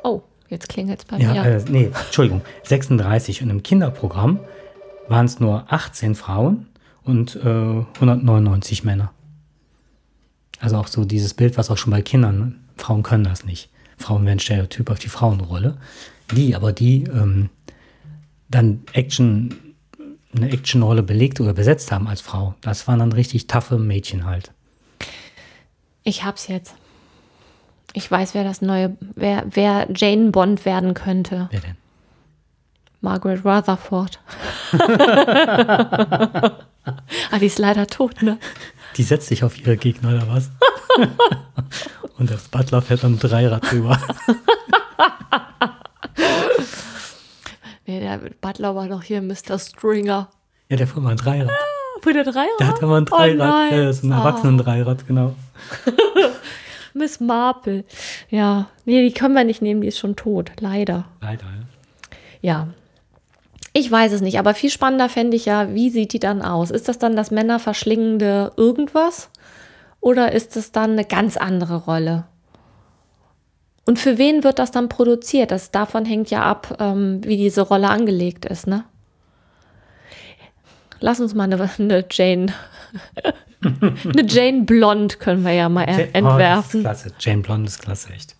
oh, 0.03 0.21
jetzt 0.49 0.69
klingelt 0.69 0.99
es 0.99 1.05
bei 1.05 1.17
Ja, 1.19 1.33
mir. 1.33 1.45
äh, 1.45 1.63
nee, 1.69 1.91
Entschuldigung, 2.05 2.41
36. 2.63 3.43
Und 3.43 3.49
im 3.51 3.61
Kinderprogramm 3.61 4.39
waren 5.07 5.25
es 5.27 5.39
nur 5.39 5.71
18 5.71 6.15
Frauen 6.15 6.65
und 7.03 7.35
äh, 7.35 7.39
199 7.95 8.83
Männer. 8.83 9.11
Also 10.59 10.77
auch 10.77 10.87
so 10.87 11.05
dieses 11.05 11.35
Bild, 11.35 11.57
was 11.57 11.69
auch 11.69 11.77
schon 11.77 11.91
bei 11.91 12.01
Kindern, 12.01 12.59
Frauen 12.75 13.03
können 13.03 13.23
das 13.23 13.45
nicht. 13.45 13.69
Frauen 13.97 14.25
werden 14.25 14.39
Stereotyp 14.39 14.89
auf 14.89 14.99
die 14.99 15.09
Frauenrolle. 15.09 15.77
Die, 16.31 16.55
aber 16.55 16.73
die 16.73 17.03
ähm, 17.03 17.49
dann 18.49 18.83
Action, 18.93 19.75
eine 20.35 20.51
Actionrolle 20.51 21.03
belegt 21.03 21.39
oder 21.39 21.53
besetzt 21.53 21.91
haben 21.91 22.07
als 22.07 22.21
Frau, 22.21 22.55
das 22.61 22.87
waren 22.87 22.99
dann 22.99 23.11
richtig 23.11 23.47
taffe 23.47 23.77
Mädchen 23.77 24.25
halt. 24.25 24.51
Ich 26.03 26.23
hab's 26.23 26.47
jetzt. 26.47 26.75
Ich 27.93 28.09
weiß, 28.09 28.33
wer 28.33 28.43
das 28.43 28.61
neue, 28.61 28.95
wer, 29.15 29.45
wer 29.49 29.87
Jane 29.93 30.31
Bond 30.31 30.65
werden 30.65 30.93
könnte. 30.93 31.47
Wer 31.51 31.61
denn? 31.61 31.75
Margaret 33.01 33.45
Rutherford. 33.45 34.19
ah, 37.31 37.39
die 37.39 37.45
ist 37.45 37.59
leider 37.59 37.87
tot, 37.87 38.21
ne? 38.21 38.37
Die 38.97 39.03
setzt 39.03 39.27
sich 39.27 39.43
auf 39.43 39.59
ihre 39.59 39.77
Gegner 39.77 40.09
oder 40.09 40.27
was? 40.27 40.49
Und 42.17 42.29
der 42.29 42.39
Butler 42.51 42.81
fährt 42.81 43.05
am 43.05 43.19
Dreirad 43.19 43.71
drüber. 43.71 43.99
Nee, 47.85 47.99
der 48.01 48.19
Butler 48.41 48.75
war 48.75 48.87
doch 48.89 49.01
hier 49.03 49.21
Mr. 49.21 49.57
Stringer. 49.57 50.29
Ja, 50.69 50.75
der 50.77 50.87
fuhr 50.87 51.01
mal 51.01 51.11
ein 51.11 51.17
Dreirad. 51.17 51.49
Wo 52.01 52.09
der 52.11 52.23
Dreier? 52.25 52.47
Der 52.59 52.67
hat 52.67 52.81
ja 52.81 52.87
mal 52.87 53.01
ein 53.01 53.07
Oh 53.09 53.15
Dreirad. 53.15 53.37
nein. 53.37 53.71
ja, 53.79 53.85
das 53.85 53.97
ist 53.97 54.03
ein 54.03 54.11
Ah. 54.13 54.19
Erwachsenen-Dreirad, 54.19 55.07
genau. 55.07 55.33
Miss 56.93 57.19
Marple. 57.19 57.85
Ja, 58.29 58.67
nee, 58.85 59.07
die 59.07 59.13
können 59.13 59.33
wir 59.35 59.43
nicht 59.43 59.61
nehmen, 59.61 59.81
die 59.81 59.87
ist 59.87 59.97
schon 59.99 60.15
tot, 60.15 60.51
leider. 60.59 61.05
Leider, 61.21 61.45
ja. 61.45 61.63
Ja. 62.41 62.67
Ich 63.73 63.91
weiß 63.91 64.11
es 64.13 64.21
nicht, 64.21 64.39
aber 64.39 64.53
viel 64.55 64.69
spannender 64.71 65.07
fände 65.07 65.37
ich 65.37 65.45
ja, 65.45 65.73
wie 65.73 65.89
sieht 65.89 66.11
die 66.13 66.19
dann 66.19 66.41
aus? 66.41 66.71
Ist 66.71 66.87
das 66.87 66.97
dann 66.99 67.15
das 67.15 67.29
männerverschlingende 67.31 68.51
irgendwas? 68.57 69.29
Oder 70.01 70.31
ist 70.31 70.55
es 70.57 70.71
dann 70.71 70.91
eine 70.93 71.05
ganz 71.05 71.37
andere 71.37 71.77
Rolle? 71.77 72.25
Und 73.87 73.97
für 73.99 74.17
wen 74.17 74.43
wird 74.43 74.59
das 74.59 74.69
dann 74.71 74.89
produziert? 74.89 75.49
Das 75.49 75.71
davon 75.71 76.05
hängt 76.05 76.29
ja 76.29 76.43
ab, 76.43 76.75
ähm, 76.79 77.21
wie 77.23 77.37
diese 77.37 77.61
Rolle 77.61 77.89
angelegt 77.89 78.45
ist, 78.45 78.67
ne? 78.67 78.83
Lass 80.99 81.19
uns 81.19 81.33
mal 81.33 81.43
eine, 81.45 81.69
eine 81.79 82.05
Jane, 82.11 82.53
eine 83.63 84.25
Jane 84.27 84.63
Blond 84.63 85.19
können 85.19 85.43
wir 85.45 85.51
ja 85.53 85.69
mal 85.69 85.87
Ja- 85.87 85.97
er- 85.99 86.15
entwerfen. 86.15 86.81
Oh, 86.81 86.83
das 86.83 87.05
ist 87.05 87.11
klasse. 87.13 87.15
Jane 87.19 87.41
Blonde 87.41 87.67
ist 87.67 87.79
klasse, 87.79 88.09
echt. 88.13 88.35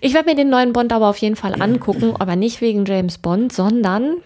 Ich 0.00 0.14
werde 0.14 0.28
mir 0.30 0.36
den 0.36 0.50
neuen 0.50 0.72
Bond 0.72 0.92
aber 0.92 1.08
auf 1.08 1.18
jeden 1.18 1.36
Fall 1.36 1.60
angucken, 1.60 2.14
aber 2.18 2.36
nicht 2.36 2.60
wegen 2.60 2.84
James 2.84 3.18
Bond, 3.18 3.52
sondern 3.52 4.16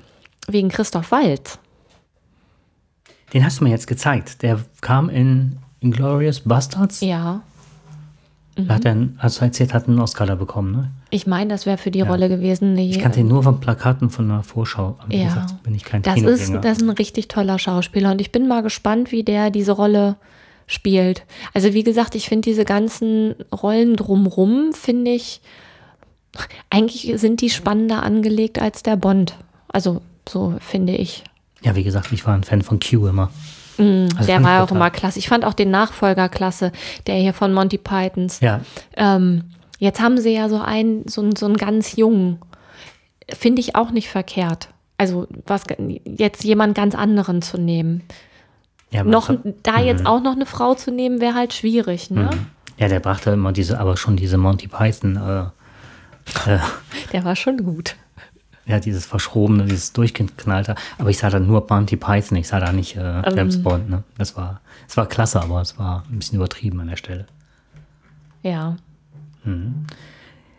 wegen 0.49 0.69
Christoph 0.69 1.11
Waltz. 1.13 1.59
Den 3.35 3.45
hast 3.45 3.61
du 3.61 3.65
mir 3.65 3.71
jetzt 3.71 3.87
gezeigt. 3.87 4.43
Der 4.43 4.61
kam 4.81 5.09
in 5.09 5.59
Inglourious 5.81 6.41
Bastards. 6.41 7.01
Ja, 7.01 7.43
Da 8.55 8.75
hat 8.75 8.85
er, 8.85 8.93
einen- 8.93 9.17
als 9.19 9.39
du 9.39 9.45
erzählt 9.47 9.73
hat, 9.73 9.89
einen 9.89 9.99
Oscar 9.99 10.27
da 10.27 10.35
bekommen, 10.35 10.73
ne? 10.73 10.91
ich 11.11 11.27
meine, 11.27 11.49
das 11.51 11.65
wäre 11.67 11.79
für 11.79 11.91
die 11.91 12.03
Rolle 12.03 12.29
gewesen. 12.29 12.77
Die, 12.77 12.91
Ich 12.91 12.99
kannte 12.99 13.21
ihn 13.21 13.29
nur 13.29 13.43
von 13.43 13.61
Plakaten 13.61 14.11
von 14.11 14.31
einer 14.31 14.43
Vorschau. 14.43 14.97
Aber 14.99 15.15
Ja. 15.15 15.25
gesagt, 15.29 15.63
bin 15.63 15.75
ich 15.75 15.85
kein 15.85 16.03
das, 16.03 16.21
ist, 16.21 16.53
das 16.63 16.79
ist 16.79 16.83
ein 16.83 16.91
richtig 16.91 17.29
toller 17.29 17.59
Schauspieler 17.59 18.11
und 18.13 18.21
ich 18.21 18.31
bin 18.33 18.47
mal 18.49 18.63
gespannt, 18.63 19.11
wie 19.13 19.23
der 19.23 19.51
diese 19.51 19.73
Rolle 19.73 20.17
spielt. 20.67 21.25
Also 21.55 21.73
wie 21.75 21.83
gesagt, 21.83 22.15
ich 22.15 22.29
finde 22.29 22.49
diese 22.51 22.65
ganzen 22.65 23.35
Rollen 23.53 23.97
drumrum, 23.97 24.73
finde 24.73 25.11
ich, 25.13 25.41
eigentlich 26.71 27.13
sind 27.21 27.41
die 27.41 27.51
spannender 27.51 28.03
angelegt 28.03 28.59
als 28.59 28.83
der 28.83 28.97
Bond. 28.97 29.37
Also 29.69 30.01
so 30.29 30.55
finde 30.61 30.95
ich. 30.95 31.25
ja, 31.63 31.75
wie 31.77 31.85
gesagt, 31.85 32.13
ich 32.13 32.27
war 32.27 32.35
ein 32.35 32.45
Fan 32.45 32.63
von 32.63 32.79
Q 32.81 33.07
immer. 33.07 33.31
Also 34.17 34.27
der 34.27 34.43
war 34.43 34.51
ja 34.53 34.59
auch 34.63 34.67
total- 34.69 34.77
immer 34.79 34.91
klasse. 34.91 35.19
Ich 35.19 35.29
fand 35.29 35.45
auch 35.45 35.55
den 35.55 35.71
Nachfolger 35.71 36.29
klasse, 36.29 36.73
der 37.07 37.17
hier 37.17 37.35
von 37.35 37.53
Monty 37.53 37.79
Pythons. 37.79 38.41
Ja, 38.41 38.61
Ähm, 38.97 39.45
jetzt 39.79 40.01
haben 40.01 40.19
sie 40.19 40.35
ja 40.35 40.49
so 40.49 40.61
einen, 40.61 41.07
so, 41.09 41.21
einen- 41.23 41.37
so 41.37 41.47
einen 41.47 41.57
ganz 41.57 41.97
jungen. 41.97 42.39
Finde 43.33 43.61
ich 43.61 43.75
auch 43.77 43.91
nicht 43.91 44.09
verkehrt. 44.09 44.69
Also 44.99 45.27
was 45.47 45.65
jetzt 46.05 46.45
jemand 46.45 46.75
ganz 46.77 46.95
anderen 46.95 47.43
zu 47.43 47.59
nehmen. 47.59 48.03
ja, 48.91 49.03
Noch 49.05 49.29
man- 49.29 49.55
da 49.63 49.81
jetzt 49.81 50.05
auch 50.07 50.21
noch 50.23 50.33
eine 50.37 50.47
Frau 50.47 50.75
zu 50.75 50.91
nehmen, 50.91 51.21
wäre 51.21 51.35
halt 51.35 51.55
schwierig, 51.55 52.11
ne? 52.11 52.29
ja, 52.79 52.89
der 52.89 53.01
brachte 53.01 53.31
immer 53.31 53.53
diese, 53.53 53.81
aber 53.81 53.97
schon 53.97 54.17
diese 54.17 54.37
Monty 54.39 54.69
Python, 54.69 55.17
äh, 55.17 56.51
äh, 56.55 56.59
Der 57.13 57.25
war 57.25 57.35
schon 57.35 57.57
gut. 57.65 57.97
Ja, 58.67 58.79
dieses 58.79 59.07
verschrobene, 59.07 59.65
dieses 59.65 59.93
durchgeknallte. 59.93 60.75
Aber 60.99 61.11
ich 61.11 61.19
sah 61.19 61.31
da 61.31 61.41
nur 61.41 61.67
Monty 61.69 61.97
Python, 61.97 62.39
ich 62.39 62.49
sah 62.49 62.61
da 62.61 62.73
nicht 62.73 62.97
äh, 62.97 63.23
James 63.35 63.63
Bond. 63.63 63.91
Ne? 63.91 64.05
Das 64.19 64.37
war, 64.37 64.61
es 64.89 64.97
war 64.97 65.07
klasse, 65.07 65.41
aber 65.43 65.61
es 65.61 65.79
war 65.79 66.05
ein 66.11 66.19
bisschen 66.19 66.37
übertrieben 66.37 66.81
an 66.81 66.89
der 66.89 66.97
Stelle. 66.97 67.27
Ja. 68.43 68.77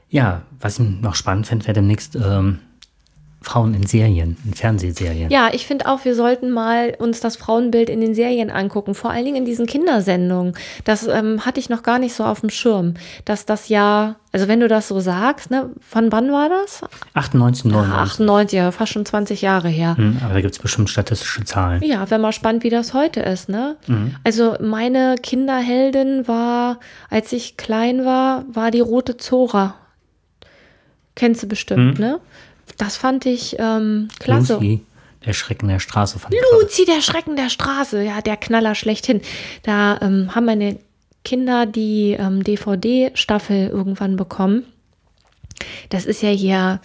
Ja, 0.09 0.41
was 0.59 0.79
ich 0.79 0.87
noch 1.01 1.15
spannend 1.15 1.47
fände, 1.47 1.65
wäre 1.65 1.73
demnächst 1.73 2.15
ähm, 2.15 2.59
Frauen 3.43 3.73
in 3.73 3.85
Serien, 3.85 4.37
in 4.45 4.53
Fernsehserien. 4.53 5.29
Ja, 5.29 5.49
ich 5.51 5.67
finde 5.67 5.87
auch, 5.87 6.05
wir 6.05 6.15
sollten 6.15 6.49
mal 6.49 6.95
uns 6.97 7.19
das 7.19 7.35
Frauenbild 7.35 7.89
in 7.89 8.01
den 8.01 8.15
Serien 8.15 8.49
angucken, 8.49 8.95
vor 8.95 9.11
allen 9.11 9.25
Dingen 9.25 9.37
in 9.37 9.45
diesen 9.45 9.65
Kindersendungen. 9.65 10.53
Das 10.83 11.07
ähm, 11.07 11.45
hatte 11.45 11.59
ich 11.59 11.69
noch 11.69 11.83
gar 11.83 11.99
nicht 11.99 12.13
so 12.13 12.23
auf 12.23 12.41
dem 12.41 12.49
Schirm, 12.49 12.95
dass 13.25 13.45
das 13.45 13.69
ja, 13.69 14.15
also 14.31 14.47
wenn 14.47 14.59
du 14.59 14.67
das 14.67 14.87
so 14.87 14.99
sagst, 14.99 15.51
ne, 15.51 15.69
von 15.81 16.11
wann 16.11 16.31
war 16.31 16.49
das? 16.49 16.81
98, 17.13 17.65
99. 17.65 18.11
98, 18.11 18.57
ja, 18.57 18.71
fast 18.71 18.91
schon 18.93 19.05
20 19.05 19.41
Jahre 19.41 19.69
her. 19.69 19.97
Hm, 19.97 20.19
aber 20.23 20.33
da 20.33 20.41
gibt 20.41 20.53
es 20.53 20.59
bestimmt 20.59 20.89
statistische 20.89 21.43
Zahlen. 21.43 21.83
Ja, 21.83 22.09
wäre 22.09 22.19
mal 22.19 22.31
spannend, 22.31 22.63
wie 22.63 22.69
das 22.69 22.93
heute 22.93 23.19
ist, 23.19 23.49
ne? 23.49 23.75
Also 24.23 24.55
meine 24.61 25.15
Kinderheldin 25.21 26.27
war, 26.27 26.79
als 27.09 27.31
ich 27.33 27.57
klein 27.57 28.05
war, 28.05 28.45
war 28.51 28.71
die 28.71 28.79
rote 28.79 29.17
Zora. 29.17 29.75
Kennst 31.15 31.43
du 31.43 31.47
bestimmt, 31.47 31.99
ne? 31.99 32.19
Das 32.84 32.97
fand 32.97 33.25
ich 33.25 33.55
ähm, 33.59 34.09
klasse. 34.19 34.55
Lucy, 34.55 34.86
der 35.25 35.34
Schrecken 35.34 35.69
der 35.69 35.79
Straße 35.79 36.19
fand. 36.19 36.36
Luzi, 36.51 36.86
der 36.86 37.01
Schrecken 37.01 37.36
der 37.38 37.49
Straße, 37.49 38.03
ja, 38.03 38.21
der 38.21 38.36
Knaller 38.36 38.75
schlechthin. 38.75 39.21
Da 39.63 39.99
ähm, 40.01 40.36
haben 40.36 40.45
meine 40.45 40.79
Kinder 41.23 41.65
die 41.65 42.17
ähm, 42.19 42.43
DVD-Staffel 42.43 43.69
irgendwann 43.69 44.17
bekommen. 44.17 44.65
Das 45.89 46.05
ist 46.05 46.21
ja 46.21 46.29
hier, 46.29 46.81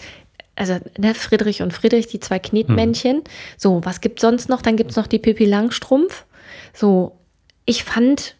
also 0.54 0.78
ne, 0.98 1.14
Friedrich 1.14 1.62
und 1.62 1.72
Friedrich, 1.72 2.06
die 2.06 2.20
zwei 2.20 2.38
Knetmännchen. 2.38 3.22
So, 3.56 3.84
was 3.84 4.00
gibt's 4.00 4.22
sonst 4.22 4.48
noch? 4.48 4.62
Dann 4.62 4.76
gibt's 4.76 4.94
noch 4.94 5.08
die 5.08 5.18
Pippi 5.18 5.46
Langstrumpf. 5.46 6.26
So, 6.72 7.18
ich 7.64 7.82
fand 7.82 8.36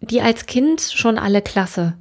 die 0.00 0.22
als 0.22 0.46
Kind 0.46 0.80
schon 0.80 1.18
alle 1.18 1.42
klasse. 1.42 1.94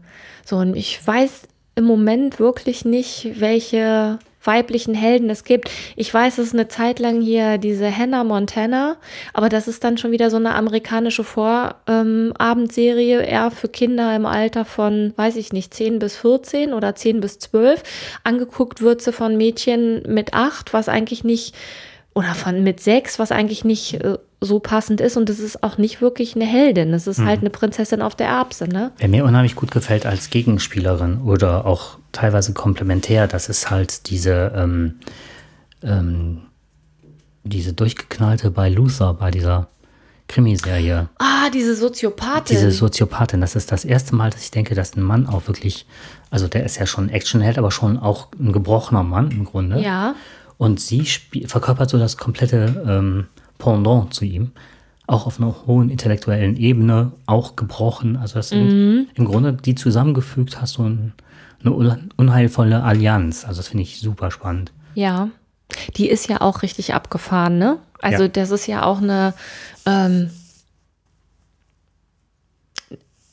So, 0.45 0.58
und 0.58 0.76
ich 0.76 1.06
weiß 1.06 1.43
im 1.76 1.84
Moment 1.84 2.39
wirklich 2.39 2.86
nicht, 2.86 3.32
welche 3.39 4.20
weiblichen 4.44 4.94
Helden 4.94 5.30
es 5.30 5.44
gibt. 5.44 5.70
Ich 5.96 6.14
weiß, 6.14 6.38
es 6.38 6.48
ist 6.48 6.54
eine 6.54 6.68
Zeit 6.68 7.00
lang 7.00 7.22
hier 7.22 7.58
diese 7.58 7.96
Hannah 7.96 8.24
Montana, 8.24 8.98
aber 9.34 9.50
das 9.50 9.68
ist 9.68 9.84
dann 9.84 9.98
schon 9.98 10.12
wieder 10.12 10.30
so 10.30 10.38
eine 10.38 10.56
amerikanische 10.56 11.24
Vorabendserie, 11.24 13.22
eher 13.22 13.52
für 13.52 13.70
Kinder 13.70 14.16
im 14.16 14.26
Alter 14.26 14.66
von, 14.66 15.14
weiß 15.16 15.36
ich 15.38 15.54
nicht, 15.54 15.74
10 15.74 16.00
bis 16.00 16.18
14 16.18 16.74
oder 16.74 16.96
10 16.96 17.20
bis 17.22 17.39
12. 17.39 17.84
Angeguckt 18.24 18.82
wird 18.82 19.02
sie 19.02 19.14
von 19.14 19.38
Mädchen 19.38 20.04
mit 20.08 20.34
8, 20.34 20.74
was 20.74 20.89
eigentlich 20.89 21.24
nicht, 21.24 21.56
oder 22.14 22.36
von 22.36 22.64
mit 22.64 22.80
6, 22.80 23.18
was 23.18 23.32
eigentlich 23.32 23.66
nicht 23.66 23.95
äh, 23.95 24.18
so 24.39 24.59
passend 24.59 25.01
ist. 25.01 25.18
Und 25.18 25.30
es 25.30 25.39
ist 25.39 25.64
auch 25.64 25.78
nicht 25.78 26.01
wirklich 26.01 26.36
eine 26.36 26.45
Heldin. 26.45 26.93
Es 26.93 27.07
ist 27.07 27.20
halt 27.20 27.41
eine 27.41 27.49
Prinzessin 27.49 28.01
auf 28.01 28.16
der 28.16 28.28
Erbse, 28.28 28.68
ne? 28.68 28.91
Wer 28.97 29.09
mir 29.09 29.26
unheimlich 29.26 29.55
gut 29.55 29.72
gefällt 29.72 30.05
als 30.05 30.30
Gegenspielerin 30.30 31.22
oder 31.22 31.66
auch 31.66 31.97
teilweise 32.11 32.53
komplementär, 32.53 33.28
das 33.28 33.49
ist 33.49 33.72
halt 33.72 34.09
diese, 34.09 34.51
ähm, 34.55 34.95
ähm, 35.82 36.41
diese 37.43 37.74
durchgeknallte 37.74 38.51
bei 38.51 38.70
Luther, 38.70 39.14
bei 39.16 39.32
dieser 39.32 39.68
Krimiserie. 40.28 41.09
Ah, 41.20 41.49
diese 41.53 41.76
Soziopathin. 41.76 42.55
Diese 42.55 42.72
Soziopathin, 42.72 43.41
das 43.41 43.55
ist 43.55 43.72
das 43.72 43.86
erste 43.86 44.16
Mal, 44.16 44.30
dass 44.30 44.43
ich 44.43 44.51
denke, 44.51 44.76
dass 44.76 44.95
ein 44.95 45.03
Mann 45.03 45.28
auch 45.28 45.47
wirklich, 45.47 45.86
also 46.30 46.47
der 46.47 46.64
ist 46.64 46.78
ja 46.78 46.86
schon 46.86 47.07
ein 47.07 47.09
Actionheld, 47.09 47.57
aber 47.57 47.72
schon 47.72 47.97
auch 47.97 48.28
ein 48.39 48.51
gebrochener 48.51 49.03
Mann 49.03 49.32
im 49.32 49.45
Grunde. 49.45 49.80
ja. 49.80 50.16
Und 50.58 50.80
sie 50.80 51.04
verkörpert 51.47 51.89
so 51.89 51.97
das 51.97 52.18
komplette 52.18 52.84
ähm, 52.88 53.28
Pendant 53.58 54.14
zu 54.14 54.26
ihm. 54.26 54.51
Auch 55.08 55.26
auf 55.28 55.39
einer 55.39 55.54
hohen 55.68 55.89
intellektuellen 55.89 56.56
Ebene, 56.56 57.12
auch 57.26 57.56
gebrochen. 57.56 58.16
Also 58.16 58.36
das 58.36 58.49
sind 58.49 59.08
im 59.16 59.26
Grunde 59.26 59.54
die 59.54 59.76
zusammengefügt 59.76 60.62
hast 60.62 60.78
du 60.78 60.84
ein, 60.84 61.14
eine 61.62 61.74
un- 61.74 62.10
unheilvolle 62.16 62.84
Allianz. 62.84 63.43
Also 63.45 63.60
das 63.60 63.68
finde 63.68 63.84
ich 63.84 63.99
super 63.99 64.32
spannend. 64.32 64.72
Ja, 64.95 65.30
die 65.97 66.10
ist 66.10 66.30
ja 66.30 66.39
auch 66.41 66.62
richtig 66.62 66.93
abgefahren, 66.93 67.58
ne? 67.58 67.78
Also 68.01 68.24
Ja. 68.24 68.30
das 68.30 68.51
ist 68.51 68.68
ja 68.68 68.84
auch 68.84 69.01
eine, 69.01 69.34
ähm, 69.86 70.30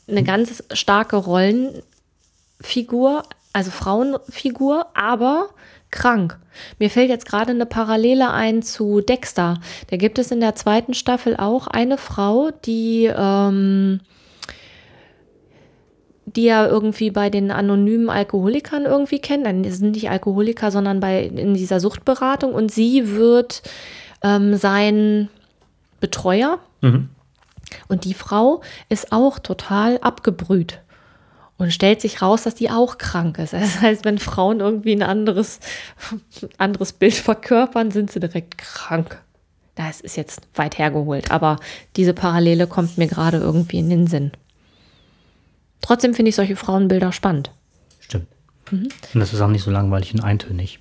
eine 0.08 0.24
ganz 0.24 0.64
starke 0.72 1.16
Rollenfigur, 1.16 3.22
also 3.52 3.70
Frauenfigur, 3.70 4.86
aber 4.94 5.50
krank. 5.90 6.38
Mir 6.78 6.90
fällt 6.90 7.10
jetzt 7.10 7.26
gerade 7.26 7.50
eine 7.52 7.66
Parallele 7.66 8.30
ein 8.30 8.62
zu 8.62 9.00
Dexter. 9.00 9.60
Da 9.88 9.96
gibt 9.96 10.18
es 10.18 10.30
in 10.30 10.40
der 10.40 10.54
zweiten 10.54 10.94
Staffel 10.94 11.36
auch 11.36 11.66
eine 11.66 11.98
Frau, 11.98 12.50
die 12.64 13.10
ähm, 13.14 14.00
die 16.36 16.44
ja 16.44 16.66
irgendwie 16.66 17.10
bei 17.10 17.30
den 17.30 17.50
anonymen 17.50 18.08
Alkoholikern 18.08 18.84
irgendwie 18.84 19.18
kennen. 19.18 19.42
Nein, 19.44 19.62
das 19.62 19.78
sind 19.78 19.92
nicht 19.92 20.10
Alkoholiker, 20.10 20.70
sondern 20.70 21.00
bei 21.00 21.24
in 21.24 21.54
dieser 21.54 21.80
Suchtberatung. 21.80 22.54
Und 22.54 22.70
sie 22.70 23.16
wird 23.16 23.62
ähm, 24.22 24.56
sein 24.56 25.28
Betreuer. 25.98 26.58
Und 27.88 28.04
die 28.04 28.14
Frau 28.14 28.62
ist 28.88 29.12
auch 29.12 29.38
total 29.38 29.98
abgebrüht. 29.98 30.80
Und 31.60 31.72
stellt 31.72 32.00
sich 32.00 32.22
raus, 32.22 32.44
dass 32.44 32.54
die 32.54 32.70
auch 32.70 32.96
krank 32.96 33.38
ist. 33.38 33.52
Das 33.60 33.82
heißt, 33.82 34.06
wenn 34.06 34.18
Frauen 34.18 34.60
irgendwie 34.60 34.92
ein 34.92 35.02
anderes, 35.02 35.60
anderes 36.56 36.94
Bild 36.94 37.12
verkörpern, 37.12 37.90
sind 37.90 38.10
sie 38.10 38.18
direkt 38.18 38.56
krank. 38.56 39.20
Das 39.74 40.00
ist 40.00 40.16
jetzt 40.16 40.40
weit 40.54 40.78
hergeholt, 40.78 41.30
aber 41.30 41.58
diese 41.96 42.14
Parallele 42.14 42.66
kommt 42.66 42.96
mir 42.96 43.08
gerade 43.08 43.36
irgendwie 43.36 43.78
in 43.78 43.90
den 43.90 44.06
Sinn. 44.06 44.32
Trotzdem 45.82 46.14
finde 46.14 46.30
ich 46.30 46.36
solche 46.36 46.56
Frauenbilder 46.56 47.12
spannend. 47.12 47.50
Stimmt. 48.00 48.28
Und 48.70 48.90
das 49.12 49.34
ist 49.34 49.40
auch 49.42 49.48
nicht 49.48 49.62
so 49.62 49.70
langweilig 49.70 50.14
und 50.14 50.24
eintönig. 50.24 50.78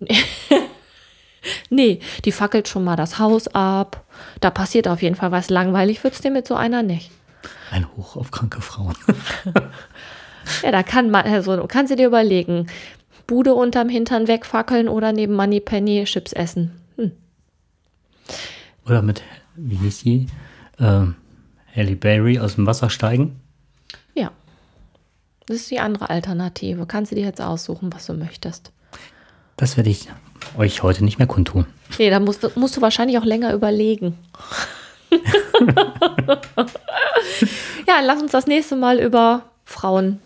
Nee, 1.70 2.00
die 2.24 2.32
fackelt 2.32 2.68
schon 2.68 2.84
mal 2.84 2.96
das 2.96 3.18
Haus 3.18 3.48
ab. 3.48 4.04
Da 4.40 4.50
passiert 4.50 4.88
auf 4.88 5.00
jeden 5.00 5.14
Fall 5.14 5.32
was. 5.32 5.48
Langweilig 5.48 6.04
wird 6.04 6.12
es 6.14 6.20
dir 6.20 6.30
mit 6.30 6.46
so 6.46 6.54
einer 6.54 6.82
nicht. 6.82 7.10
Ein 7.70 7.86
Hoch 7.96 8.16
auf 8.16 8.30
kranke 8.30 8.60
Frauen. 8.60 8.94
Ja, 10.62 10.72
da 10.72 10.82
kann 10.82 11.10
man, 11.10 11.26
also 11.26 11.66
kannst 11.68 11.92
du 11.92 11.96
dir 11.96 12.06
überlegen, 12.06 12.66
Bude 13.26 13.54
unterm 13.54 13.88
Hintern 13.88 14.26
wegfackeln 14.26 14.88
oder 14.88 15.12
neben 15.12 15.34
Moneypenny 15.34 16.04
Chips 16.04 16.32
essen. 16.32 16.72
Hm. 16.96 17.12
Oder 18.86 19.02
mit, 19.02 19.22
wie 19.54 19.76
hieß 19.76 20.02
die? 20.02 20.26
Ähm, 20.78 21.14
Halle 21.74 21.94
Berry 21.94 22.40
aus 22.40 22.56
dem 22.56 22.66
Wasser 22.66 22.90
steigen. 22.90 23.40
Ja. 24.14 24.32
Das 25.46 25.58
ist 25.58 25.70
die 25.70 25.78
andere 25.78 26.10
Alternative. 26.10 26.86
Kannst 26.86 27.12
du 27.12 27.16
dir 27.16 27.24
jetzt 27.24 27.40
aussuchen, 27.40 27.92
was 27.92 28.06
du 28.06 28.14
möchtest. 28.14 28.72
Das 29.56 29.76
werde 29.76 29.90
ich 29.90 30.08
euch 30.56 30.82
heute 30.82 31.04
nicht 31.04 31.18
mehr 31.18 31.28
kundtun. 31.28 31.66
Nee, 31.98 32.10
da 32.10 32.18
musst, 32.18 32.56
musst 32.56 32.76
du 32.76 32.80
wahrscheinlich 32.80 33.18
auch 33.18 33.24
länger 33.24 33.52
überlegen. 33.52 34.18
Ja, 37.86 38.00
lass 38.02 38.22
uns 38.22 38.32
das 38.32 38.46
nächste 38.46 38.76
Mal 38.76 38.98
über 38.98 39.42
Frauen. 39.64 40.20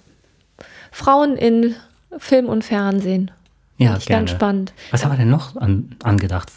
Frauen 0.93 1.37
in 1.37 1.75
Film 2.19 2.47
und 2.47 2.65
Fernsehen. 2.65 3.31
Ja, 3.79 3.97
ich 3.97 4.07
gerne. 4.07 4.23
ganz 4.23 4.31
spannend. 4.31 4.73
Was 4.91 5.05
haben 5.05 5.13
wir 5.13 5.19
denn 5.19 5.31
noch 5.31 5.57
an, 5.57 5.97
angedacht? 6.03 6.51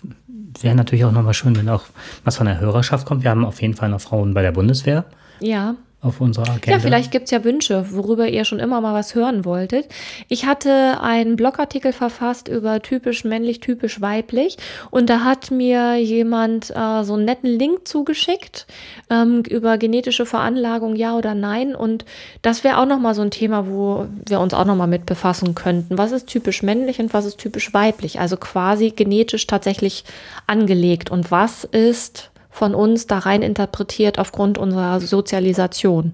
Wäre 0.62 0.76
natürlich 0.76 1.06
auch 1.06 1.12
nochmal 1.12 1.34
schön, 1.34 1.56
wenn 1.56 1.70
auch 1.70 1.86
was 2.24 2.38
von 2.38 2.46
der 2.46 2.60
Hörerschaft 2.60 3.06
kommt. 3.06 3.24
Wir 3.24 3.32
haben 3.32 3.46
auf 3.46 3.62
jeden 3.62 3.74
Fall 3.76 3.90
noch 3.90 4.02
Frauen 4.02 4.34
bei 4.34 4.42
der 4.42 4.52
Bundeswehr 4.52 5.06
Ja. 5.40 5.76
Auf 6.00 6.22
unserer 6.22 6.50
Agenda. 6.50 6.72
Ja, 6.72 6.80
vielleicht 6.80 7.12
gibt's 7.12 7.32
ja 7.32 7.44
Wünsche, 7.44 7.92
worüber 7.92 8.28
ihr 8.28 8.46
schon 8.46 8.60
immer 8.60 8.82
mal 8.82 8.94
was 8.94 9.16
hören 9.16 9.46
wolltet. 9.46 9.88
Ich 10.28 10.46
hatte 10.46 11.02
einen 11.02 11.36
Blogartikel 11.36 11.92
verfasst 11.92 12.48
über 12.48 12.82
typisch 12.84 13.24
männlich, 13.24 13.62
typisch 13.62 14.00
weiblich. 14.00 14.58
Und 14.92 15.10
da 15.10 15.22
hat 15.22 15.50
mir 15.50 15.96
jemand 15.96 16.70
äh, 16.70 17.04
so 17.04 17.16
einen 17.16 17.26
netten 17.26 17.50
Link 17.50 17.88
zugeschickt 17.88 18.68
ähm, 19.10 19.42
über 19.50 19.80
genetische 19.80 20.28
Veranlagung, 20.28 20.96
ja 20.96 21.16
oder 21.16 21.34
nein. 21.34 21.74
Und 21.74 22.06
das 22.44 22.64
wäre 22.64 22.78
auch 22.78 22.86
nochmal 22.86 23.16
so 23.16 23.24
ein 23.24 23.32
Thema, 23.32 23.68
wo 23.68 24.06
wir 24.24 24.40
uns 24.40 24.54
auch 24.54 24.66
nochmal 24.66 24.88
mit 24.88 25.08
befassen 25.08 25.56
könnten. 25.56 25.98
Was 25.98 26.12
ist 26.12 26.28
typisch 26.28 26.62
männlich 26.62 27.00
und 27.00 27.12
was 27.12 27.26
ist 27.26 27.40
typisch 27.40 27.74
weiblich? 27.74 28.20
Also 28.20 28.38
quasi 28.38 28.92
genetisch 28.92 29.48
tatsächlich 29.48 30.04
angelegt. 30.46 31.10
Und 31.10 31.32
was 31.32 31.64
ist 31.64 32.30
von 32.58 32.74
uns 32.76 33.06
da 33.08 33.20
rein 33.20 33.44
interpretiert 33.44 34.18
aufgrund 34.20 34.58
unserer 34.58 35.00
Sozialisation. 35.00 36.14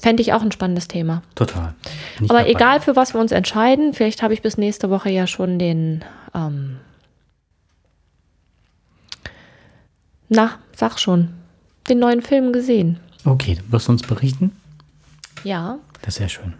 Fände 0.00 0.20
ich 0.22 0.32
auch 0.34 0.42
ein 0.42 0.52
spannendes 0.52 0.88
Thema. 0.88 1.22
Total. 1.34 1.74
Bin 2.16 2.26
ich 2.26 2.30
Aber 2.30 2.40
dabei. 2.40 2.50
egal, 2.50 2.80
für 2.80 2.96
was 2.96 3.14
wir 3.14 3.20
uns 3.20 3.32
entscheiden, 3.32 3.94
vielleicht 3.94 4.22
habe 4.22 4.34
ich 4.34 4.42
bis 4.42 4.58
nächste 4.58 4.90
Woche 4.90 5.08
ja 5.10 5.26
schon 5.26 5.58
den, 5.58 6.04
ähm, 6.34 6.76
na, 10.28 10.52
sag 10.76 10.98
schon, 10.98 11.28
den 11.88 11.98
neuen 11.98 12.22
Film 12.22 12.52
gesehen. 12.52 13.00
Okay, 13.24 13.54
du 13.56 13.72
wirst 13.72 13.88
uns 13.88 14.02
berichten. 14.02 14.52
Ja. 15.44 15.78
Das 16.00 16.08
ist 16.14 16.14
sehr 16.16 16.28
schön. 16.28 16.54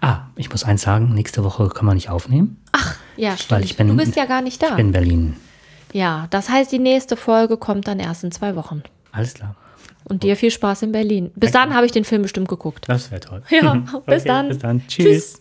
Ah, 0.00 0.22
ich 0.36 0.50
muss 0.50 0.64
eins 0.64 0.82
sagen, 0.82 1.14
nächste 1.14 1.44
Woche 1.44 1.68
können 1.68 1.88
wir 1.88 1.94
nicht 1.94 2.10
aufnehmen. 2.10 2.60
Ja, 3.16 3.36
stimmt. 3.36 3.50
Weil 3.52 3.64
ich 3.64 3.76
bin- 3.76 3.88
du 3.88 3.96
bist 3.96 4.16
ja 4.16 4.24
gar 4.26 4.42
nicht 4.42 4.62
da. 4.62 4.68
Ich 4.70 4.74
bin 4.76 4.86
in 4.86 4.92
Berlin. 4.92 5.36
Ja, 5.94 6.26
das 6.30 6.48
heißt, 6.50 6.72
die 6.72 6.78
nächste 6.80 7.16
Folge 7.16 7.56
kommt 7.56 7.86
dann 7.86 8.00
erst 8.00 8.24
in 8.24 8.32
zwei 8.32 8.56
Wochen. 8.56 8.82
Alles 9.12 9.34
klar. 9.34 9.54
Und 10.06 10.22
dir 10.22 10.36
viel 10.36 10.50
Spaß 10.50 10.82
in 10.82 10.92
Berlin. 10.92 11.30
Bis 11.36 11.52
dann 11.52 11.72
habe 11.72 11.86
ich 11.86 11.92
den 11.92 12.04
Film 12.04 12.22
bestimmt 12.22 12.48
geguckt. 12.48 12.84
Das 12.88 13.10
wäre 13.10 13.20
toll. 13.20 13.42
Ja, 13.48 13.74
bis 14.06 14.22
Okay, 14.22 14.22
dann. 14.28 14.48
Bis 14.48 14.58
dann. 14.58 14.82
Tschüss. 14.86 15.06
Tschüss. 15.06 15.40